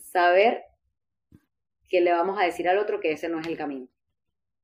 saber 0.00 0.64
que 1.88 2.00
le 2.00 2.10
vamos 2.10 2.40
a 2.40 2.46
decir 2.46 2.68
al 2.68 2.78
otro 2.78 2.98
que 2.98 3.12
ese 3.12 3.28
no 3.28 3.38
es 3.38 3.46
el 3.46 3.56
camino. 3.56 3.86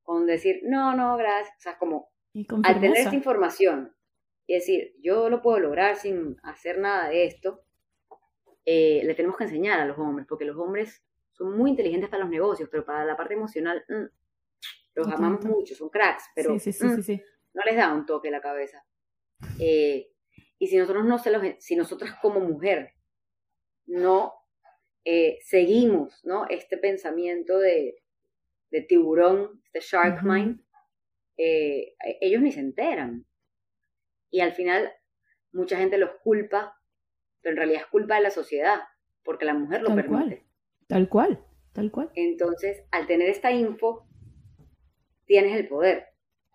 Con 0.01 0.25
decir, 0.25 0.59
no, 0.63 0.93
no, 0.93 1.15
gracias. 1.15 1.55
O 1.57 1.61
sea, 1.61 1.77
como 1.77 2.11
al 2.63 2.81
tener 2.81 2.97
esta 2.97 3.15
información 3.15 3.95
y 4.45 4.55
decir, 4.55 4.93
yo 5.01 5.29
lo 5.29 5.41
puedo 5.41 5.59
lograr 5.59 5.95
sin 5.95 6.35
hacer 6.43 6.79
nada 6.79 7.07
de 7.07 7.27
esto, 7.27 7.63
eh, 8.65 9.01
le 9.03 9.13
tenemos 9.15 9.37
que 9.37 9.45
enseñar 9.45 9.79
a 9.79 9.85
los 9.85 9.97
hombres, 9.97 10.27
porque 10.27 10.45
los 10.45 10.57
hombres 10.57 11.03
son 11.31 11.57
muy 11.57 11.71
inteligentes 11.71 12.09
para 12.09 12.23
los 12.23 12.31
negocios, 12.31 12.69
pero 12.71 12.85
para 12.85 13.05
la 13.05 13.17
parte 13.17 13.33
emocional, 13.33 13.83
mm, 13.87 14.05
los 14.95 15.07
amamos 15.07 15.43
mucho, 15.45 15.75
son 15.75 15.89
cracks, 15.89 16.25
pero 16.35 16.53
mm, 16.53 17.21
no 17.53 17.61
les 17.65 17.75
da 17.75 17.93
un 17.93 18.05
toque 18.05 18.31
la 18.31 18.41
cabeza. 18.41 18.83
Eh, 19.59 20.11
y 20.59 20.67
si 20.67 20.77
nosotros 20.77 21.05
no 21.05 21.17
se 21.17 21.31
los, 21.31 21.43
si 21.59 21.75
nosotras 21.75 22.15
como 22.21 22.39
mujer 22.39 22.93
no 23.85 24.33
eh, 25.05 25.39
seguimos, 25.41 26.23
¿no? 26.23 26.47
Este 26.47 26.77
pensamiento 26.77 27.57
de, 27.59 28.01
tiburón, 28.87 29.61
este 29.65 29.81
shark 29.81 30.23
mind, 30.23 30.61
eh, 31.37 31.95
ellos 32.21 32.41
ni 32.41 32.51
se 32.51 32.61
enteran. 32.61 33.25
Y 34.31 34.39
al 34.39 34.53
final 34.53 34.91
mucha 35.51 35.77
gente 35.77 35.97
los 35.97 36.11
culpa, 36.23 36.81
pero 37.43 37.53
en 37.53 37.57
realidad 37.57 37.81
es 37.81 37.87
culpa 37.87 38.15
de 38.15 38.21
la 38.21 38.31
sociedad, 38.31 38.79
porque 39.23 39.45
la 39.45 39.53
mujer 39.53 39.83
lo 39.83 39.93
permite. 39.93 40.47
Tal 40.87 41.09
cual, 41.09 41.45
tal 41.73 41.91
cual. 41.91 42.09
Entonces, 42.15 42.83
al 42.91 43.05
tener 43.05 43.29
esta 43.29 43.51
info, 43.51 44.07
tienes 45.25 45.55
el 45.55 45.67
poder 45.67 46.07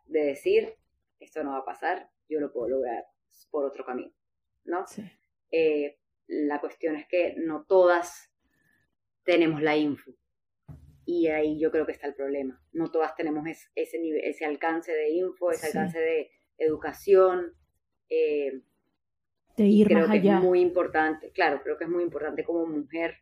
de 0.06 0.24
decir, 0.24 0.74
esto 1.20 1.44
no 1.44 1.52
va 1.52 1.58
a 1.58 1.64
pasar, 1.64 2.10
yo 2.28 2.40
lo 2.40 2.52
puedo 2.52 2.68
lograr 2.68 3.04
por 3.50 3.64
otro 3.64 3.84
camino, 3.84 4.12
¿no? 4.64 4.86
Sí. 4.86 5.04
Eh, 5.50 5.98
la 6.26 6.60
cuestión 6.60 6.96
es 6.96 7.06
que 7.06 7.34
no 7.36 7.64
todas 7.64 8.32
tenemos 9.24 9.62
la 9.62 9.76
info. 9.76 10.12
Y 11.04 11.28
ahí 11.28 11.58
yo 11.58 11.70
creo 11.70 11.86
que 11.86 11.92
está 11.92 12.06
el 12.06 12.14
problema. 12.14 12.62
No 12.72 12.90
todas 12.90 13.14
tenemos 13.14 13.46
ese, 13.74 13.98
nivel, 13.98 14.22
ese 14.24 14.44
alcance 14.44 14.92
de 14.92 15.10
info, 15.10 15.50
ese 15.50 15.68
alcance 15.68 15.98
de 15.98 16.30
educación. 16.58 17.54
Eh, 18.10 18.62
de 19.58 19.66
ir 19.66 19.88
creo 19.88 20.08
que 20.08 20.16
es 20.16 20.40
muy 20.40 20.60
importante, 20.60 21.30
claro, 21.32 21.60
creo 21.62 21.76
que 21.76 21.84
es 21.84 21.90
muy 21.90 22.02
importante 22.02 22.44
como 22.44 22.66
mujer 22.66 23.16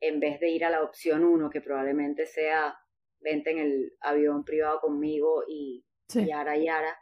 en 0.00 0.20
vez 0.20 0.38
de 0.40 0.50
ir 0.50 0.64
a 0.64 0.70
la 0.70 0.82
opción 0.82 1.24
uno, 1.24 1.48
que 1.48 1.62
probablemente 1.62 2.26
sea 2.26 2.76
vente 3.20 3.52
en 3.52 3.58
el 3.58 3.92
avión 4.00 4.44
privado 4.44 4.80
conmigo 4.80 5.44
y 5.48 5.84
y 6.14 6.30
ahora 6.30 6.56
y 6.56 6.68
ahora 6.68 6.96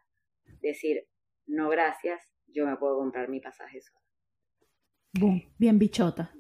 decir, 0.60 1.04
no 1.46 1.68
gracias, 1.68 2.22
yo 2.46 2.66
me 2.66 2.76
puedo 2.76 2.98
comprar 2.98 3.28
mi 3.28 3.40
pasaje 3.40 3.80
sola. 3.80 5.42
bien 5.58 5.78
bichota. 5.78 6.32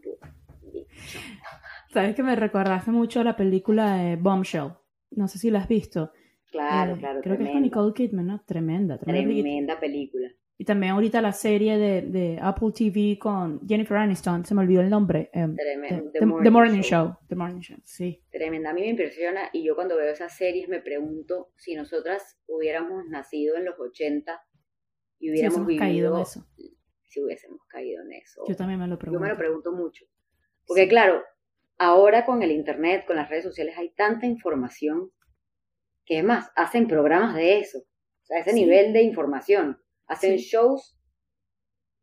Sabes 1.92 2.14
que 2.14 2.22
me 2.22 2.36
recordaste 2.36 2.90
mucho 2.90 3.20
a 3.20 3.24
la 3.24 3.36
película 3.36 3.96
de 3.96 4.16
Bombshell. 4.16 4.72
No 5.10 5.28
sé 5.28 5.38
si 5.38 5.50
la 5.50 5.60
has 5.60 5.68
visto. 5.68 6.12
Claro, 6.50 6.94
eh, 6.94 6.98
claro. 6.98 7.20
Creo 7.22 7.36
que 7.36 7.44
es 7.44 7.50
con 7.50 7.62
Nicole 7.62 7.92
Kidman, 7.92 8.26
¿no? 8.26 8.42
Tremenda, 8.46 8.98
tremenda. 8.98 9.30
Tremenda 9.30 9.80
película. 9.80 10.28
Y 10.62 10.64
también 10.64 10.92
ahorita 10.92 11.20
la 11.20 11.32
serie 11.32 11.76
de, 11.76 12.02
de, 12.02 12.38
Apple 12.40 12.68
TV 12.70 13.18
con 13.18 13.66
Jennifer 13.66 13.96
Aniston, 13.96 14.44
se 14.44 14.54
me 14.54 14.60
olvidó 14.60 14.80
el 14.80 14.90
nombre. 14.90 15.28
Um, 15.34 15.56
The, 15.56 16.50
Morning, 16.52 16.82
Show. 16.82 17.16
The 17.26 17.34
Morning 17.34 17.58
Show, 17.58 17.78
sí. 17.82 18.22
Tremenda, 18.30 18.70
a 18.70 18.72
mí 18.72 18.82
me 18.82 18.90
impresiona 18.90 19.50
y 19.52 19.64
yo 19.64 19.74
cuando 19.74 19.96
veo 19.96 20.12
esas 20.12 20.36
series 20.36 20.68
me 20.68 20.78
pregunto 20.78 21.50
si 21.56 21.74
nosotras 21.74 22.38
hubiéramos 22.46 23.06
nacido 23.08 23.56
en 23.56 23.64
los 23.64 23.74
80 23.76 24.40
y 25.18 25.32
hubiéramos 25.32 25.66
si 25.66 25.76
caído 25.76 26.14
en 26.14 26.22
eso. 26.22 26.46
Si 27.08 27.20
hubiésemos 27.20 27.58
caído 27.66 28.00
en 28.04 28.12
eso. 28.12 28.44
Yo 28.46 28.54
también 28.54 28.78
me 28.78 28.86
lo 28.86 28.96
pregunto. 28.96 29.18
Yo 29.18 29.20
me 29.24 29.32
lo 29.32 29.36
pregunto 29.36 29.72
mucho. 29.72 30.04
Porque 30.64 30.86
claro, 30.86 31.24
ahora 31.76 32.24
con 32.24 32.40
el 32.40 32.52
Internet, 32.52 33.04
con 33.04 33.16
las 33.16 33.28
redes 33.28 33.42
sociales, 33.42 33.74
hay 33.76 33.90
tanta 33.94 34.26
información 34.26 35.10
que 36.04 36.18
es 36.18 36.24
más, 36.24 36.52
hacen 36.54 36.86
programas 36.86 37.34
de 37.34 37.58
eso. 37.58 37.78
O 37.78 38.24
sea, 38.26 38.38
ese 38.38 38.52
nivel 38.52 38.92
de 38.92 39.02
información 39.02 39.81
hacen 40.12 40.36
shows 40.36 40.96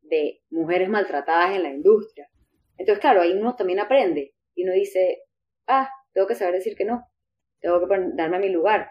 de 0.01 0.41
mujeres 0.49 0.89
maltratadas 0.89 1.55
en 1.55 1.63
la 1.63 1.69
industria. 1.69 2.29
Entonces, 2.77 2.99
claro, 2.99 3.21
ahí 3.21 3.31
uno 3.33 3.55
también 3.55 3.79
aprende 3.79 4.33
y 4.55 4.63
uno 4.63 4.73
dice, 4.73 5.21
ah, 5.67 5.89
tengo 6.13 6.27
que 6.27 6.35
saber 6.35 6.55
decir 6.55 6.75
que 6.75 6.83
no, 6.85 7.05
tengo 7.59 7.87
que 7.87 7.95
darme 8.15 8.37
a 8.37 8.39
mi 8.39 8.49
lugar. 8.49 8.89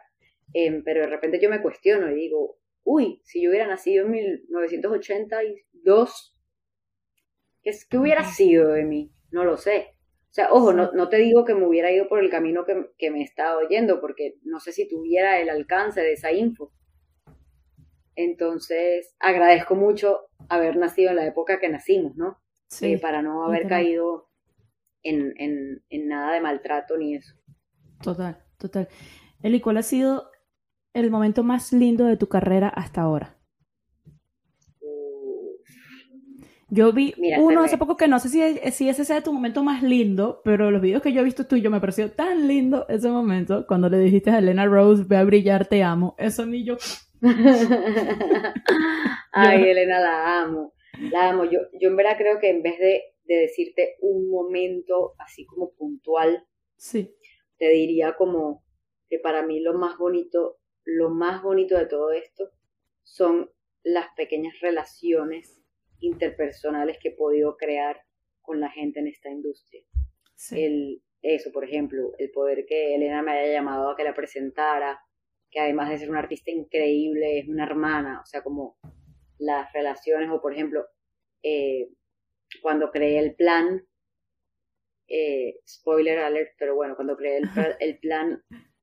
Em, 0.54 0.84
pero 0.84 1.00
de 1.02 1.08
repente 1.08 1.40
yo 1.40 1.50
me 1.50 1.60
cuestiono 1.60 2.08
y 2.10 2.14
digo, 2.14 2.58
uy, 2.84 3.20
si 3.24 3.42
yo 3.42 3.50
hubiera 3.50 3.66
nacido 3.66 4.06
en 4.06 4.12
1982, 4.12 6.40
¿qué, 7.62 7.72
qué 7.90 7.98
hubiera 7.98 8.24
sido 8.24 8.72
de 8.72 8.84
mí? 8.84 9.12
No 9.30 9.44
lo 9.44 9.56
sé. 9.56 9.94
O 10.30 10.32
sea, 10.32 10.52
ojo, 10.52 10.72
no, 10.72 10.92
no, 10.92 11.08
te 11.08 11.16
digo 11.16 11.44
que 11.44 11.54
me 11.54 11.66
hubiera 11.66 11.90
ido 11.90 12.08
por 12.08 12.20
el 12.20 12.30
camino 12.30 12.64
que, 12.64 12.86
que 12.98 13.10
me 13.10 13.22
estaba 13.22 13.58
oyendo, 13.58 14.00
porque 14.00 14.36
no 14.42 14.60
sé 14.60 14.70
si 14.72 14.88
tuviera 14.88 15.40
el 15.40 15.50
alcance 15.50 16.00
de 16.00 16.12
esa 16.12 16.30
info. 16.32 16.72
Entonces, 18.20 19.14
agradezco 19.20 19.76
mucho 19.76 20.22
haber 20.48 20.76
nacido 20.76 21.10
en 21.10 21.16
la 21.16 21.26
época 21.26 21.60
que 21.60 21.68
nacimos, 21.68 22.16
¿no? 22.16 22.40
Sí, 22.66 22.94
eh, 22.94 22.98
para 22.98 23.22
no 23.22 23.44
haber 23.44 23.68
caído 23.68 24.28
en, 25.04 25.34
en, 25.36 25.84
en, 25.88 26.08
nada 26.08 26.32
de 26.32 26.40
maltrato 26.40 26.98
ni 26.98 27.14
eso. 27.14 27.36
Total, 28.02 28.42
total. 28.58 28.88
Eli, 29.40 29.60
¿cuál 29.60 29.76
ha 29.76 29.82
sido 29.82 30.32
el 30.94 31.12
momento 31.12 31.44
más 31.44 31.72
lindo 31.72 32.06
de 32.06 32.16
tu 32.16 32.28
carrera 32.28 32.68
hasta 32.68 33.02
ahora? 33.02 33.36
Yo 36.70 36.92
vi 36.92 37.14
uno 37.38 37.62
hace 37.62 37.78
poco 37.78 37.96
que 37.96 38.08
no 38.08 38.18
sé 38.18 38.30
si, 38.30 38.70
si 38.72 38.88
ese 38.88 39.04
sea 39.04 39.22
tu 39.22 39.32
momento 39.32 39.62
más 39.62 39.84
lindo, 39.84 40.42
pero 40.44 40.72
los 40.72 40.82
videos 40.82 41.02
que 41.02 41.12
yo 41.12 41.20
he 41.20 41.24
visto 41.24 41.46
tuyo 41.46 41.70
me 41.70 41.80
pareció 41.80 42.10
tan 42.10 42.48
lindo 42.48 42.84
ese 42.88 43.08
momento 43.08 43.64
cuando 43.68 43.88
le 43.88 44.00
dijiste 44.00 44.30
a 44.30 44.38
Elena 44.38 44.66
Rose, 44.66 45.04
ve 45.06 45.16
a 45.16 45.24
brillar, 45.24 45.66
te 45.66 45.84
amo. 45.84 46.16
Eso 46.18 46.44
ni 46.44 46.64
yo 46.64 46.76
Ay, 49.32 49.70
Elena, 49.70 50.00
la 50.00 50.40
amo. 50.40 50.74
La 51.10 51.30
amo. 51.30 51.44
Yo, 51.44 51.60
yo 51.80 51.88
en 51.88 51.96
verdad 51.96 52.16
creo 52.16 52.38
que 52.38 52.50
en 52.50 52.62
vez 52.62 52.78
de, 52.78 53.02
decirte 53.24 53.96
un 54.00 54.30
momento 54.30 55.14
así 55.18 55.44
como 55.44 55.74
puntual, 55.74 56.46
sí. 56.76 57.14
te 57.58 57.68
diría 57.68 58.14
como 58.16 58.64
que 59.08 59.18
para 59.18 59.46
mí 59.46 59.60
lo 59.60 59.74
más 59.74 59.98
bonito, 59.98 60.58
lo 60.84 61.10
más 61.10 61.42
bonito 61.42 61.76
de 61.76 61.86
todo 61.86 62.12
esto 62.12 62.50
son 63.02 63.50
las 63.82 64.06
pequeñas 64.16 64.54
relaciones 64.60 65.60
interpersonales 66.00 66.98
que 67.02 67.08
he 67.08 67.16
podido 67.16 67.56
crear 67.56 68.00
con 68.40 68.60
la 68.60 68.70
gente 68.70 69.00
en 69.00 69.08
esta 69.08 69.28
industria. 69.28 69.82
El, 70.52 71.02
eso, 71.22 71.50
por 71.52 71.64
ejemplo, 71.64 72.12
el 72.18 72.30
poder 72.30 72.64
que 72.66 72.94
Elena 72.94 73.22
me 73.22 73.32
haya 73.32 73.52
llamado 73.52 73.90
a 73.90 73.96
que 73.96 74.04
la 74.04 74.14
presentara, 74.14 75.00
que 75.50 75.60
además 75.60 75.90
de 75.90 75.98
ser 75.98 76.10
una 76.10 76.20
artista 76.20 76.50
increíble, 76.50 77.38
es 77.38 77.48
una 77.48 77.64
hermana, 77.64 78.20
o 78.22 78.26
sea, 78.26 78.42
como 78.42 78.76
las 79.38 79.72
relaciones, 79.72 80.28
o 80.30 80.40
por 80.40 80.52
ejemplo, 80.52 80.86
eh, 81.42 81.88
cuando 82.62 82.90
creé 82.90 83.18
el 83.18 83.34
plan, 83.34 83.82
eh, 85.08 85.60
spoiler 85.66 86.18
alert, 86.18 86.50
pero 86.58 86.74
bueno, 86.74 86.94
cuando 86.96 87.16
creé 87.16 87.40
el, 87.80 87.98
plan, 87.98 88.42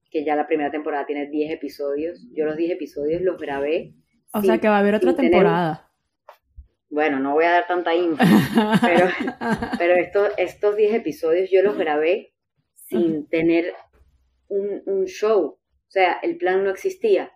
que 0.10 0.24
ya 0.24 0.36
la 0.36 0.48
primera 0.48 0.72
temporada 0.72 1.06
tiene 1.06 1.30
10 1.30 1.52
episodios, 1.52 2.28
yo 2.34 2.46
los 2.46 2.58
10 2.58 2.72
episodios 2.72 3.22
los 3.22 3.38
grabé. 3.38 3.94
O 4.34 4.42
sea 4.42 4.58
que 4.60 4.68
va 4.68 4.78
a 4.78 4.80
haber 4.80 4.96
otra 4.96 5.16
temporada. 5.16 5.92
Bueno, 6.90 7.20
no 7.20 7.34
voy 7.34 7.46
a 7.46 7.52
dar 7.52 7.68
tanta 7.68 7.94
info, 7.94 8.24
pero, 8.82 9.08
pero 9.78 9.94
estos, 9.96 10.30
estos 10.38 10.76
10 10.76 10.96
episodios 10.96 11.50
yo 11.52 11.62
los 11.62 11.78
grabé 11.78 12.34
sin 12.74 13.28
tener 13.28 13.74
un, 14.48 14.82
un 14.86 15.06
show. 15.06 15.60
O 15.88 15.92
sea, 15.92 16.14
el 16.22 16.38
plan 16.38 16.64
no 16.64 16.70
existía. 16.70 17.32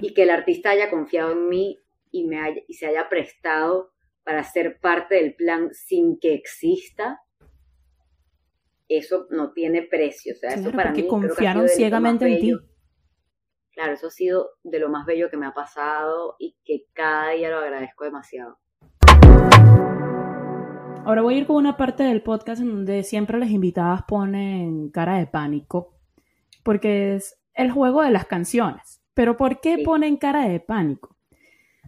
Y 0.00 0.14
que 0.14 0.22
el 0.22 0.30
artista 0.30 0.70
haya 0.70 0.90
confiado 0.90 1.32
en 1.32 1.48
mí 1.48 1.78
y, 2.12 2.26
me 2.26 2.64
y 2.68 2.74
se 2.74 2.86
haya 2.86 3.08
prestado 3.08 3.92
para 4.22 4.44
ser 4.44 4.78
parte 4.80 5.16
del 5.16 5.34
plan 5.34 5.70
sin 5.72 6.18
que 6.20 6.34
exista, 6.34 7.20
eso 8.88 9.26
no 9.30 9.52
tiene 9.52 9.82
precio. 9.82 10.34
O 10.34 10.36
sea, 10.36 10.50
eso 10.50 10.70
para 10.70 10.92
mí 10.92 11.06
confiaron 11.06 11.68
ciegamente 11.68 12.26
en 12.26 12.40
ti. 12.40 12.52
Claro, 13.72 13.94
eso 13.94 14.08
ha 14.08 14.10
sido 14.10 14.50
de 14.62 14.78
lo 14.78 14.90
más 14.90 15.06
bello 15.06 15.30
que 15.30 15.36
me 15.36 15.46
ha 15.46 15.54
pasado 15.54 16.36
y 16.38 16.56
que 16.64 16.84
cada 16.92 17.30
día 17.30 17.50
lo 17.50 17.58
agradezco 17.58 18.04
demasiado. 18.04 18.58
Ahora 21.04 21.22
voy 21.22 21.34
a 21.34 21.38
ir 21.38 21.46
con 21.46 21.56
una 21.56 21.76
parte 21.76 22.04
del 22.04 22.22
podcast 22.22 22.62
en 22.62 22.68
donde 22.68 23.02
siempre 23.02 23.38
las 23.38 23.50
invitadas 23.50 24.02
ponen 24.06 24.90
cara 24.90 25.18
de 25.18 25.26
pánico, 25.26 25.96
porque 26.62 27.16
es 27.16 27.41
el 27.54 27.70
juego 27.70 28.02
de 28.02 28.10
las 28.10 28.26
canciones. 28.26 29.00
Pero 29.14 29.36
¿por 29.36 29.60
qué 29.60 29.78
ponen 29.78 30.16
cara 30.16 30.48
de 30.48 30.60
pánico? 30.60 31.16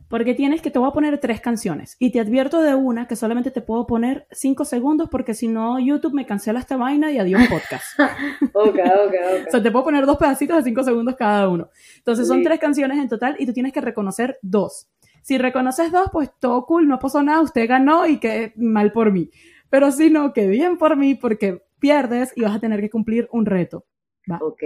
Porque 0.08 0.34
tienes 0.34 0.60
que 0.60 0.70
te 0.70 0.78
voy 0.78 0.88
a 0.88 0.92
poner 0.92 1.18
tres 1.18 1.40
canciones 1.40 1.96
y 1.98 2.12
te 2.12 2.20
advierto 2.20 2.60
de 2.60 2.74
una 2.74 3.08
que 3.08 3.16
solamente 3.16 3.50
te 3.50 3.62
puedo 3.62 3.86
poner 3.86 4.26
cinco 4.30 4.64
segundos 4.64 5.08
porque 5.10 5.34
si 5.34 5.48
no 5.48 5.80
YouTube 5.80 6.12
me 6.12 6.26
cancela 6.26 6.60
esta 6.60 6.76
vaina 6.76 7.10
y 7.10 7.18
adiós 7.18 7.42
podcast. 7.48 7.98
ok, 8.52 8.66
ok, 8.66 8.76
ok. 8.76 9.48
o 9.48 9.50
sea, 9.50 9.62
te 9.62 9.70
puedo 9.70 9.84
poner 9.86 10.06
dos 10.06 10.18
pedacitos 10.18 10.58
de 10.58 10.62
cinco 10.62 10.84
segundos 10.84 11.16
cada 11.16 11.48
uno. 11.48 11.70
Entonces 11.96 12.28
son 12.28 12.42
tres 12.42 12.60
canciones 12.60 12.98
en 12.98 13.08
total 13.08 13.36
y 13.38 13.46
tú 13.46 13.52
tienes 13.52 13.72
que 13.72 13.80
reconocer 13.80 14.38
dos. 14.42 14.88
Si 15.22 15.38
reconoces 15.38 15.90
dos, 15.90 16.08
pues 16.12 16.30
todo 16.38 16.66
cool, 16.66 16.86
no 16.86 16.98
pasó 16.98 17.22
nada, 17.22 17.40
usted 17.40 17.66
ganó 17.66 18.06
y 18.06 18.18
qué 18.18 18.52
mal 18.56 18.92
por 18.92 19.10
mí. 19.10 19.30
Pero 19.70 19.90
si 19.90 20.10
no, 20.10 20.34
que 20.34 20.46
bien 20.46 20.76
por 20.76 20.96
mí 20.96 21.14
porque 21.14 21.64
pierdes 21.80 22.32
y 22.36 22.42
vas 22.42 22.54
a 22.54 22.60
tener 22.60 22.80
que 22.80 22.90
cumplir 22.90 23.26
un 23.32 23.46
reto. 23.46 23.86
¿va? 24.30 24.38
Ok. 24.42 24.62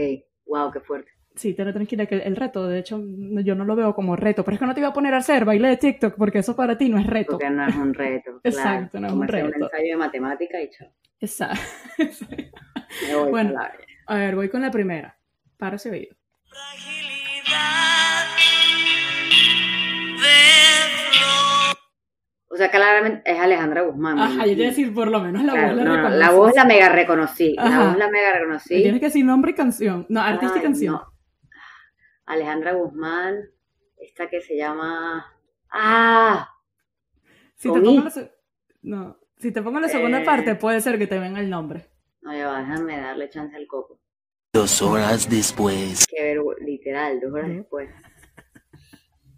Wow, 0.48 0.72
qué 0.72 0.80
fuerte. 0.80 1.10
Sí, 1.34 1.54
ten 1.54 1.72
tranquila 1.72 2.06
que 2.06 2.16
el 2.16 2.34
reto, 2.34 2.66
de 2.66 2.80
hecho, 2.80 3.00
yo 3.00 3.54
no 3.54 3.64
lo 3.64 3.76
veo 3.76 3.94
como 3.94 4.16
reto, 4.16 4.44
pero 4.44 4.56
es 4.56 4.58
que 4.58 4.66
no 4.66 4.74
te 4.74 4.80
iba 4.80 4.88
a 4.88 4.92
poner 4.92 5.14
a 5.14 5.18
hacer 5.18 5.44
baile 5.44 5.68
de 5.68 5.76
TikTok 5.76 6.16
porque 6.16 6.38
eso 6.40 6.56
para 6.56 6.76
ti 6.76 6.88
no 6.88 6.98
es 6.98 7.06
reto. 7.06 7.32
Porque 7.32 7.48
no 7.48 7.64
es 7.64 7.76
un 7.76 7.94
reto. 7.94 8.40
Exacto, 8.42 8.98
no 8.98 9.06
es 9.06 9.12
un 9.12 9.28
reto. 9.28 9.46
un 9.46 9.62
ensayo 9.62 9.90
de 9.90 9.96
matemática 9.96 10.60
y 10.60 10.68
chao. 10.70 10.88
Exacto. 11.20 11.60
bueno, 13.30 13.54
a 14.06 14.16
ver, 14.16 14.34
voy 14.34 14.48
con 14.48 14.62
la 14.62 14.70
primera. 14.72 15.16
Para 15.56 15.76
ese 15.76 15.90
video. 15.90 16.16
O 22.50 22.56
sea, 22.56 22.70
claramente 22.70 23.30
es 23.30 23.38
Alejandra 23.38 23.82
Guzmán. 23.82 24.18
Ajá, 24.18 24.46
yo 24.46 24.56
te 24.56 24.64
a 24.64 24.68
decir 24.68 24.94
por 24.94 25.08
lo 25.08 25.20
menos 25.20 25.44
la 25.44 25.52
voz 25.52 25.74
la 25.74 25.84
no, 25.84 26.08
La 26.08 26.30
voz 26.30 26.54
la 26.54 26.64
mega 26.64 26.88
reconocí. 26.88 27.54
La 27.54 27.88
voz 27.88 27.98
la 27.98 28.08
mega 28.08 28.32
reconocí. 28.32 28.82
Tienes 28.82 29.00
que 29.00 29.06
decir 29.06 29.24
nombre 29.24 29.50
y 29.50 29.54
canción. 29.54 30.06
No, 30.08 30.22
artista 30.22 30.58
y 30.58 30.62
canción. 30.62 30.98
Alejandra 32.24 32.72
Guzmán, 32.72 33.50
esta 33.98 34.28
que 34.28 34.40
se 34.40 34.56
llama. 34.56 35.26
¡Ah! 35.70 36.48
Si 37.56 37.70
te 37.70 37.80
pongo 37.80 38.02
la, 38.02 38.30
no, 38.82 39.18
si 39.36 39.52
te 39.52 39.62
pongo 39.62 39.80
la 39.80 39.88
segunda 39.88 40.22
eh. 40.22 40.24
parte, 40.24 40.54
puede 40.54 40.80
ser 40.80 40.98
que 40.98 41.06
te 41.06 41.18
venga 41.18 41.40
el 41.40 41.50
nombre. 41.50 41.90
No, 42.22 42.34
ya 42.34 42.48
va, 42.48 42.60
déjame 42.60 42.98
darle 42.98 43.28
chance 43.28 43.54
al 43.56 43.66
coco. 43.66 44.00
Dos 44.52 44.80
horas 44.80 45.28
después. 45.28 46.06
Qué 46.06 46.22
ver, 46.22 46.40
literal, 46.60 47.20
dos 47.20 47.32
horas 47.32 47.50
después. 47.50 47.90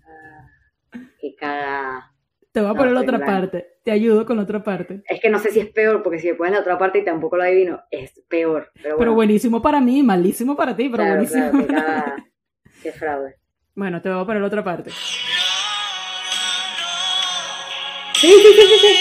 Ah, 0.05 1.01
qué 1.21 1.35
caga. 1.37 2.13
Te 2.53 2.61
voy 2.61 2.71
a 2.71 2.75
poner 2.75 2.93
la 2.93 3.01
otra 3.03 3.19
parte. 3.25 3.79
Te 3.85 3.93
ayudo 3.93 4.27
con 4.27 4.37
la 4.37 4.43
otra 4.43 4.63
parte. 4.63 5.03
Es 5.07 5.21
que 5.21 5.31
no 5.31 5.39
sé 5.39 5.53
si 5.53 5.61
es 5.61 5.69
peor, 5.69 6.03
porque 6.03 6.19
si 6.19 6.29
me 6.29 6.35
pones 6.35 6.53
la 6.55 6.61
otra 6.61 6.77
parte 6.79 6.99
y 6.99 7.05
tampoco 7.05 7.37
lo 7.37 7.45
adivino, 7.45 7.83
es 7.91 8.21
peor. 8.29 8.73
Pero, 8.83 9.15
buenísimo 9.15 9.63
para 9.63 9.81
mí, 9.81 10.03
malísimo 10.03 10.57
para 10.57 10.75
ti, 10.75 10.89
pero 10.89 11.05
buenísimo. 11.05 11.53
Qué 12.83 12.91
fraude. 12.93 13.37
Bueno, 13.75 14.03
te 14.03 14.09
voy 14.11 14.21
a 14.21 14.27
poner 14.27 14.41
la 14.41 14.49
otra 14.49 14.65
parte. 14.65 14.91
Sí, 18.15 18.29
sí, 18.29 18.33
sí, 18.33 18.63
sí, 18.63 18.79
sí. 18.81 18.95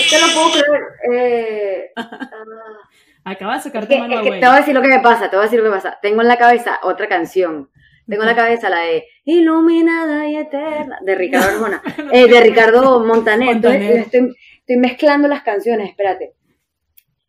Es 0.00 0.10
que 0.10 0.18
no 0.20 0.32
puedo 0.34 0.50
creer. 0.52 0.82
Eh, 1.12 1.92
Acaba 3.24 3.56
de 3.56 3.62
sacarte 3.62 3.98
mano 3.98 4.20
es 4.20 4.22
que 4.22 4.30
Te 4.30 4.46
voy 4.46 4.54
a 4.54 4.56
decir 4.56 4.74
lo 4.74 4.82
que 4.82 4.88
me 4.88 5.00
pasa, 5.00 5.30
te 5.30 5.36
voy 5.36 5.44
a 5.44 5.46
decir 5.46 5.60
lo 5.60 5.64
que 5.64 5.76
pasa. 5.76 5.98
Tengo 6.02 6.20
en 6.20 6.28
la 6.28 6.36
cabeza 6.36 6.78
otra 6.82 7.08
canción 7.08 7.70
Tengo 8.06 8.22
en 8.22 8.28
la 8.28 8.36
cabeza 8.36 8.68
la 8.68 8.80
de 8.80 9.06
Iluminada 9.24 10.28
y 10.28 10.36
Eterna, 10.36 10.98
de 11.02 11.14
Ricardo 11.14 11.48
Arjona, 11.48 11.82
eh, 12.12 12.26
de 12.26 12.40
Ricardo 12.40 13.04
Montaner. 13.04 13.56
Entonces, 13.56 14.06
estoy, 14.06 14.36
estoy, 14.58 14.76
mezclando 14.76 15.28
las 15.28 15.42
canciones, 15.42 15.90
espérate. 15.90 16.34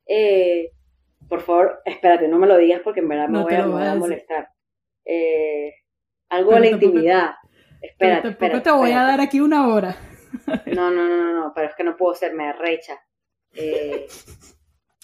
Eh, 0.08 0.72
por 1.30 1.42
favor, 1.42 1.82
espérate, 1.86 2.28
no 2.28 2.40
me 2.40 2.48
lo 2.48 2.58
digas 2.58 2.82
porque 2.84 3.00
en 3.00 3.08
verdad 3.08 3.30
me, 3.30 3.42
voy, 3.42 3.54
a, 3.54 3.96
molestar. 3.96 4.50
Eh, 5.06 5.74
algo 6.30 6.54
de 6.54 6.60
la 6.60 6.68
intimidad. 6.68 7.36
Espérate, 7.82 8.30
espérate. 8.30 8.62
te 8.62 8.72
voy 8.72 8.92
a 8.92 9.04
dar 9.04 9.22
aquí 9.22 9.40
una 9.40 9.68
hora. 9.68 9.96
no, 10.66 10.92
no, 10.92 11.08
no, 11.08 11.34
no, 11.34 11.54
pero 11.56 11.68
es 11.68 11.76
que 11.76 11.84
no 11.84 11.96
puedo 11.96 12.16
ser, 12.16 12.34
me 12.34 12.52
recha. 12.54 13.00
Eh, 13.54 14.08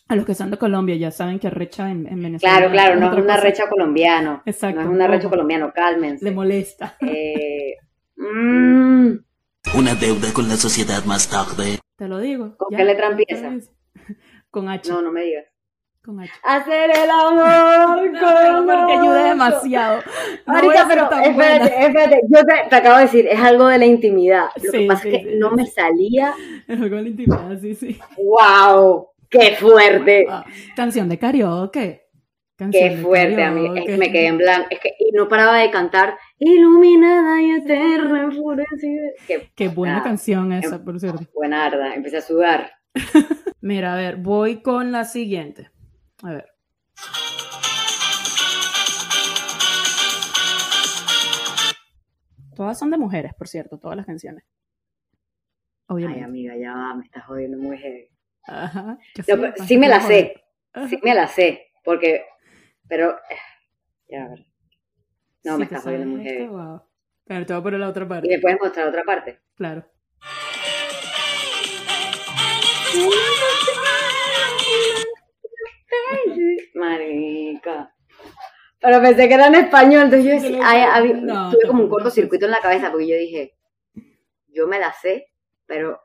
a 0.10 0.16
los 0.16 0.26
que 0.26 0.36
son 0.36 0.52
de 0.52 0.58
Colombia 0.58 0.96
ya 0.96 1.12
saben 1.12 1.40
que 1.40 1.50
recha 1.50 1.90
en, 1.90 2.04
Venezuela. 2.04 2.40
Claro, 2.40 2.72
claro, 2.72 2.96
no 2.96 3.12
es 3.12 3.24
una 3.24 3.38
recha 3.38 3.68
colombiano. 3.68 4.42
Exacto. 4.46 4.82
No 4.82 4.88
es 4.88 4.94
una 4.94 5.08
recha 5.08 5.30
colombiano, 5.30 5.72
cálmense. 5.74 6.24
Le 6.24 6.32
molesta. 6.32 6.96
Eh, 7.02 7.76
mm. 8.16 9.12
Una 9.76 9.96
deuda 9.96 10.32
con 10.34 10.48
la 10.48 10.56
sociedad 10.56 11.04
más 11.04 11.28
tarde. 11.30 11.80
Te 11.98 12.08
lo 12.08 12.20
digo. 12.20 12.56
¿Con 12.58 12.76
qué 12.76 12.86
letra 12.86 13.08
empieza? 13.08 13.52
Con 14.52 14.70
H. 14.70 14.90
No, 14.90 15.02
no 15.02 15.12
me 15.12 15.24
digas. 15.24 15.46
Con 16.02 16.22
H. 16.22 16.32
Hacer 16.42 16.90
el 16.92 17.10
amor 17.12 17.98
con 17.98 18.66
no, 18.66 18.88
Te 18.88 18.94
ayude 18.94 19.24
demasiado. 19.24 20.02
Ahorita, 20.46 20.86
pero 20.88 21.12
espérate, 21.12 21.86
espérate. 21.86 22.22
Yo 22.30 22.46
te, 22.46 22.76
acabo 22.76 22.96
de 22.98 23.04
decir, 23.04 23.28
es 23.28 23.40
algo 23.40 23.68
de 23.68 23.78
la 23.78 23.86
intimidad. 23.86 24.46
Lo 24.64 24.72
que 24.72 24.88
pasa 24.88 25.08
es 25.10 25.26
que 25.26 25.36
no 25.36 25.52
me 25.52 25.66
salía. 25.68 26.34
Es 26.66 26.80
algo 26.80 26.96
de 26.96 27.02
la 27.02 27.10
intimidad, 27.10 27.60
sí, 27.60 27.76
sí. 27.76 28.00
¡Wow! 28.18 29.10
¡Qué 29.30 29.56
fuerte! 29.56 30.26
Ah, 30.30 30.46
canción 30.76 31.10
de 31.10 31.18
karaoke. 31.20 32.04
Canción 32.56 32.90
Qué 32.90 32.98
fuerte, 32.98 33.44
a 33.44 33.52
mí. 33.52 33.80
Es 33.80 33.86
que 33.86 33.98
me 33.98 34.12
quedé 34.12 34.28
en 34.28 34.38
blanco. 34.38 34.68
Es 34.72 34.80
que 34.80 34.96
no 35.14 35.28
paraba 35.28 35.58
de 35.60 35.70
cantar 35.70 36.18
Iluminada 36.40 37.42
y 37.42 37.52
eterna, 37.52 38.24
enfurecida. 38.24 39.10
Qué, 39.28 39.52
Qué 39.56 39.68
buena 39.70 40.04
canción 40.04 40.52
esa, 40.54 40.84
por 40.84 41.00
cierto. 41.00 41.24
Buena 41.34 41.66
arda. 41.66 41.96
Empecé 41.96 42.18
a 42.18 42.22
sudar. 42.22 42.72
Mira, 43.62 43.94
a 43.94 43.98
ver, 43.98 44.18
voy 44.18 44.62
con 44.62 44.92
la 44.92 45.04
siguiente. 45.06 45.72
A 46.24 46.32
ver. 46.32 46.46
Todas 52.56 52.80
son 52.80 52.90
de 52.90 52.98
mujeres, 52.98 53.34
por 53.36 53.48
cierto, 53.48 53.78
todas 53.78 53.98
las 53.98 54.06
canciones. 54.06 54.44
Obviamente. 55.88 56.24
Ay, 56.24 56.26
amiga, 56.26 56.56
ya 56.58 56.74
va, 56.74 56.96
me 56.96 57.04
estás 57.06 57.26
jodiendo 57.26 57.58
muy 57.58 57.78
heavy. 57.78 58.10
Ajá. 58.48 58.98
sí, 59.68 59.78
me 59.78 59.88
la 59.88 60.02
sé. 60.02 60.44
Sí 60.90 61.00
me 61.04 61.14
la 61.14 61.28
sé. 61.28 61.68
Porque. 61.84 62.26
Pero. 62.88 63.12
Eh, 63.30 63.38
ya, 64.10 64.26
a 64.26 64.30
ver. 64.30 64.46
No, 65.44 65.58
me 65.58 65.66
estás 65.66 65.84
jodiendo 65.84 66.08
muy 66.08 66.24
heavy. 66.24 66.50
Pero 67.26 67.46
te 67.46 67.54
voy 67.54 67.60
a 67.60 67.64
poner 67.64 67.80
la 67.80 67.90
otra 67.90 68.08
parte. 68.08 68.28
¿Y 68.28 68.32
me 68.32 68.40
puedes 68.40 68.60
mostrar 68.60 68.88
otra 68.88 69.04
parte? 69.04 69.40
Claro. 69.56 69.86
Marica. 76.76 77.94
Pero 78.80 79.02
pensé 79.02 79.28
que 79.28 79.34
era 79.34 79.48
en 79.48 79.56
español, 79.56 80.04
entonces 80.04 80.26
yo 80.26 80.32
decía, 80.34 81.50
tuve 81.52 81.68
como 81.68 81.84
un 81.84 81.90
cortocircuito 81.90 82.46
en 82.46 82.52
la 82.52 82.62
cabeza 82.62 82.92
porque 82.92 83.08
yo 83.08 83.18
dije, 83.18 83.58
yo 84.48 84.68
me 84.68 84.80
la 84.80 84.94
sé, 84.94 85.32
pero 85.66 86.00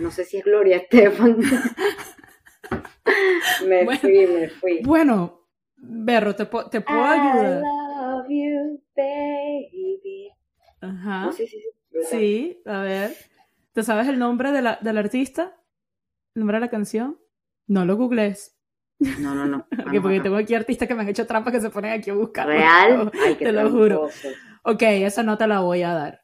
no 0.00 0.10
sé 0.10 0.24
si 0.24 0.38
es 0.38 0.44
Gloria 0.44 0.78
Estefan. 0.78 1.38
me 3.66 3.98
fui, 3.98 4.26
me 4.26 4.48
fui. 4.48 4.80
Bueno, 4.82 5.46
Berro, 5.76 6.34
te, 6.34 6.46
te 6.46 6.80
puedo 6.80 7.04
ayudar. 7.04 7.60
I 7.60 7.62
love 7.62 8.26
you, 8.28 8.82
baby. 8.96 10.32
Ajá. 10.80 11.30
sí, 11.32 11.46
sí, 11.46 11.60
sí. 11.60 11.68
Sí, 12.08 12.62
a 12.66 12.82
ver. 12.82 13.14
¿Te 13.72 13.82
sabes 13.82 14.08
el 14.08 14.18
nombre 14.18 14.52
de 14.52 14.62
la, 14.62 14.78
del 14.80 14.98
artista? 14.98 15.56
¿El 16.34 16.40
nombre 16.40 16.56
de 16.56 16.62
la 16.62 16.70
canción? 16.70 17.18
No 17.66 17.84
lo 17.84 17.96
googles. 17.96 18.56
No, 19.18 19.34
no, 19.34 19.46
no. 19.46 19.66
porque 20.02 20.20
tengo 20.20 20.36
aquí 20.36 20.54
artistas 20.54 20.88
que 20.88 20.94
me 20.94 21.02
han 21.02 21.08
hecho 21.08 21.26
trampas 21.26 21.52
que 21.52 21.60
se 21.60 21.70
ponen 21.70 21.92
aquí 21.92 22.10
a 22.10 22.14
buscar. 22.14 22.46
¿Real? 22.46 23.10
te 23.38 23.52
lo 23.52 23.70
juro. 23.70 24.08
Ok, 24.62 24.82
esa 24.82 25.22
no 25.22 25.38
te 25.38 25.46
la 25.46 25.60
voy 25.60 25.82
a 25.82 25.94
dar. 25.94 26.22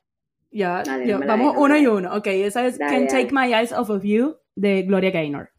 Ya, 0.56 0.82
vamos 1.26 1.54
uno 1.58 1.76
y 1.76 1.86
uno. 1.86 2.16
Ok, 2.16 2.28
esa 2.28 2.66
es 2.66 2.78
Can't 2.78 3.10
Take 3.10 3.28
My 3.30 3.52
Eyes 3.52 3.72
Off 3.72 3.90
of 3.90 4.02
You 4.04 4.38
de 4.54 4.84
Gloria 4.84 5.10
Gaynor. 5.10 5.50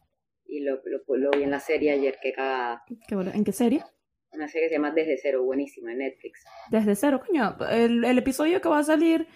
Y 0.46 0.62
lo, 0.62 0.82
lo, 0.84 1.32
vi 1.38 1.44
en 1.44 1.52
la 1.52 1.60
serie 1.60 1.92
ayer, 1.92 2.18
que 2.20 2.34
cada... 2.34 2.84
¿En 3.10 3.44
qué 3.44 3.52
serie? 3.52 3.84
Una 4.32 4.48
serie 4.48 4.68
que 4.68 4.70
se 4.70 4.76
llama 4.82 4.92
Desde 4.92 5.18
Cero, 5.22 5.44
buenísima, 5.44 5.92
en 5.92 6.00
Netflix. 6.00 6.44
Desde 6.72 6.96
Cero, 6.96 7.22
coño. 7.24 7.58
El, 7.70 8.06
el 8.06 8.18
episodio 8.18 8.60
que 8.60 8.70
va 8.70 8.80
a 8.80 8.84
salir, 8.84 9.28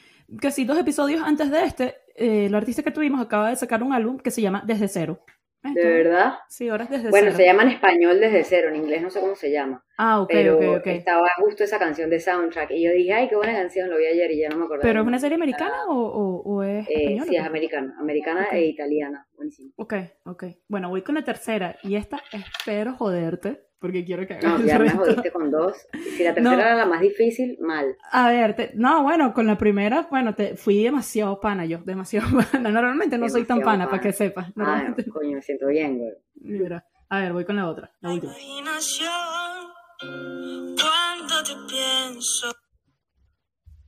casi 0.41 0.65
dos 0.65 0.79
episodios 0.79 1.21
antes 1.21 1.51
de 1.51 1.63
este, 1.63 1.95
eh, 2.15 2.47
el 2.47 2.55
artista 2.55 2.81
que 2.81 2.91
tuvimos 2.91 3.21
acaba 3.21 3.51
de 3.51 3.55
sacar 3.55 3.83
un 3.83 3.93
álbum 3.93 4.17
que 4.17 4.31
se 4.31 4.41
llama 4.41 4.63
Desde 4.65 4.87
Cero. 4.87 5.23
¿De 5.63 5.85
verdad? 5.85 6.39
Sí, 6.49 6.69
ahora 6.69 6.85
desde 6.85 6.97
cero. 7.03 7.11
Bueno, 7.11 7.31
se 7.35 7.45
llama 7.45 7.61
en 7.63 7.69
español 7.69 8.19
desde 8.19 8.43
cero, 8.43 8.69
en 8.69 8.77
inglés 8.77 9.03
no 9.03 9.11
sé 9.11 9.19
cómo 9.19 9.35
se 9.35 9.51
llama. 9.51 9.85
Ah, 10.03 10.19
ok, 10.19 10.29
pero 10.31 10.55
ok, 10.55 10.79
ok. 10.79 10.87
Estaba 10.87 11.27
justo 11.37 11.63
esa 11.63 11.77
canción 11.77 12.09
de 12.09 12.19
soundtrack 12.19 12.71
y 12.71 12.83
yo 12.83 12.91
dije, 12.91 13.13
ay, 13.13 13.29
qué 13.29 13.35
buena 13.35 13.53
canción, 13.53 13.87
lo 13.87 13.97
vi 13.97 14.07
ayer 14.07 14.31
y 14.31 14.39
ya 14.39 14.49
no 14.49 14.57
me 14.57 14.65
acuerdo. 14.65 14.81
¿Pero 14.81 15.01
es 15.01 15.07
una 15.07 15.19
serie 15.19 15.35
americana 15.35 15.85
o, 15.87 16.41
o, 16.43 16.63
es 16.63 16.87
eh, 16.87 16.93
española? 16.95 17.25
Sí, 17.29 17.35
es 17.35 17.45
americana, 17.45 17.95
americana 17.99 18.47
e 18.51 18.65
italiana, 18.65 19.27
buenísimo. 19.35 19.73
Ok, 19.75 19.93
ok. 20.25 20.45
Bueno, 20.67 20.89
voy 20.89 21.03
con 21.03 21.13
la 21.13 21.23
tercera 21.23 21.77
y 21.83 21.97
esta 21.97 22.19
espero 22.33 22.95
joderte 22.95 23.61
porque 23.79 24.03
quiero 24.03 24.25
que 24.25 24.33
hagas 24.33 24.59
No, 24.59 24.65
ya 24.65 24.79
me 24.79 24.89
jodiste 24.89 25.31
con 25.31 25.51
dos. 25.51 25.77
Si 26.17 26.23
la 26.23 26.33
tercera 26.33 26.61
era 26.61 26.75
la 26.75 26.85
más 26.87 27.01
difícil, 27.01 27.59
mal. 27.61 27.95
A 28.11 28.27
ver, 28.27 28.71
no, 28.73 29.03
bueno, 29.03 29.35
con 29.35 29.45
la 29.45 29.59
primera, 29.59 30.07
bueno, 30.09 30.33
te 30.33 30.55
fui 30.55 30.81
demasiado 30.81 31.39
pana 31.39 31.65
yo, 31.65 31.77
demasiado 31.77 32.27
pana. 32.51 32.71
Normalmente 32.71 33.19
no 33.19 33.29
soy 33.29 33.43
tan 33.43 33.61
pana, 33.61 33.87
para 33.87 34.01
que 34.01 34.13
sepas. 34.13 34.51
Ah, 34.57 34.95
coño, 35.13 35.35
me 35.35 35.41
siento 35.43 35.67
bien, 35.67 35.99
güey. 35.99 36.11
Mira, 36.41 36.87
a 37.07 37.19
ver, 37.19 37.33
voy 37.33 37.45
con 37.45 37.55
la 37.55 37.69
otra, 37.69 37.91
la 38.01 38.13
última. 38.13 38.33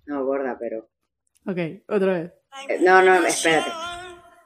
No, 0.05 0.26
gorda, 0.26 0.57
pero... 0.59 0.89
Ok, 1.45 1.57
otra 1.88 2.14
vez. 2.14 2.34
Eh, 2.70 2.80
no, 2.82 3.01
no, 3.01 3.16
espérate. 3.26 3.72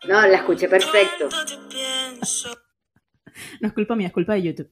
No, 0.08 0.22
la 0.28 0.38
escuché 0.38 0.70
perfecto. 0.70 1.28
no 3.62 3.68
es 3.68 3.74
culpa 3.74 3.96
mía, 3.96 4.08
es 4.08 4.14
culpa 4.14 4.34
de 4.34 4.44
YouTube. 4.44 4.72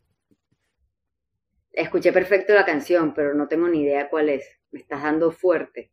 Escuché 1.72 2.14
perfecto 2.14 2.54
la 2.54 2.66
canción, 2.66 3.14
pero 3.14 3.34
no 3.34 3.48
tengo 3.48 3.68
ni 3.68 3.82
idea 3.82 4.10
cuál 4.10 4.30
es. 4.30 4.46
Me 4.72 4.80
estás 4.80 5.04
dando 5.04 5.32
fuerte. 5.32 5.92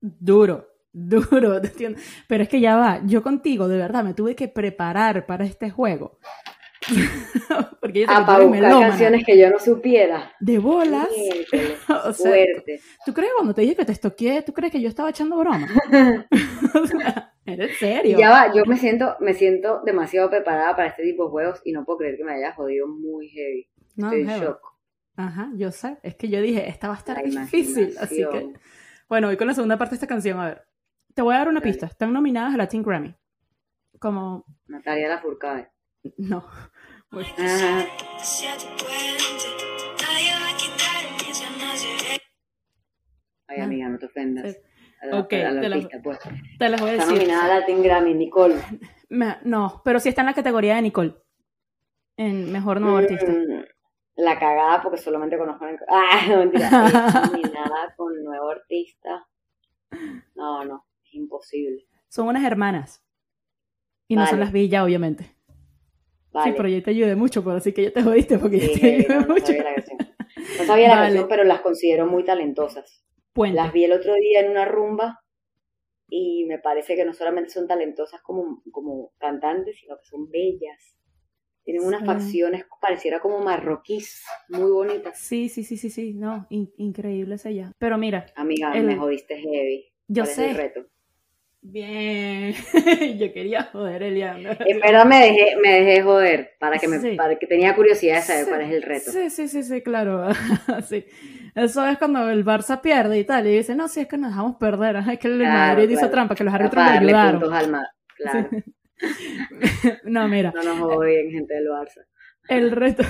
Duro, 0.00 0.68
duro, 0.92 1.60
Pero 2.28 2.42
es 2.42 2.48
que 2.48 2.60
ya 2.60 2.76
va, 2.76 3.00
yo 3.06 3.22
contigo, 3.22 3.68
de 3.68 3.78
verdad, 3.78 4.04
me 4.04 4.14
tuve 4.14 4.36
que 4.36 4.48
preparar 4.48 5.24
para 5.24 5.44
este 5.46 5.70
juego. 5.70 6.18
Porque 7.80 8.04
ah, 8.08 8.24
para 8.26 8.44
buscar 8.44 8.70
canciones 8.70 9.24
que 9.24 9.38
yo 9.38 9.50
no 9.50 9.58
supiera. 9.58 10.32
De 10.40 10.58
bolas. 10.58 11.08
o 11.88 12.12
fuerte. 12.12 12.80
¿Tú 13.04 13.12
crees 13.12 13.32
cuando 13.34 13.54
te 13.54 13.62
dije 13.62 13.76
que 13.76 13.84
te 13.84 13.92
estoqué, 13.92 14.42
tú 14.42 14.52
crees 14.52 14.72
que 14.72 14.80
yo 14.80 14.88
estaba 14.88 15.10
echando 15.10 15.38
broma? 15.38 15.66
o 16.74 16.86
sea, 16.86 17.34
¿eres 17.44 17.78
serio? 17.78 18.18
Ya 18.18 18.30
va, 18.30 18.54
yo 18.54 18.64
me 18.66 18.76
siento, 18.76 19.16
me 19.20 19.34
siento 19.34 19.82
demasiado 19.84 20.30
preparada 20.30 20.74
para 20.76 20.88
este 20.88 21.02
tipo 21.02 21.24
de 21.24 21.30
juegos 21.30 21.60
y 21.64 21.72
no 21.72 21.84
puedo 21.84 21.98
creer 21.98 22.16
que 22.16 22.24
me 22.24 22.32
haya 22.32 22.52
jodido 22.54 22.88
muy 22.88 23.28
heavy. 23.28 23.68
No, 23.96 24.06
Estoy 24.12 24.20
en 24.22 24.40
shock. 24.40 24.60
Ajá, 25.16 25.50
yo 25.54 25.70
sé. 25.70 25.98
Es 26.02 26.16
que 26.16 26.28
yo 26.28 26.40
dije, 26.40 26.68
esta 26.68 26.88
va 26.88 26.94
a 26.94 26.98
estar 26.98 27.22
difícil. 27.22 27.94
Así 28.00 28.24
que. 28.30 28.52
Bueno, 29.08 29.26
voy 29.28 29.36
con 29.36 29.46
la 29.46 29.54
segunda 29.54 29.76
parte 29.76 29.92
de 29.92 29.96
esta 29.96 30.06
canción. 30.06 30.40
A 30.40 30.46
ver. 30.46 30.62
Te 31.14 31.20
voy 31.20 31.34
a 31.34 31.38
dar 31.38 31.48
una 31.48 31.60
pista. 31.60 31.86
Están 31.86 32.12
nominadas 32.12 32.54
a 32.54 32.56
la 32.56 32.66
Teen 32.66 32.82
Grammy. 32.82 33.14
Como. 33.98 34.46
Natalia 34.66 35.08
Lafourcade. 35.08 35.70
No. 36.16 36.44
Ay, 43.48 43.60
amiga, 43.60 43.88
no 43.90 43.98
te 43.98 44.06
ofendas. 44.06 44.56
ok, 45.12 45.28
te, 45.28 45.68
las 45.68 45.88
pues. 46.02 46.18
te, 46.58 46.68
las 46.70 46.80
voy 46.80 46.88
a 46.88 46.92
decir. 46.94 47.08
Está 47.08 47.12
nominada 47.12 47.44
a 47.44 47.60
la 47.60 47.66
Teen 47.66 47.82
Grammy, 47.82 48.14
Nicole. 48.14 48.54
no, 49.44 49.82
pero 49.84 50.00
sí 50.00 50.08
está 50.08 50.22
en 50.22 50.26
la 50.28 50.32
categoría 50.32 50.76
de 50.76 50.82
Nicole. 50.82 51.14
En 52.16 52.50
Mejor 52.50 52.80
Nuevo 52.80 52.96
mm, 52.96 53.00
Artista. 53.00 53.32
la 54.16 54.38
cagada 54.38 54.82
porque 54.82 54.98
solamente 54.98 55.36
conozco 55.36 55.66
ah 55.88 56.20
no 56.28 56.38
mentira. 56.38 56.70
Ni 57.34 57.42
nada 57.42 57.94
con 57.94 58.24
nuevo 58.24 58.48
artista. 58.48 59.26
No 60.34 60.64
no 60.64 60.86
es 61.04 61.14
imposible. 61.14 61.86
Son 62.08 62.26
unas 62.26 62.44
hermanas. 62.44 63.04
Y 64.08 64.16
no 64.16 64.26
son 64.26 64.40
las 64.40 64.52
villas 64.52 64.82
obviamente 64.82 65.36
vale. 66.32 66.50
sí 66.50 66.56
pero 66.56 66.68
yo 66.68 66.82
te 66.82 66.90
ayudé 66.90 67.16
mucho 67.16 67.42
pero 67.44 67.56
así 67.56 67.72
que 67.72 67.84
ya 67.84 67.92
te 67.92 68.02
jodiste 68.02 68.38
porque 68.38 68.58
yo 68.58 68.80
te 68.80 68.86
ayudé 68.86 69.08
no, 69.08 69.26
mucho 69.26 69.46
sabía 69.46 69.64
la 69.64 69.74
canción, 69.74 69.98
no 70.58 70.64
sabía 70.64 70.88
la 70.88 70.96
canción 70.96 71.26
pero 71.28 71.44
las 71.44 71.60
considero 71.60 72.06
muy 72.06 72.24
talentosas 72.24 73.04
las 73.34 73.72
vi 73.72 73.84
el 73.84 73.92
otro 73.92 74.14
día 74.14 74.40
en 74.40 74.50
una 74.50 74.64
rumba 74.64 75.20
y 76.08 76.44
me 76.46 76.58
parece 76.58 76.96
que 76.96 77.04
no 77.04 77.14
solamente 77.14 77.50
son 77.50 77.66
talentosas 77.66 78.20
como, 78.22 78.62
como 78.70 79.12
cantantes 79.18 79.78
sino 79.80 79.96
que 79.96 80.04
son 80.04 80.28
bellas 80.28 80.98
Tienen 81.64 81.84
unas 81.84 82.04
facciones, 82.04 82.64
pareciera 82.80 83.20
como 83.20 83.38
marroquíes, 83.38 84.24
muy 84.48 84.70
bonitas. 84.70 85.16
Sí, 85.16 85.48
sí, 85.48 85.62
sí, 85.62 85.76
sí, 85.76 85.90
sí, 85.90 86.12
no, 86.12 86.48
increíble 86.50 87.36
es 87.36 87.46
ella. 87.46 87.70
Pero 87.78 87.98
mira. 87.98 88.26
Amiga, 88.34 88.74
me 88.74 88.96
jodiste 88.96 89.36
heavy. 89.36 89.92
Yo 90.08 90.26
sé. 90.26 90.52
reto? 90.54 90.80
Bien, 91.64 92.52
yo 93.18 93.32
quería 93.32 93.62
joder, 93.72 94.02
Eliana. 94.02 94.56
En 94.66 94.80
verdad 94.80 95.04
me 95.04 95.20
dejé, 95.20 95.56
me 95.62 95.80
dejé 95.80 96.02
joder, 96.02 96.56
para 96.58 96.76
que, 96.76 96.88
me, 96.88 97.14
para 97.14 97.36
que 97.38 97.46
tenía 97.46 97.76
curiosidad 97.76 98.16
de 98.16 98.22
saber 98.22 98.46
cuál 98.48 98.60
es 98.62 98.72
el 98.72 98.82
reto. 98.82 99.12
Sí, 99.12 99.30
sí, 99.30 99.46
sí, 99.46 99.62
sí, 99.62 99.80
claro. 99.80 100.26
sí. 100.88 101.06
Eso 101.54 101.86
es 101.86 101.98
cuando 101.98 102.28
el 102.30 102.44
Barça 102.44 102.80
pierde 102.80 103.16
y 103.16 103.24
tal, 103.24 103.46
y 103.46 103.56
dice, 103.56 103.76
no, 103.76 103.86
sí, 103.86 104.00
es 104.00 104.08
que 104.08 104.18
nos 104.18 104.30
dejamos 104.30 104.56
perder, 104.56 104.96
es 105.12 105.18
que 105.20 105.28
el 105.28 105.38
Madrid 105.38 105.88
hizo 105.88 106.10
trampa, 106.10 106.34
que 106.34 106.42
los 106.42 106.52
árbitros 106.52 106.84
le 106.84 106.90
ayudaron. 106.98 107.40
Claro. 108.16 108.48
no, 110.04 110.28
mira. 110.28 110.52
No 110.56 110.62
nos 110.64 110.78
jodien, 110.80 111.30
gente 111.30 111.54
del 111.54 111.68
Barça. 111.68 112.04
El 112.48 112.72
reto, 112.72 113.04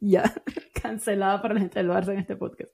ya, 0.00 0.22
cancelada 0.82 1.40
para 1.42 1.54
del 1.54 1.88
Barça 1.88 2.12
en 2.12 2.18
este 2.20 2.36
podcast. 2.36 2.72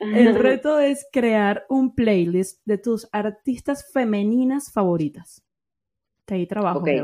El 0.00 0.34
reto 0.34 0.80
es 0.80 1.06
crear 1.12 1.66
un 1.68 1.94
playlist 1.94 2.62
de 2.64 2.78
tus 2.78 3.08
artistas 3.12 3.90
femeninas 3.92 4.72
favoritas. 4.72 5.44
De 6.26 6.36
ahí 6.36 6.46
trabajo, 6.46 6.80
okay. 6.80 7.02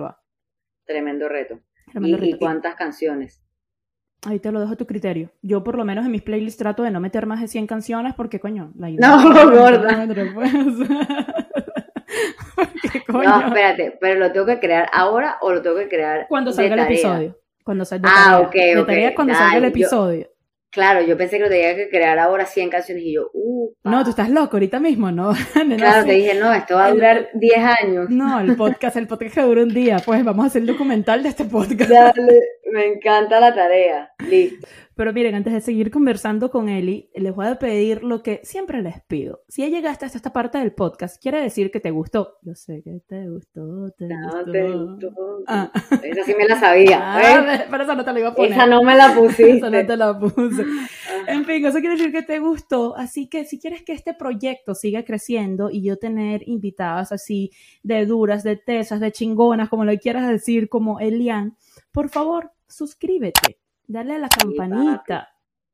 Tremendo 0.85 1.29
reto. 1.29 1.61
¿Y, 2.01 2.39
cuántas 2.39 2.75
canciones? 2.75 3.43
Ahí 4.27 4.39
te 4.39 4.53
lo 4.53 4.61
dejo 4.61 4.73
a 4.73 4.77
tu 4.77 4.87
criterio. 4.87 5.31
Yo 5.43 5.63
por 5.65 5.77
lo 5.77 5.85
menos 5.85 6.05
en 6.05 6.13
mis 6.13 6.23
playlists 6.23 6.59
trato 6.59 6.83
de 6.83 6.91
no 6.91 7.01
meter 7.01 7.27
más 7.27 7.41
de 7.41 7.49
100 7.49 7.67
canciones 7.67 8.15
porque, 8.15 8.39
coño, 8.41 8.73
la 8.77 8.91
idea... 8.91 9.09
No, 9.09 9.51
gorda. 9.51 10.07
No, 13.09 13.47
espérate, 13.47 13.99
pero 14.01 14.21
lo 14.21 14.33
tengo 14.33 14.47
que 14.47 14.61
crear 14.61 14.89
ahora 14.93 15.39
o 15.41 15.53
lo 15.53 15.63
tengo 15.63 15.77
que 15.77 15.89
crear 15.89 16.27
cuando 16.29 16.53
salga 16.53 16.75
el 16.75 16.81
episodio. 16.81 17.39
Cuando 17.71 17.85
salga 17.85 18.11
ah, 18.13 18.41
ok, 18.41 18.57
ok. 18.81 19.15
cuando 19.15 19.33
salga 19.33 19.59
el 19.59 19.65
episodio. 19.67 20.29
claro, 20.71 21.03
yo 21.03 21.17
pensé 21.17 21.37
que 21.37 21.45
lo 21.45 21.49
tenía 21.49 21.77
que 21.77 21.89
crear 21.89 22.19
ahora 22.19 22.45
100 22.45 22.69
canciones 22.69 23.05
y 23.05 23.15
yo, 23.15 23.31
uh. 23.33 23.73
No, 23.85 24.03
tú 24.03 24.11
estás 24.11 24.29
loco 24.29 24.57
ahorita 24.57 24.81
mismo, 24.81 25.13
¿no? 25.13 25.33
claro, 25.77 26.05
te 26.05 26.15
dije, 26.15 26.35
no, 26.35 26.53
esto 26.53 26.75
va 26.75 26.87
a 26.87 26.91
durar 26.91 27.29
10 27.33 27.57
años. 27.81 28.11
No, 28.11 28.41
el 28.41 28.57
podcast, 28.57 28.97
el 28.97 29.07
podcast 29.07 29.37
que 29.37 29.43
dura 29.43 29.63
un 29.63 29.73
día, 29.73 30.01
pues 30.05 30.25
vamos 30.25 30.43
a 30.43 30.49
hacer 30.49 30.63
el 30.63 30.67
documental 30.67 31.23
de 31.23 31.29
este 31.29 31.45
podcast. 31.45 31.89
Dale, 31.89 32.41
me 32.73 32.87
encanta 32.87 33.39
la 33.39 33.55
tarea. 33.55 34.15
Listo. 34.29 34.67
Pero 35.01 35.15
miren, 35.15 35.35
antes 35.35 35.55
de 35.55 35.63
seguir 35.63 35.91
conversando 35.91 36.51
con 36.51 36.69
Eli, 36.69 37.09
les 37.15 37.35
voy 37.35 37.47
a 37.47 37.59
pedir 37.59 38.05
lo 38.05 38.23
que 38.23 38.43
siempre 38.45 38.83
les 38.83 39.01
pido. 39.01 39.41
Si 39.49 39.63
ya 39.63 39.69
llegaste 39.69 40.05
hasta 40.05 40.19
esta 40.19 40.35
parte 40.35 40.59
del 40.59 40.73
podcast, 40.73 41.17
quiere 41.23 41.41
decir 41.41 41.71
que 41.71 41.81
te 41.81 41.91
gustó. 41.91 42.37
Yo 42.43 42.55
sé 42.55 42.83
que 42.83 43.01
te 43.09 43.27
gustó, 43.27 43.91
te 43.97 44.09
no, 44.09 44.31
gustó. 44.31 44.53
Te 44.53 44.71
gustó. 44.71 45.09
Ah. 45.47 45.73
Esa 46.03 46.25
sí 46.25 46.35
me 46.35 46.47
la 46.47 46.61
sabía. 46.61 46.99
Ah, 47.01 47.65
pero 47.71 47.85
esa 47.85 47.95
no 47.95 48.05
te 48.05 48.13
la 48.13 48.21
iba 48.21 48.29
a 48.29 48.35
poner. 48.35 48.53
Esa 48.53 48.67
no 48.67 48.83
me 48.83 48.95
la 48.95 49.15
pusiste. 49.19 49.53
esa 49.53 49.71
no 49.71 49.87
te 49.87 49.97
la 49.97 50.19
puse. 50.19 50.67
En 51.29 51.47
fin, 51.47 51.65
eso 51.65 51.79
quiere 51.79 51.97
decir 51.97 52.13
que 52.13 52.23
te 52.23 52.39
gustó. 52.39 52.95
Así 52.95 53.27
que 53.27 53.47
si 53.47 53.59
quieres 53.59 53.83
que 53.83 53.95
este 53.95 54.13
proyecto 54.13 54.75
siga 54.75 55.03
creciendo 55.07 55.71
y 55.71 55.83
yo 55.83 55.97
tener 55.97 56.47
invitadas 56.47 57.11
así 57.11 57.53
de 57.83 58.05
duras, 58.05 58.43
de 58.43 58.57
tesas, 58.57 59.01
de 59.01 59.13
chingonas, 59.13 59.71
como 59.71 59.87
lo 59.87 59.97
quieras 59.97 60.29
decir, 60.29 60.69
como 60.69 61.01
Elian, 61.01 61.57
por 61.91 62.11
favor, 62.11 62.53
suscríbete 62.69 63.61
Dale 63.91 64.15
a 64.15 64.19
la 64.19 64.29
campanita. 64.29 65.29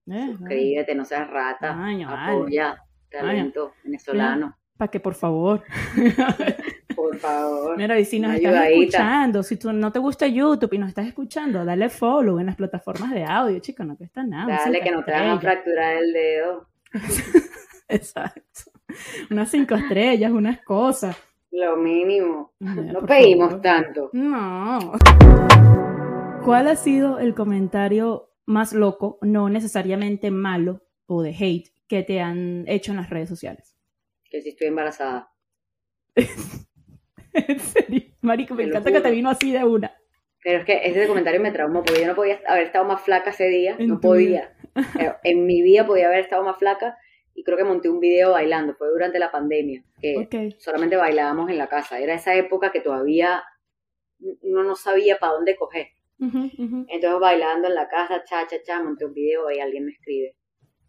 Eh, 0.07 0.35
Suscríbete, 0.39 0.95
no 0.95 1.05
seas 1.05 1.29
rata. 1.29 1.77
Apoya, 2.09 2.83
talento 3.11 3.75
venezolano. 3.85 4.57
Para 4.75 4.91
que 4.91 5.01
por 5.01 5.15
favor. 5.15 5.63
por 6.97 7.19
favor. 7.19 7.77
Mira, 7.77 8.01
y 8.01 8.07
si 8.07 8.19
nos 8.19 8.35
estás 8.35 8.69
escuchando, 8.71 9.43
si 9.43 9.59
tú 9.59 9.71
no 9.71 9.93
te 9.93 9.99
gusta 9.99 10.27
YouTube 10.27 10.73
y 10.73 10.79
nos 10.79 10.89
estás 10.89 11.07
escuchando, 11.07 11.63
dale 11.63 11.91
follow 11.91 12.39
en 12.39 12.47
las 12.47 12.57
plataformas 12.57 13.11
de 13.11 13.23
audio, 13.23 13.59
chicos, 13.59 13.87
no 13.87 13.99
cuesta 13.99 14.23
nada. 14.23 14.61
Dale 14.65 14.81
que 14.81 14.91
no 14.91 15.05
te 15.05 15.13
a 15.13 15.39
fracturar 15.39 15.97
el 15.99 16.13
dedo. 16.15 16.69
Exacto. 17.89 18.71
Unas 19.31 19.51
cinco 19.51 19.75
estrellas, 19.75 20.33
unas 20.33 20.63
cosas. 20.63 21.15
Lo 21.51 21.77
mínimo. 21.77 22.55
no 22.61 23.01
pedimos 23.05 23.61
tanto. 23.61 24.09
No. 24.15 24.93
¿Cuál 26.47 26.69
ha 26.69 26.77
sido 26.77 27.19
el 27.19 27.35
comentario 27.35 28.31
más 28.45 28.73
loco, 28.73 29.19
no 29.21 29.49
necesariamente 29.49 30.31
malo 30.31 30.81
o 31.07 31.21
de 31.21 31.31
hate, 31.31 31.73
que 31.89 32.05
te 32.05 32.21
han 32.21 32.63
hecho 32.69 32.93
en 32.93 32.99
las 32.99 33.11
redes 33.11 33.29
sociales? 33.29 33.77
Que 34.31 34.41
si 34.41 34.51
estoy 34.51 34.69
embarazada. 34.69 35.29
en 36.15 37.59
serio, 37.59 38.03
Marico, 38.21 38.55
me 38.55 38.63
encanta 38.63 38.93
que 38.93 39.01
te 39.01 39.11
vino 39.11 39.29
así 39.29 39.51
de 39.51 39.65
una. 39.65 39.93
Pero 40.45 40.61
es 40.61 40.65
que 40.65 40.87
ese 40.87 41.09
comentario 41.09 41.41
me 41.41 41.51
traumó 41.51 41.83
porque 41.83 42.03
yo 42.03 42.07
no 42.07 42.15
podía 42.15 42.41
haber 42.47 42.63
estado 42.63 42.85
más 42.85 43.03
flaca 43.03 43.31
ese 43.31 43.49
día, 43.49 43.77
no 43.81 43.99
podía. 43.99 44.55
en 45.25 45.47
mi 45.47 45.63
vida 45.63 45.85
podía 45.85 46.07
haber 46.07 46.21
estado 46.21 46.45
más 46.45 46.59
flaca 46.59 46.97
y 47.35 47.43
creo 47.43 47.59
que 47.59 47.65
monté 47.65 47.89
un 47.89 47.99
video 47.99 48.31
bailando, 48.31 48.77
fue 48.77 48.89
durante 48.89 49.19
la 49.19 49.33
pandemia, 49.33 49.83
que 50.01 50.55
solamente 50.59 50.95
bailábamos 50.95 51.51
en 51.51 51.59
la 51.59 51.67
casa. 51.67 51.99
Era 51.99 52.15
esa 52.15 52.37
época 52.37 52.71
que 52.71 52.81
todavía 52.81 53.43
uno 54.43 54.63
no 54.63 54.77
sabía 54.77 55.19
para 55.19 55.33
dónde 55.33 55.57
coger. 55.57 55.89
Entonces 56.19 57.21
bailando 57.21 57.69
en 57.69 57.75
la 57.75 57.89
casa, 57.89 58.25
cha, 58.25 58.47
cha, 58.47 58.57
cha, 58.63 58.83
monté 58.83 59.05
un 59.05 59.13
video 59.13 59.51
y 59.51 59.61
alguien 59.61 59.85
me 59.85 59.93
escribe, 59.93 60.37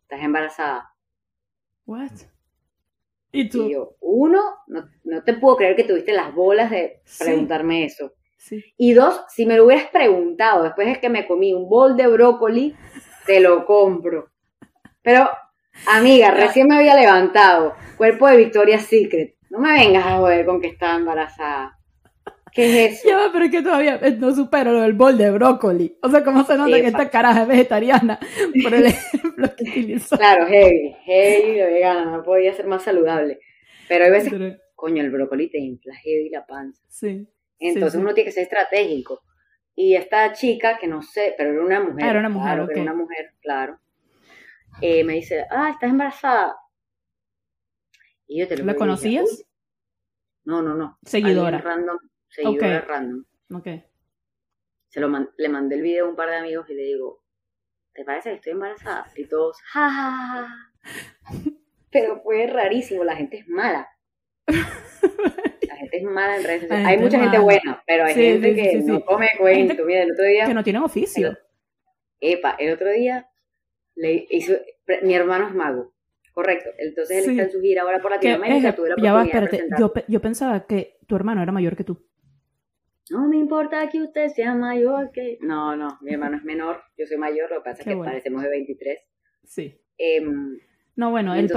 ¿estás 0.03 0.23
embarazada? 0.23 0.89
What? 1.85 2.11
¿Y 3.31 3.49
tú? 3.49 3.69
yo, 3.69 3.95
uno, 3.99 4.41
no, 4.67 5.23
te 5.23 5.33
puedo 5.33 5.57
creer 5.57 5.75
que 5.75 5.83
tuviste 5.83 6.13
las 6.13 6.33
bolas 6.33 6.71
de 6.71 7.01
preguntarme 7.19 7.85
eso. 7.85 8.13
Y 8.77 8.93
dos, 8.93 9.21
si 9.29 9.45
me 9.45 9.57
lo 9.57 9.65
hubieras 9.65 9.89
preguntado 9.89 10.63
después 10.63 10.87
de 10.87 11.01
que 11.01 11.09
me 11.09 11.27
comí 11.27 11.53
un 11.53 11.67
bol 11.67 11.97
de 11.97 12.07
brócoli, 12.07 12.75
te 13.25 13.41
lo 13.41 13.65
compro. 13.65 14.31
Pero, 15.01 15.29
amiga, 15.87 16.31
recién 16.31 16.67
me 16.67 16.77
había 16.77 16.95
levantado. 16.95 17.75
Cuerpo 17.97 18.27
de 18.27 18.37
Victoria's 18.37 18.85
Secret. 18.85 19.35
No 19.49 19.59
me 19.59 19.73
vengas 19.73 20.05
a 20.05 20.17
joder 20.17 20.45
con 20.45 20.61
que 20.61 20.67
estaba 20.67 20.95
embarazada. 20.95 21.76
¿Qué 22.51 22.85
es 22.85 22.99
eso? 22.99 23.09
Ya, 23.09 23.29
pero 23.31 23.45
es 23.45 23.51
que 23.51 23.61
todavía 23.61 23.99
no 24.17 24.33
supero 24.33 24.71
lo 24.71 24.81
del 24.81 24.93
bol 24.93 25.17
de 25.17 25.29
brócoli. 25.31 25.97
O 26.01 26.09
sea, 26.09 26.23
¿cómo 26.23 26.43
se 26.43 26.57
nota 26.57 26.75
que 26.75 26.87
esta 26.87 27.09
caraja 27.09 27.43
es 27.43 27.47
vegetariana? 27.47 28.19
Por 28.63 28.73
el 28.73 28.85
ejemplo 28.85 29.55
que 29.55 29.63
utilizó. 29.63 30.17
Claro, 30.17 30.47
heavy, 30.47 30.95
heavy 31.05 31.51
vegana, 31.53 32.05
no 32.05 32.23
podía 32.23 32.53
ser 32.53 32.67
más 32.67 32.83
saludable. 32.83 33.39
Pero 33.87 34.05
hay 34.05 34.11
veces, 34.11 34.33
coño, 34.75 35.03
el 35.03 35.11
brócoli 35.11 35.49
te 35.49 35.59
infla 35.59 35.95
heavy 35.95 36.29
la 36.29 36.45
panza. 36.45 36.81
Sí. 36.89 37.27
Entonces 37.59 37.99
uno 37.99 38.13
tiene 38.13 38.25
que 38.29 38.33
ser 38.33 38.43
estratégico. 38.43 39.21
Y 39.75 39.95
esta 39.95 40.33
chica, 40.33 40.77
que 40.79 40.87
no 40.87 41.01
sé, 41.03 41.35
pero 41.37 41.51
era 41.51 41.63
una 41.63 41.79
mujer. 41.79 42.03
Ah, 42.03 42.09
era 42.09 42.19
una 42.19 42.29
mujer, 42.29 42.55
claro, 42.55 42.71
Era 42.71 42.81
una 42.81 42.93
mujer, 42.93 43.33
claro. 43.41 43.79
Eh, 44.81 45.03
me 45.03 45.13
dice, 45.13 45.45
ah, 45.51 45.69
estás 45.71 45.89
embarazada. 45.89 46.55
Y 48.27 48.39
yo 48.39 48.47
te 48.47 48.57
lo 48.57 48.65
¿La 48.65 48.75
conocías? 48.75 49.45
No, 50.45 50.61
no, 50.61 50.75
no. 50.75 50.97
Seguidora. 51.03 51.59
Random, 51.59 51.97
seguidora 52.37 52.81
random. 52.81 53.25
Ok. 53.53 53.67
Se 54.89 54.99
lo 54.99 55.09
le 55.37 55.49
mandé 55.49 55.75
el 55.75 55.81
video 55.81 56.05
a 56.05 56.09
un 56.09 56.15
par 56.15 56.29
de 56.29 56.37
amigos 56.37 56.69
y 56.69 56.73
le 56.73 56.83
digo, 56.83 57.23
¿te 57.93 58.05
parece 58.05 58.29
que 58.29 58.35
estoy 58.35 58.53
embarazada? 58.53 59.05
Y 59.15 59.25
todos, 59.25 59.57
ja, 59.63 59.89
ja, 59.89 60.47
ja. 60.81 61.33
Pero 61.91 62.21
fue 62.21 62.47
rarísimo, 62.47 63.03
la 63.03 63.15
gente 63.15 63.39
es 63.39 63.47
mala. 63.47 63.89
La 65.67 65.75
gente 65.75 65.97
es 65.97 66.03
mala 66.03 66.37
en 66.37 66.43
redes 66.43 66.61
sociales. 66.61 66.87
Hay 66.87 66.97
mucha 66.97 67.19
gente 67.19 67.39
buena, 67.39 67.83
pero 67.85 68.05
hay 68.05 68.15
gente 68.15 68.55
que 68.55 68.77
no 68.79 69.03
come 69.03 69.29
cuento. 69.37 69.83
Mira, 69.85 70.03
el 70.03 70.13
otro 70.13 70.25
día... 70.25 70.45
Que 70.45 70.53
no 70.53 70.63
tienen 70.63 70.81
oficio. 70.81 71.37
epa, 72.19 72.55
el 72.57 72.73
otro 72.73 72.89
día 72.89 73.29
le 73.95 74.25
hizo... 74.29 74.53
Mi 75.03 75.13
hermano 75.13 75.47
es 75.47 75.53
mago. 75.53 75.93
Correcto. 76.33 76.69
Entonces 76.77 77.25
él 77.25 77.31
está 77.31 77.43
en 77.43 77.51
su 77.51 77.61
gira 77.61 77.81
ahora 77.81 77.99
por 77.99 78.11
Latinoamérica. 78.11 78.75
Tuve 78.75 78.89
la 78.89 78.95
ya 79.01 79.13
va, 79.13 79.23
espérate. 79.25 79.67
Yo, 79.77 79.91
yo 80.07 80.21
pensaba 80.21 80.65
que 80.65 80.99
tu 81.05 81.15
hermano 81.15 81.43
era 81.43 81.51
mayor 81.51 81.75
que 81.75 81.83
tú. 81.83 82.06
No 83.09 83.27
me 83.27 83.37
importa 83.37 83.87
que 83.89 84.01
usted 84.01 84.27
sea 84.29 84.53
mayor 84.55 85.11
que... 85.11 85.37
No, 85.41 85.75
no, 85.75 85.97
mi 86.01 86.13
hermano 86.13 86.37
es 86.37 86.43
menor, 86.43 86.83
yo 86.97 87.05
soy 87.05 87.17
mayor, 87.17 87.49
lo 87.49 87.57
que 87.57 87.69
pasa 87.69 87.81
es 87.81 87.87
que 87.87 87.95
parecemos 87.95 88.43
de 88.43 88.49
23. 88.49 88.99
Sí. 89.45 89.81
Em, 89.97 90.59
no, 90.95 91.11
bueno, 91.11 91.35
él, 91.35 91.49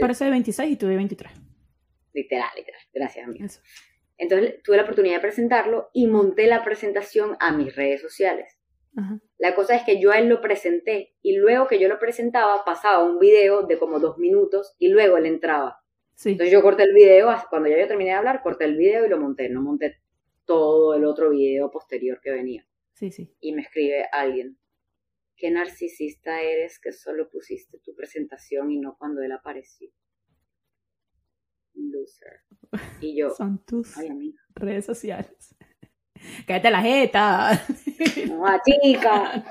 parece 0.00 0.24
de 0.24 0.30
26 0.30 0.72
y 0.72 0.76
tú 0.76 0.86
de 0.86 0.96
23. 0.96 1.32
Literal, 2.12 2.48
literal. 2.56 2.80
Gracias, 2.92 3.26
amigo. 3.26 3.46
Entonces 4.18 4.62
tuve 4.64 4.76
la 4.76 4.82
oportunidad 4.82 5.14
de 5.14 5.20
presentarlo 5.20 5.88
y 5.92 6.08
monté 6.08 6.48
la 6.48 6.64
presentación 6.64 7.36
a 7.38 7.52
mis 7.52 7.74
redes 7.74 8.02
sociales. 8.02 8.58
La 9.38 9.54
cosa 9.54 9.76
es 9.76 9.84
que 9.84 10.00
yo 10.00 10.10
a 10.10 10.18
él 10.18 10.28
lo 10.28 10.40
presenté 10.40 11.14
y 11.22 11.36
luego 11.36 11.68
que 11.68 11.78
yo 11.78 11.86
lo 11.86 12.00
presentaba 12.00 12.64
pasaba 12.64 13.04
un 13.04 13.20
video 13.20 13.62
de 13.62 13.78
como 13.78 14.00
dos 14.00 14.18
minutos 14.18 14.74
y 14.80 14.88
luego 14.88 15.16
él 15.16 15.26
entraba. 15.26 15.80
Sí. 16.16 16.30
Entonces 16.30 16.52
yo 16.52 16.62
corté 16.62 16.82
el 16.82 16.92
video, 16.92 17.28
cuando 17.48 17.68
ya 17.68 17.78
yo 17.78 17.86
terminé 17.86 18.10
de 18.10 18.16
hablar, 18.16 18.42
corté 18.42 18.64
el 18.64 18.76
video 18.76 19.06
y 19.06 19.08
lo 19.08 19.20
monté. 19.20 19.48
No 19.50 19.62
monté 19.62 20.00
todo 20.48 20.94
el 20.94 21.04
otro 21.04 21.30
video 21.30 21.70
posterior 21.70 22.20
que 22.22 22.30
venía. 22.30 22.66
Sí, 22.94 23.12
sí. 23.12 23.36
Y 23.38 23.52
me 23.52 23.62
escribe 23.62 24.06
alguien, 24.10 24.58
qué 25.36 25.50
narcisista 25.50 26.40
eres 26.42 26.80
que 26.80 26.90
solo 26.90 27.28
pusiste 27.30 27.78
tu 27.84 27.94
presentación 27.94 28.72
y 28.72 28.80
no 28.80 28.96
cuando 28.98 29.22
él 29.22 29.30
apareció. 29.30 29.90
Loser. 31.74 32.40
Y 33.00 33.16
yo, 33.16 33.30
son 33.30 33.64
tus 33.64 33.94
redes 34.54 34.86
sociales. 34.86 35.54
Cállate 36.46 36.70
la 36.70 36.82
jeta. 36.82 37.66
No, 38.28 38.44
chica. 38.64 39.44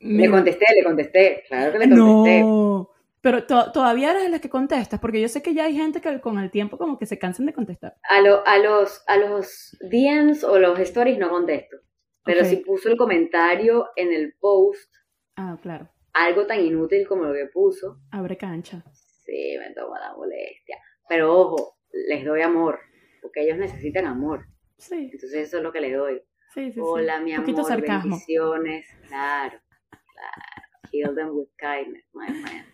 Le 0.00 0.30
contesté, 0.30 0.66
le 0.74 0.84
contesté. 0.84 1.44
Claro 1.48 1.72
que 1.72 1.78
le 1.78 1.88
contesté. 1.88 2.40
No. 2.40 2.89
Pero 3.22 3.44
todavía 3.46 4.12
eres 4.12 4.22
de 4.22 4.28
las 4.30 4.40
que 4.40 4.48
contestas, 4.48 4.98
porque 4.98 5.20
yo 5.20 5.28
sé 5.28 5.42
que 5.42 5.52
ya 5.52 5.64
hay 5.64 5.74
gente 5.76 6.00
que 6.00 6.20
con 6.20 6.38
el 6.38 6.50
tiempo 6.50 6.78
como 6.78 6.98
que 6.98 7.04
se 7.04 7.18
cansan 7.18 7.46
de 7.46 7.52
contestar. 7.52 7.96
A, 8.08 8.16
a, 8.16 8.58
los, 8.58 9.04
a 9.06 9.16
los 9.18 9.76
DMs 9.80 10.42
o 10.42 10.58
los 10.58 10.78
stories 10.78 11.18
no 11.18 11.28
contesto. 11.28 11.76
Pero 12.24 12.44
si 12.44 12.56
puso 12.56 12.88
el 12.88 12.96
comentario 12.96 13.88
en 13.96 14.12
el 14.12 14.34
post. 14.38 14.92
Ah, 15.36 15.58
claro. 15.60 15.90
Algo 16.12 16.46
tan 16.46 16.60
inútil 16.60 17.06
como 17.06 17.24
lo 17.24 17.34
que 17.34 17.46
puso. 17.46 17.98
Abre 18.10 18.36
cancha. 18.36 18.82
Sí, 18.92 19.56
me 19.58 19.74
toma 19.74 19.98
la 20.00 20.14
molestia. 20.14 20.76
Pero 21.08 21.36
ojo, 21.38 21.78
les 22.08 22.24
doy 22.24 22.42
amor, 22.42 22.78
porque 23.22 23.42
ellos 23.42 23.58
necesitan 23.58 24.06
amor. 24.06 24.46
Sí. 24.78 25.10
Entonces 25.12 25.48
eso 25.48 25.58
es 25.58 25.62
lo 25.62 25.72
que 25.72 25.80
les 25.80 25.96
doy. 25.96 26.22
Sí, 26.54 26.72
sí, 26.72 26.80
Hola, 26.82 27.20
mi 27.20 27.32
amor, 27.32 27.64
sarcasmo. 27.64 28.10
bendiciones. 28.10 28.86
Claro, 29.08 29.60
claro. 29.90 30.90
Heal 30.92 31.14
them 31.14 31.30
with 31.30 31.48
kindness, 31.58 32.04
my 32.12 32.28
man. 32.28 32.66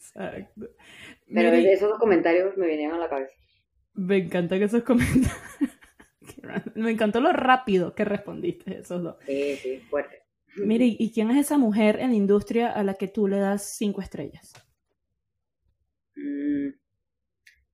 Exacto. 0.00 0.68
Pero 1.32 1.48
esos 1.48 1.98
comentarios 1.98 2.56
me 2.56 2.66
vinieron 2.66 2.96
a 2.96 3.00
la 3.00 3.08
cabeza. 3.08 3.34
Me 3.94 4.16
encanta 4.16 4.58
que 4.58 4.64
esos 4.64 4.82
comentarios. 4.82 5.30
me 6.74 6.90
encantó 6.90 7.20
lo 7.20 7.32
rápido 7.32 7.94
que 7.94 8.04
respondiste 8.04 8.78
esos 8.78 9.02
dos. 9.02 9.16
Sí, 9.26 9.56
sí, 9.56 9.78
fuerte. 9.90 10.22
Mire, 10.56 10.84
¿y 10.98 11.12
quién 11.12 11.30
es 11.30 11.46
esa 11.46 11.58
mujer 11.58 12.00
en 12.00 12.10
la 12.10 12.16
industria 12.16 12.72
a 12.72 12.82
la 12.82 12.94
que 12.94 13.08
tú 13.08 13.28
le 13.28 13.38
das 13.38 13.76
cinco 13.76 14.00
estrellas? 14.00 14.52
Mm, 16.16 16.70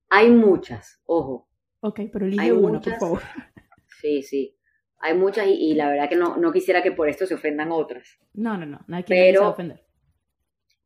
hay 0.09 0.29
muchas, 0.29 1.01
ojo. 1.05 1.49
Ok, 1.79 2.01
pero 2.11 2.25
elige 2.25 2.51
una, 2.53 2.81
por 2.81 2.99
favor. 2.99 3.21
Sí, 3.99 4.21
sí. 4.21 4.55
Hay 4.99 5.17
muchas 5.17 5.47
y, 5.47 5.73
la 5.73 5.89
verdad 5.89 6.07
que 6.07 6.15
no, 6.15 6.37
no, 6.37 6.51
quisiera 6.51 6.83
que 6.83 6.91
por 6.91 7.09
esto 7.09 7.25
se 7.25 7.33
ofendan 7.33 7.71
otras. 7.71 8.19
No, 8.33 8.55
no, 8.55 8.67
no, 8.67 8.79
nadie 8.87 9.05
quiere 9.05 9.39
ofender. 9.39 9.83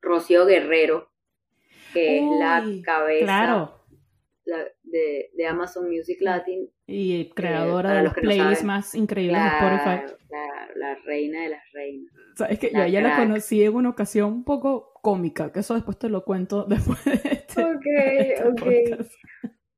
Rocío 0.01 0.45
Guerrero, 0.45 1.10
que 1.93 2.17
es 2.17 2.23
la 2.39 2.63
cabeza 2.83 3.71
de, 4.83 5.29
de, 5.33 5.47
Amazon 5.47 5.89
Music 5.89 6.17
Latin. 6.21 6.69
Y 6.87 7.29
creadora 7.31 7.93
de 7.93 8.03
los 8.03 8.13
playlists 8.13 8.63
más 8.63 8.95
increíbles 8.95 9.41
de 9.41 9.47
Spotify. 9.47 10.15
Claro, 10.27 10.73
la 10.75 10.95
reina 11.05 11.43
de 11.43 11.49
las 11.49 11.63
reinas. 11.73 12.11
es 12.49 12.59
que 12.59 12.71
yo 12.73 12.85
ya 12.85 13.01
la 13.01 13.17
conocí 13.17 13.63
en 13.63 13.75
una 13.75 13.89
ocasión 13.89 14.31
un 14.31 14.43
poco 14.43 14.93
cómica, 15.01 15.51
que 15.51 15.59
eso 15.59 15.75
después 15.75 15.97
te 15.97 16.09
lo 16.09 16.23
cuento 16.23 16.65
después 16.69 17.03
de 17.05 17.13
este, 17.23 17.63
Ok, 17.63 17.85
este 17.85 18.47
ok. 18.47 19.07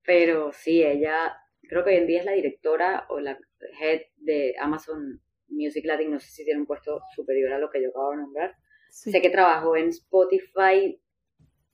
Pero 0.06 0.52
sí, 0.52 0.84
ella 0.84 1.36
creo 1.70 1.84
que 1.84 1.92
hoy 1.92 1.98
en 1.98 2.08
día 2.08 2.20
es 2.20 2.26
la 2.26 2.34
directora 2.34 3.06
o 3.10 3.20
la 3.20 3.38
head 3.80 4.02
de 4.18 4.54
Amazon 4.60 5.22
Music 5.48 5.86
Latin, 5.86 6.12
no 6.12 6.20
sé 6.20 6.30
si 6.30 6.44
tiene 6.44 6.60
un 6.60 6.66
puesto 6.66 7.02
superior 7.16 7.54
a 7.54 7.60
lo 7.60 7.70
que 7.70 7.82
yo 7.82 7.90
acabo 7.90 8.12
de 8.12 8.18
nombrar. 8.18 8.56
Sé 8.90 9.22
que 9.22 9.30
trabajó 9.30 9.76
en 9.76 9.90
Spotify 9.90 11.02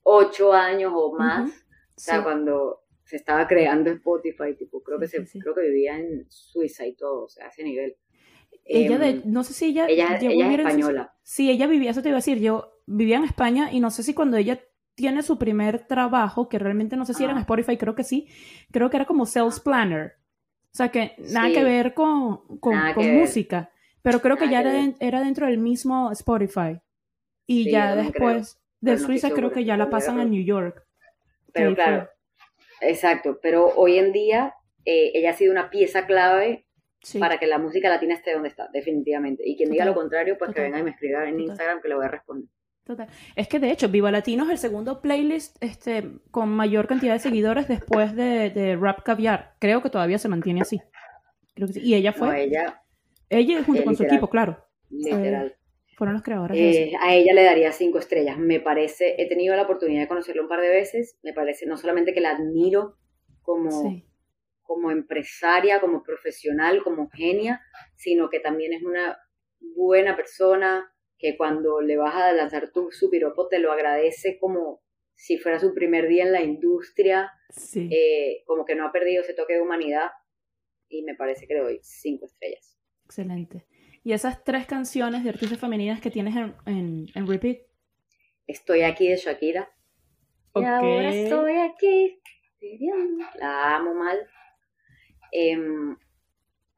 ocho 0.02 0.52
años 0.52 0.92
o 0.94 1.12
más, 1.16 1.50
o 1.50 2.00
sea, 2.00 2.22
cuando 2.22 2.80
se 3.04 3.16
estaba 3.16 3.46
creando 3.46 3.90
Spotify, 3.90 4.54
tipo, 4.56 4.82
creo 4.82 4.98
que, 4.98 5.08
se, 5.08 5.24
creo 5.38 5.54
que 5.54 5.62
vivía 5.62 5.98
en 5.98 6.26
Suiza 6.28 6.86
y 6.86 6.94
todo, 6.94 7.24
o 7.24 7.28
sea, 7.28 7.46
a 7.46 7.48
ese 7.48 7.64
nivel. 7.64 7.96
Ella, 8.64 8.98
de, 8.98 9.08
em, 9.08 9.22
no 9.24 9.42
sé 9.42 9.52
si 9.52 9.66
ella... 9.66 9.86
Ella, 9.88 10.16
ella 10.20 10.52
es 10.52 10.58
española. 10.58 11.14
sí, 11.22 11.50
ella 11.50 11.66
vivía, 11.66 11.90
eso 11.90 12.02
te 12.02 12.08
iba 12.08 12.16
a 12.16 12.20
decir, 12.20 12.38
yo 12.38 12.80
vivía 12.86 13.16
en 13.16 13.24
España 13.24 13.72
y 13.72 13.80
no 13.80 13.90
sé 13.90 14.02
si 14.02 14.14
cuando 14.14 14.36
ella 14.36 14.60
tiene 14.94 15.22
su 15.22 15.38
primer 15.38 15.86
trabajo, 15.86 16.48
que 16.48 16.58
realmente 16.58 16.96
no 16.96 17.04
sé 17.04 17.14
si 17.14 17.24
era 17.24 17.32
en. 17.32 17.38
Spotify, 17.38 17.76
creo 17.76 17.94
que 17.94 18.04
sí, 18.04 18.28
creo 18.70 18.90
que 18.90 18.96
era 18.96 19.06
como 19.06 19.26
sales 19.26 19.60
planner. 19.60 20.16
O 20.72 20.76
sea, 20.76 20.90
que 20.90 21.14
nada 21.18 21.50
que 21.50 21.64
ver 21.64 21.94
con, 21.94 22.58
con, 22.60 22.76
música, 22.94 23.72
pero 24.02 24.20
creo 24.20 24.36
que 24.36 24.48
ya 24.48 24.60
era, 24.60 24.94
era, 25.00 25.20
dentro 25.20 25.46
del 25.46 25.58
mismo 25.58 26.12
Spotify. 26.12 26.80
Y 27.46 27.70
ya 27.70 27.96
después 27.96 28.60
de 28.80 28.98
Suiza 28.98 29.30
creo 29.30 29.52
que 29.52 29.64
ya 29.64 29.76
la 29.76 29.90
pasan 29.90 30.18
a 30.18 30.24
New 30.24 30.44
York. 30.44 30.84
Pero 31.52 31.74
claro, 31.74 32.08
exacto, 32.80 33.38
pero 33.42 33.68
hoy 33.76 33.98
en 33.98 34.12
día 34.12 34.54
eh, 34.84 35.12
ella 35.14 35.30
ha 35.30 35.34
sido 35.34 35.52
una 35.52 35.70
pieza 35.70 36.06
clave 36.06 36.66
para 37.18 37.38
que 37.38 37.46
la 37.46 37.58
música 37.58 37.88
latina 37.88 38.14
esté 38.14 38.32
donde 38.32 38.48
está, 38.48 38.68
definitivamente. 38.72 39.42
Y 39.46 39.56
quien 39.56 39.70
diga 39.70 39.84
lo 39.84 39.94
contrario, 39.94 40.36
pues 40.38 40.52
que 40.54 40.60
venga 40.60 40.78
y 40.78 40.82
me 40.82 40.90
escriba 40.90 41.28
en 41.28 41.40
Instagram 41.40 41.80
que 41.80 41.88
le 41.88 41.94
voy 41.94 42.04
a 42.04 42.08
responder. 42.08 42.48
Es 43.36 43.48
que 43.48 43.58
de 43.58 43.70
hecho, 43.70 43.88
Viva 43.88 44.10
Latino 44.10 44.44
es 44.44 44.50
el 44.50 44.58
segundo 44.58 45.00
playlist 45.00 45.56
este, 45.62 46.10
con 46.30 46.48
mayor 46.48 46.88
cantidad 46.88 47.12
de 47.12 47.20
seguidores 47.20 47.68
después 47.68 48.14
de, 48.16 48.76
Rap 48.80 49.02
Caviar. 49.02 49.54
Creo 49.58 49.82
que 49.82 49.90
todavía 49.90 50.18
se 50.18 50.28
mantiene 50.28 50.62
así. 50.62 50.80
Y 51.56 51.94
ella 51.94 52.12
fue. 52.12 52.42
ella. 52.42 52.82
Ella 53.28 53.62
junto 53.62 53.84
con 53.84 53.96
su 53.96 54.02
equipo, 54.02 54.28
claro. 54.28 54.66
Literal. 54.88 55.54
Fueron 56.00 56.14
los 56.14 56.22
creadores. 56.22 56.56
Eh, 56.58 56.92
a 56.98 57.14
ella 57.14 57.34
le 57.34 57.44
daría 57.44 57.72
cinco 57.72 57.98
estrellas. 57.98 58.38
Me 58.38 58.58
parece, 58.58 59.16
he 59.18 59.28
tenido 59.28 59.54
la 59.54 59.64
oportunidad 59.64 60.00
de 60.00 60.08
conocerla 60.08 60.40
un 60.40 60.48
par 60.48 60.62
de 60.62 60.70
veces. 60.70 61.18
Me 61.22 61.34
parece 61.34 61.66
no 61.66 61.76
solamente 61.76 62.14
que 62.14 62.22
la 62.22 62.30
admiro 62.30 62.96
como, 63.42 64.02
como 64.62 64.90
empresaria, 64.90 65.78
como 65.78 66.02
profesional, 66.02 66.82
como 66.82 67.10
genia, 67.10 67.60
sino 67.96 68.30
que 68.30 68.40
también 68.40 68.72
es 68.72 68.82
una 68.82 69.18
buena 69.60 70.16
persona, 70.16 70.90
que 71.18 71.36
cuando 71.36 71.82
le 71.82 71.98
vas 71.98 72.14
a 72.14 72.32
lanzar 72.32 72.72
tu, 72.72 72.90
su 72.90 73.10
piropo 73.10 73.48
te 73.48 73.58
lo 73.58 73.70
agradece 73.70 74.38
como 74.40 74.80
si 75.14 75.36
fuera 75.36 75.60
su 75.60 75.74
primer 75.74 76.08
día 76.08 76.24
en 76.24 76.32
la 76.32 76.40
industria, 76.40 77.30
eh, 77.74 78.42
como 78.46 78.64
que 78.64 78.74
no 78.74 78.86
ha 78.86 78.90
perdido 78.90 79.22
ese 79.22 79.34
toque 79.34 79.52
de 79.52 79.60
humanidad 79.60 80.08
y 80.88 81.02
me 81.02 81.14
parece 81.14 81.46
que 81.46 81.52
le 81.52 81.60
doy 81.60 81.78
cinco 81.82 82.24
estrellas. 82.24 82.78
Excelente. 83.04 83.66
¿Y 84.02 84.12
esas 84.12 84.44
tres 84.44 84.66
canciones 84.66 85.24
de 85.24 85.30
artistas 85.30 85.58
femeninas 85.58 86.00
que 86.00 86.10
tienes 86.10 86.34
en, 86.36 87.06
en, 87.14 87.26
repeat? 87.26 87.58
Estoy 88.46 88.82
aquí 88.82 89.08
de 89.08 89.16
Shakira. 89.16 89.68
Y 90.54 90.64
ahora 90.64 91.14
estoy 91.14 91.52
aquí. 91.58 92.20
La 93.38 93.76
amo 93.76 93.94
mal. 93.94 94.18
Em, 95.32 95.96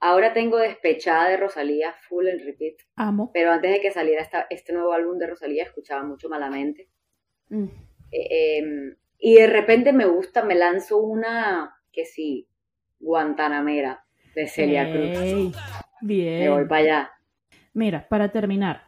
Ahora 0.04 0.32
tengo 0.32 0.58
Despechada 0.58 1.28
de 1.28 1.36
Rosalía, 1.36 1.94
full 2.08 2.26
en 2.26 2.44
repeat. 2.44 2.74
Amo. 2.96 3.30
Pero 3.32 3.52
antes 3.52 3.70
de 3.70 3.80
que 3.80 3.92
saliera 3.92 4.20
esta, 4.20 4.48
este 4.50 4.72
nuevo 4.72 4.92
álbum 4.92 5.16
de 5.16 5.28
Rosalía, 5.28 5.62
escuchaba 5.62 6.02
mucho 6.02 6.28
Malamente. 6.28 6.88
Mm. 7.48 7.66
Eh, 8.10 8.58
em, 8.58 8.96
y 9.20 9.36
de 9.36 9.46
repente 9.46 9.92
me 9.92 10.06
gusta, 10.06 10.42
me 10.42 10.56
lanzo 10.56 10.98
una 10.98 11.80
que 11.92 12.04
sí, 12.04 12.48
Guantanamera, 12.98 14.04
de 14.34 14.48
Celia 14.48 14.90
Cruz. 14.90 15.56
Bien. 16.02 16.40
Me 16.40 16.50
voy 16.50 16.66
para 16.66 16.80
allá. 16.82 17.10
Mira, 17.72 18.06
para 18.08 18.30
terminar, 18.30 18.82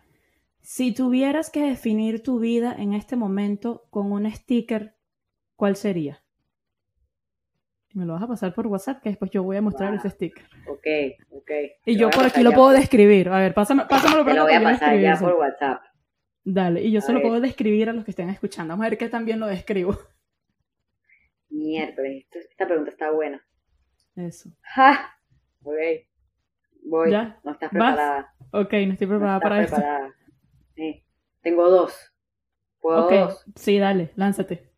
si 0.60 0.92
tuvieras 0.92 1.50
que 1.50 1.62
definir 1.62 2.22
tu 2.22 2.38
vida 2.38 2.74
en 2.76 2.92
este 2.92 3.16
momento 3.16 3.86
con 3.90 4.12
un 4.12 4.30
sticker, 4.30 4.94
¿cuál 5.56 5.76
sería? 5.76 6.22
Me 7.94 8.04
lo 8.04 8.14
vas 8.14 8.22
a 8.24 8.26
pasar 8.26 8.52
por 8.52 8.66
WhatsApp, 8.66 9.00
que 9.00 9.10
después 9.10 9.30
yo 9.30 9.44
voy 9.44 9.56
a 9.56 9.62
mostrar 9.62 9.94
ese 9.94 10.10
sticker. 10.10 10.44
Ok, 10.66 10.86
ok. 11.30 11.50
Y 11.86 11.96
yo 11.96 12.10
por 12.10 12.24
aquí 12.24 12.42
lo 12.42 12.50
puedo 12.50 12.70
describir. 12.70 13.28
A 13.28 13.38
ver, 13.38 13.54
pásame, 13.54 13.84
pásamelo 13.88 14.24
por 14.24 14.32
Te 14.32 14.38
lo 14.38 14.44
voy 14.44 14.54
a 14.54 14.62
pasar 14.62 14.98
ya 14.98 15.16
por 15.16 15.34
WhatsApp. 15.34 15.82
Dale, 16.42 16.82
y 16.82 16.90
yo 16.90 17.00
se 17.00 17.12
lo 17.12 17.22
puedo 17.22 17.40
describir 17.40 17.88
a 17.88 17.92
los 17.92 18.04
que 18.04 18.10
estén 18.10 18.28
escuchando. 18.28 18.72
Vamos 18.72 18.84
a 18.84 18.90
ver 18.90 18.98
qué 18.98 19.08
también 19.08 19.38
lo 19.38 19.46
describo. 19.46 19.96
Miércoles, 21.48 22.26
esta 22.32 22.66
pregunta 22.66 22.90
está 22.90 23.12
buena. 23.12 23.42
Eso. 24.16 24.50
¡Ja! 24.62 25.16
Ok. 25.62 25.76
Voy. 26.84 27.10
¿Ya? 27.10 27.40
No 27.42 27.52
estás 27.52 27.70
preparada. 27.70 28.34
Ok, 28.52 28.72
no 28.72 28.92
estoy 28.92 29.06
preparada 29.06 29.40
para 29.40 29.58
preparada. 29.58 30.06
esto. 30.06 30.18
Sí. 30.76 31.04
Tengo 31.42 31.68
dos. 31.70 32.12
¿Puedo 32.80 33.06
okay. 33.06 33.18
dos? 33.20 33.44
Sí, 33.56 33.78
dale, 33.78 34.12
lánzate. 34.14 34.70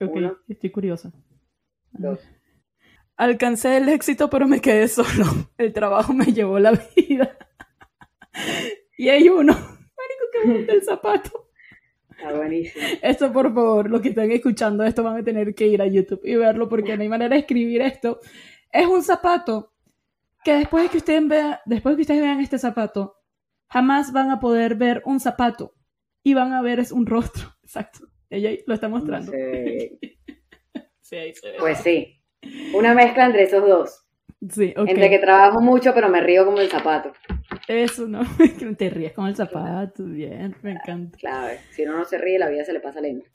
Ok, 0.00 0.16
estoy 0.48 0.70
curiosa. 0.70 1.12
Alcancé 3.16 3.76
el 3.76 3.88
éxito, 3.90 4.30
pero 4.30 4.48
me 4.48 4.60
quedé 4.60 4.88
solo. 4.88 5.26
El 5.58 5.74
trabajo 5.74 6.14
me 6.14 6.26
llevó 6.26 6.58
la 6.58 6.72
vida. 6.72 7.36
y 8.96 9.10
hay 9.10 9.28
uno. 9.28 9.52
Marico, 9.52 10.24
que 10.32 10.48
monta 10.48 10.72
el 10.72 10.82
zapato. 10.82 11.50
Está 12.10 12.32
buenísimo. 12.32 12.84
Esto, 13.02 13.30
por 13.30 13.52
favor, 13.52 13.90
los 13.90 14.00
que 14.00 14.10
están 14.10 14.30
escuchando 14.30 14.84
esto 14.84 15.02
van 15.02 15.18
a 15.18 15.22
tener 15.22 15.54
que 15.54 15.66
ir 15.66 15.82
a 15.82 15.86
YouTube 15.86 16.22
y 16.24 16.34
verlo 16.36 16.68
porque 16.68 16.96
no 16.96 17.02
hay 17.02 17.08
manera 17.08 17.34
de 17.34 17.40
escribir 17.40 17.82
esto. 17.82 18.20
Es 18.72 18.86
un 18.86 19.02
zapato 19.02 19.74
que 20.44 20.54
después 20.54 20.84
de 20.84 20.90
que 20.90 20.96
ustedes 20.98 21.28
vean, 21.28 21.58
después 21.66 21.92
de 21.92 21.96
que 21.96 22.02
ustedes 22.02 22.22
vean 22.22 22.40
este 22.40 22.58
zapato, 22.58 23.16
jamás 23.68 24.12
van 24.12 24.30
a 24.30 24.40
poder 24.40 24.74
ver 24.74 25.02
un 25.04 25.20
zapato 25.20 25.74
y 26.22 26.34
van 26.34 26.52
a 26.52 26.62
ver 26.62 26.80
es 26.80 26.92
un 26.92 27.06
rostro. 27.06 27.48
Exacto. 27.62 28.06
Ella 28.28 28.50
lo 28.66 28.74
está 28.74 28.88
mostrando. 28.88 29.32
Pues 31.58 31.78
sí. 31.78 32.22
Una 32.72 32.94
mezcla 32.94 33.26
entre 33.26 33.42
esos 33.42 33.66
dos. 33.66 34.06
Sí, 34.48 34.72
okay. 34.76 34.94
Entre 34.94 35.10
que 35.10 35.18
trabajo 35.18 35.60
mucho, 35.60 35.92
pero 35.92 36.08
me 36.08 36.20
río 36.20 36.44
como 36.44 36.60
el 36.60 36.68
zapato. 36.68 37.12
Eso, 37.66 38.06
¿no? 38.06 38.20
Que 38.58 38.66
te 38.76 38.90
ríes 38.90 39.12
como 39.12 39.26
el 39.26 39.34
zapato. 39.34 40.04
Bien, 40.04 40.54
me 40.62 40.70
encanta. 40.70 41.18
Claro, 41.18 41.58
si 41.70 41.82
uno 41.82 41.98
no 41.98 42.04
se 42.04 42.16
ríe, 42.16 42.38
la 42.38 42.48
vida 42.48 42.64
se 42.64 42.72
le 42.72 42.78
pasa 42.78 43.00
lento. 43.00 43.26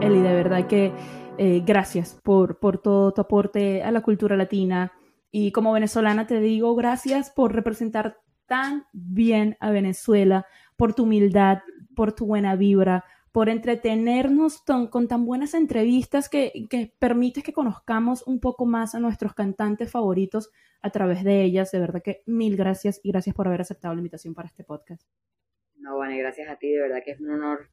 Eli, 0.00 0.22
de 0.22 0.32
verdad 0.32 0.66
que 0.66 0.90
eh, 1.36 1.62
gracias 1.66 2.18
por, 2.24 2.58
por 2.58 2.78
todo 2.78 3.12
tu 3.12 3.20
aporte 3.20 3.82
a 3.82 3.90
la 3.90 4.00
cultura 4.00 4.34
latina, 4.34 4.90
Y 5.30 5.52
como 5.52 5.72
venezolana 5.72 6.26
te 6.26 6.40
digo 6.40 6.74
gracias 6.74 7.30
por 7.30 7.54
representar 7.54 8.18
tan 8.46 8.86
bien 8.92 9.56
a 9.60 9.70
Venezuela, 9.70 10.46
por 10.76 10.94
tu 10.94 11.04
humildad, 11.04 11.58
por 11.94 12.12
tu 12.12 12.26
buena 12.26 12.56
vibra, 12.56 13.04
por 13.32 13.48
entretenernos 13.48 14.62
con 14.90 15.06
tan 15.06 15.24
buenas 15.24 15.54
entrevistas 15.54 16.28
que, 16.28 16.66
que 16.68 16.92
permites 16.98 17.44
que 17.44 17.52
conozcamos 17.52 18.26
un 18.26 18.40
poco 18.40 18.66
más 18.66 18.94
a 18.94 19.00
nuestros 19.00 19.34
cantantes 19.34 19.90
favoritos 19.90 20.50
a 20.82 20.90
través 20.90 21.22
de 21.22 21.42
ellas. 21.42 21.70
De 21.70 21.78
verdad 21.78 22.02
que 22.02 22.22
mil 22.26 22.56
gracias 22.56 23.00
y 23.04 23.12
gracias 23.12 23.36
por 23.36 23.46
haber 23.46 23.60
aceptado 23.60 23.94
la 23.94 24.00
invitación 24.00 24.34
para 24.34 24.48
este 24.48 24.64
podcast. 24.64 25.08
No, 25.76 25.96
Vane, 25.96 26.18
gracias 26.18 26.48
a 26.50 26.56
ti, 26.56 26.70
de 26.72 26.80
verdad 26.80 27.02
que 27.04 27.12
es 27.12 27.20
un 27.20 27.30
honor 27.30 27.70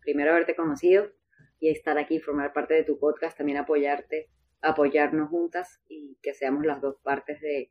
primero 0.00 0.32
haberte 0.32 0.56
conocido 0.56 1.06
y 1.60 1.68
estar 1.68 1.98
aquí, 1.98 2.20
formar 2.20 2.52
parte 2.52 2.74
de 2.74 2.84
tu 2.84 2.98
podcast, 2.98 3.36
también 3.36 3.58
apoyarte, 3.58 4.28
apoyarnos 4.64 5.28
juntas 5.28 5.80
y 5.88 6.18
que 6.22 6.34
seamos 6.34 6.64
las 6.64 6.80
dos 6.80 6.96
partes 7.02 7.40
de, 7.40 7.70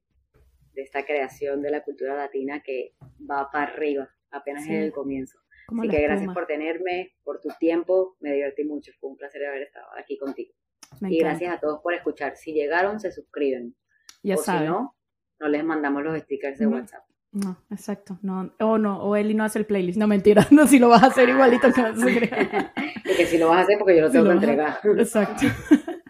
esta 0.75 1.05
creación 1.05 1.61
de 1.61 1.69
la 1.69 1.83
cultura 1.83 2.15
latina 2.15 2.63
que 2.63 2.95
va 3.29 3.49
para 3.51 3.71
arriba, 3.71 4.09
apenas 4.31 4.65
en 4.65 4.75
el 4.75 4.91
comienzo. 4.91 5.37
Así 5.67 5.87
que 5.87 6.01
gracias 6.01 6.33
por 6.33 6.47
tenerme, 6.47 7.13
por 7.23 7.39
tu 7.39 7.49
tiempo, 7.59 8.15
me 8.19 8.33
divertí 8.33 8.63
mucho, 8.63 8.91
fue 8.99 9.11
un 9.11 9.17
placer 9.17 9.45
haber 9.45 9.63
estado 9.63 9.85
aquí 9.97 10.17
contigo. 10.17 10.53
y 11.01 11.19
gracias 11.19 11.55
a 11.55 11.59
todos 11.59 11.79
por 11.81 11.93
escuchar. 11.93 12.35
Si 12.37 12.53
llegaron, 12.53 12.99
se 12.99 13.11
suscriben. 13.11 13.75
Ya 14.23 14.35
o 14.35 14.37
si 14.37 14.51
no, 14.51 14.95
no 15.39 15.47
les 15.47 15.63
mandamos 15.63 16.03
los 16.03 16.19
stickers 16.21 16.57
de 16.57 16.67
WhatsApp. 16.67 17.03
No, 17.33 17.57
exacto. 17.71 18.19
No, 18.21 18.53
o 18.59 18.77
no, 18.77 19.03
o 19.03 19.15
Eli 19.15 19.33
no 19.33 19.43
hace 19.43 19.57
el 19.59 19.65
playlist. 19.65 19.97
No, 19.97 20.07
mentira. 20.07 20.47
No, 20.51 20.67
si 20.67 20.77
lo 20.77 20.89
vas 20.89 21.03
a 21.03 21.07
hacer 21.07 21.29
igualito 21.29 21.71
que 21.71 21.81
no 21.81 21.95
se 21.95 22.11
y 23.05 23.15
que 23.15 23.25
si 23.25 23.37
lo 23.37 23.49
vas 23.49 23.59
a 23.59 23.61
hacer 23.61 23.77
porque 23.79 23.95
yo 23.95 24.03
lo 24.03 24.11
tengo 24.11 24.25
que 24.25 24.31
entregar. 24.31 24.79
Exacto. 24.97 25.47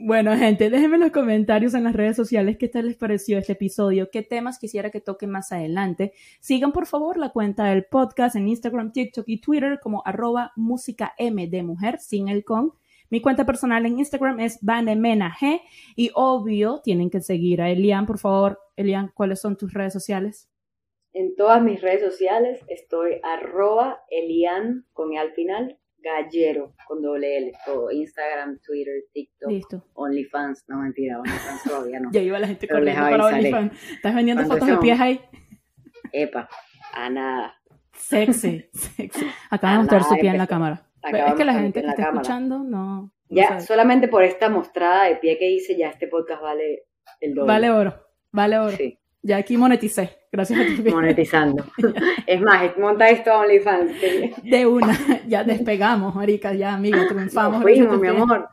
Bueno, 0.00 0.36
gente, 0.36 0.70
déjenme 0.70 0.94
en 0.94 1.00
los 1.00 1.10
comentarios 1.10 1.74
en 1.74 1.82
las 1.82 1.92
redes 1.92 2.14
sociales 2.14 2.56
qué 2.56 2.68
tal 2.68 2.86
les 2.86 2.94
pareció 2.94 3.36
este 3.36 3.54
episodio, 3.54 4.10
qué 4.12 4.22
temas 4.22 4.60
quisiera 4.60 4.90
que 4.92 5.00
toque 5.00 5.26
más 5.26 5.50
adelante. 5.50 6.12
Sigan 6.38 6.70
por 6.70 6.86
favor 6.86 7.16
la 7.16 7.30
cuenta 7.30 7.64
del 7.64 7.84
podcast 7.84 8.36
en 8.36 8.46
Instagram, 8.46 8.92
TikTok 8.92 9.24
y 9.26 9.40
Twitter 9.40 9.80
como 9.82 10.04
arroba 10.06 10.52
música 10.54 11.14
M 11.18 11.48
de 11.48 11.64
mujer 11.64 11.98
sin 11.98 12.28
el 12.28 12.44
con. 12.44 12.74
Mi 13.10 13.20
cuenta 13.20 13.44
personal 13.44 13.86
en 13.86 13.98
Instagram 13.98 14.38
es 14.38 14.60
G 14.62 15.60
y 15.96 16.12
obvio 16.14 16.80
tienen 16.84 17.10
que 17.10 17.20
seguir 17.20 17.60
a 17.60 17.68
Elian, 17.68 18.06
por 18.06 18.20
favor. 18.20 18.60
Elian, 18.76 19.10
¿cuáles 19.12 19.40
son 19.40 19.56
tus 19.56 19.74
redes 19.74 19.92
sociales? 19.92 20.48
En 21.12 21.34
todas 21.34 21.60
mis 21.60 21.80
redes 21.80 22.02
sociales 22.02 22.60
estoy 22.68 23.20
arroba 23.24 24.04
Elian 24.10 24.86
con 24.92 25.12
E 25.12 25.18
al 25.18 25.32
final 25.32 25.76
Gallero 26.00 26.74
con 26.86 27.02
doble 27.02 27.38
L, 27.38 27.52
todo, 27.64 27.90
Instagram, 27.90 28.58
Twitter, 28.60 28.94
TikTok, 29.12 29.50
Listo. 29.50 29.84
OnlyFans, 29.94 30.64
no 30.68 30.78
mentira, 30.78 31.18
OnlyFans 31.18 31.62
todavía 31.64 32.00
no. 32.00 32.10
ya 32.12 32.20
iba 32.20 32.38
la 32.38 32.46
gente 32.46 32.68
corriendo 32.68 33.02
para 33.02 33.26
OnlyFans. 33.26 33.90
¿Estás 33.92 34.14
vendiendo 34.14 34.44
fotos 34.44 34.68
de 34.68 34.76
pies 34.78 35.00
ahí? 35.00 35.20
Epa, 36.12 36.48
a 36.94 37.10
nada. 37.10 37.54
Sexy, 37.92 38.68
sexy. 38.72 39.26
Acaba 39.50 39.72
de 39.72 39.78
mostrar 39.80 40.04
su 40.04 40.14
pie 40.14 40.30
en 40.30 40.38
la 40.38 40.46
cámara. 40.46 40.86
Es 41.02 41.34
que 41.34 41.44
la 41.44 41.54
gente 41.54 41.82
que 41.82 41.88
está 41.88 42.02
escuchando 42.02 42.58
no. 42.60 43.12
Ya, 43.28 43.60
solamente 43.60 44.08
por 44.08 44.22
esta 44.22 44.48
mostrada 44.48 45.04
de 45.04 45.16
pie 45.16 45.38
que 45.38 45.50
hice, 45.50 45.76
ya 45.76 45.88
este 45.88 46.08
podcast 46.08 46.42
vale 46.42 46.86
el 47.20 47.34
doble. 47.34 47.52
Vale 47.52 47.70
oro, 47.70 48.06
vale 48.32 48.58
oro. 48.58 48.76
Sí. 48.76 48.98
Ya 49.22 49.36
aquí 49.36 49.56
moneticé, 49.56 50.16
gracias 50.30 50.60
a 50.60 50.64
ti. 50.64 50.90
Monetizando. 50.90 51.64
es 52.26 52.40
más, 52.40 52.76
monta 52.78 53.08
esto 53.08 53.32
a 53.32 53.40
OnlyFans. 53.40 53.92
De 54.44 54.66
una, 54.66 54.96
ya 55.26 55.42
despegamos, 55.42 56.14
marica, 56.14 56.54
ya, 56.54 56.74
amigo, 56.74 56.98
triunfamos. 57.08 57.54
Nos 57.54 57.62
fuimos, 57.62 58.00
mi 58.00 58.08
amor. 58.08 58.48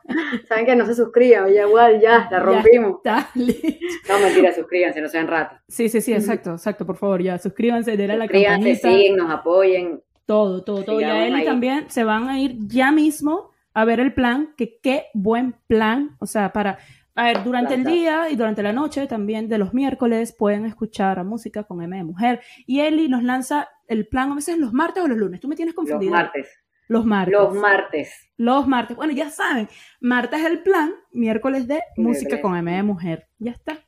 Saben 0.48 0.66
que 0.66 0.74
no 0.74 0.84
se 0.84 0.96
suscriban, 0.96 1.52
ya 1.52 1.66
igual, 1.66 2.00
ya, 2.00 2.28
la 2.30 2.40
rompimos. 2.40 3.00
Ya, 3.04 3.30
no, 3.34 4.18
mentira, 4.18 4.52
suscríbanse, 4.52 5.00
no 5.00 5.08
sean 5.08 5.28
ratas. 5.28 5.62
Sí, 5.68 5.88
sí, 5.88 6.00
sí, 6.00 6.12
exacto, 6.12 6.52
exacto, 6.52 6.84
por 6.84 6.96
favor, 6.96 7.22
ya, 7.22 7.38
suscríbanse, 7.38 7.96
denle 7.96 8.14
a 8.14 8.16
la 8.16 8.28
campanita. 8.28 8.88
siguen, 8.88 9.16
nos 9.16 9.30
apoyen. 9.30 10.02
Todo, 10.26 10.64
todo, 10.64 10.82
todo. 10.82 11.00
Y 11.00 11.04
a 11.04 11.28
él 11.28 11.44
también 11.44 11.88
se 11.88 12.02
van 12.02 12.28
a 12.28 12.40
ir 12.40 12.56
ya 12.66 12.90
mismo 12.90 13.52
a 13.72 13.84
ver 13.84 14.00
el 14.00 14.12
plan, 14.12 14.54
que 14.56 14.80
qué 14.82 15.04
buen 15.14 15.54
plan, 15.68 16.16
o 16.18 16.26
sea, 16.26 16.52
para 16.52 16.78
a 17.16 17.24
ver, 17.24 17.42
durante 17.42 17.72
el 17.72 17.84
día 17.84 18.28
y 18.30 18.36
durante 18.36 18.62
la 18.62 18.74
noche 18.74 19.06
también 19.06 19.48
de 19.48 19.56
los 19.56 19.72
miércoles 19.72 20.34
pueden 20.38 20.66
escuchar 20.66 21.18
a 21.18 21.24
música 21.24 21.64
con 21.64 21.82
M 21.82 21.96
de 21.96 22.04
Mujer. 22.04 22.42
Y 22.66 22.80
Eli 22.80 23.08
nos 23.08 23.22
lanza 23.22 23.70
el 23.88 24.06
plan 24.06 24.32
a 24.32 24.34
veces 24.34 24.58
los 24.58 24.74
martes 24.74 25.02
o 25.02 25.08
los 25.08 25.16
lunes. 25.16 25.40
Tú 25.40 25.48
me 25.48 25.56
tienes 25.56 25.74
confundida. 25.74 26.10
Los 26.10 26.20
martes. 26.20 26.48
Los 26.88 27.06
martes. 27.06 27.32
Los 27.32 27.54
martes. 27.54 28.30
Los 28.36 28.68
martes. 28.68 28.96
Bueno, 28.98 29.14
ya 29.14 29.30
saben, 29.30 29.66
martes 29.98 30.40
es 30.40 30.46
el 30.46 30.62
plan, 30.62 30.92
miércoles 31.10 31.66
de 31.66 31.82
música 31.96 32.40
con 32.42 32.54
M 32.54 32.70
de 32.70 32.82
Mujer. 32.82 33.26
Ya 33.38 33.52
está. 33.52 33.78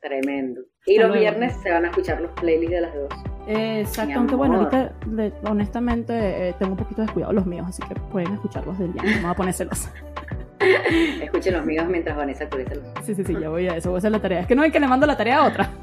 Tremendo. 0.00 0.60
Y 0.86 0.98
los 0.98 1.12
viernes 1.12 1.56
se 1.62 1.70
van 1.70 1.84
a 1.84 1.88
escuchar 1.88 2.20
los 2.20 2.30
playlists 2.32 2.74
de 2.74 2.80
las 2.80 2.94
dos. 2.94 3.12
exacto, 3.48 4.18
aunque 4.18 4.34
bueno, 4.36 4.58
ahorita 4.58 4.94
honestamente 5.48 6.48
eh, 6.48 6.54
tengo 6.58 6.72
un 6.72 6.78
poquito 6.78 7.02
descuidado 7.02 7.32
los 7.32 7.46
míos, 7.46 7.66
así 7.68 7.82
que 7.82 7.94
pueden 8.12 8.34
escucharlos 8.34 8.78
del 8.78 8.92
día. 8.92 9.02
Vamos 9.16 9.30
a 9.30 9.34
ponérselos. 9.34 9.88
Escuchen 11.22 11.54
los 11.54 11.64
míos 11.64 11.86
mientras 11.88 12.16
Vanessa 12.16 12.44
actualiza 12.44 12.74
los. 12.74 12.84
Sí, 13.04 13.14
sí, 13.14 13.24
sí, 13.24 13.36
ya 13.40 13.48
voy 13.48 13.68
a 13.68 13.76
eso, 13.76 13.90
voy 13.90 13.96
a 13.96 13.98
hacer 13.98 14.12
la 14.12 14.20
tarea. 14.20 14.40
Es 14.40 14.46
que 14.46 14.54
no 14.54 14.62
hay 14.62 14.70
que 14.70 14.80
le 14.80 14.86
mando 14.86 15.06
la 15.06 15.16
tarea 15.16 15.38
a 15.38 15.46
otra. 15.46 15.70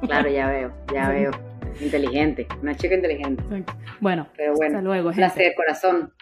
Claro, 0.00 0.28
ya 0.30 0.46
veo, 0.48 0.72
ya 0.94 1.08
veo. 1.08 1.32
Inteligente, 1.80 2.46
una 2.62 2.76
chica 2.76 2.94
inteligente. 2.94 3.42
Bueno, 3.98 4.28
Pero 4.36 4.54
bueno 4.54 4.76
hasta 4.78 4.82
luego. 4.82 5.10
Placer, 5.10 5.54
corazón. 5.56 6.12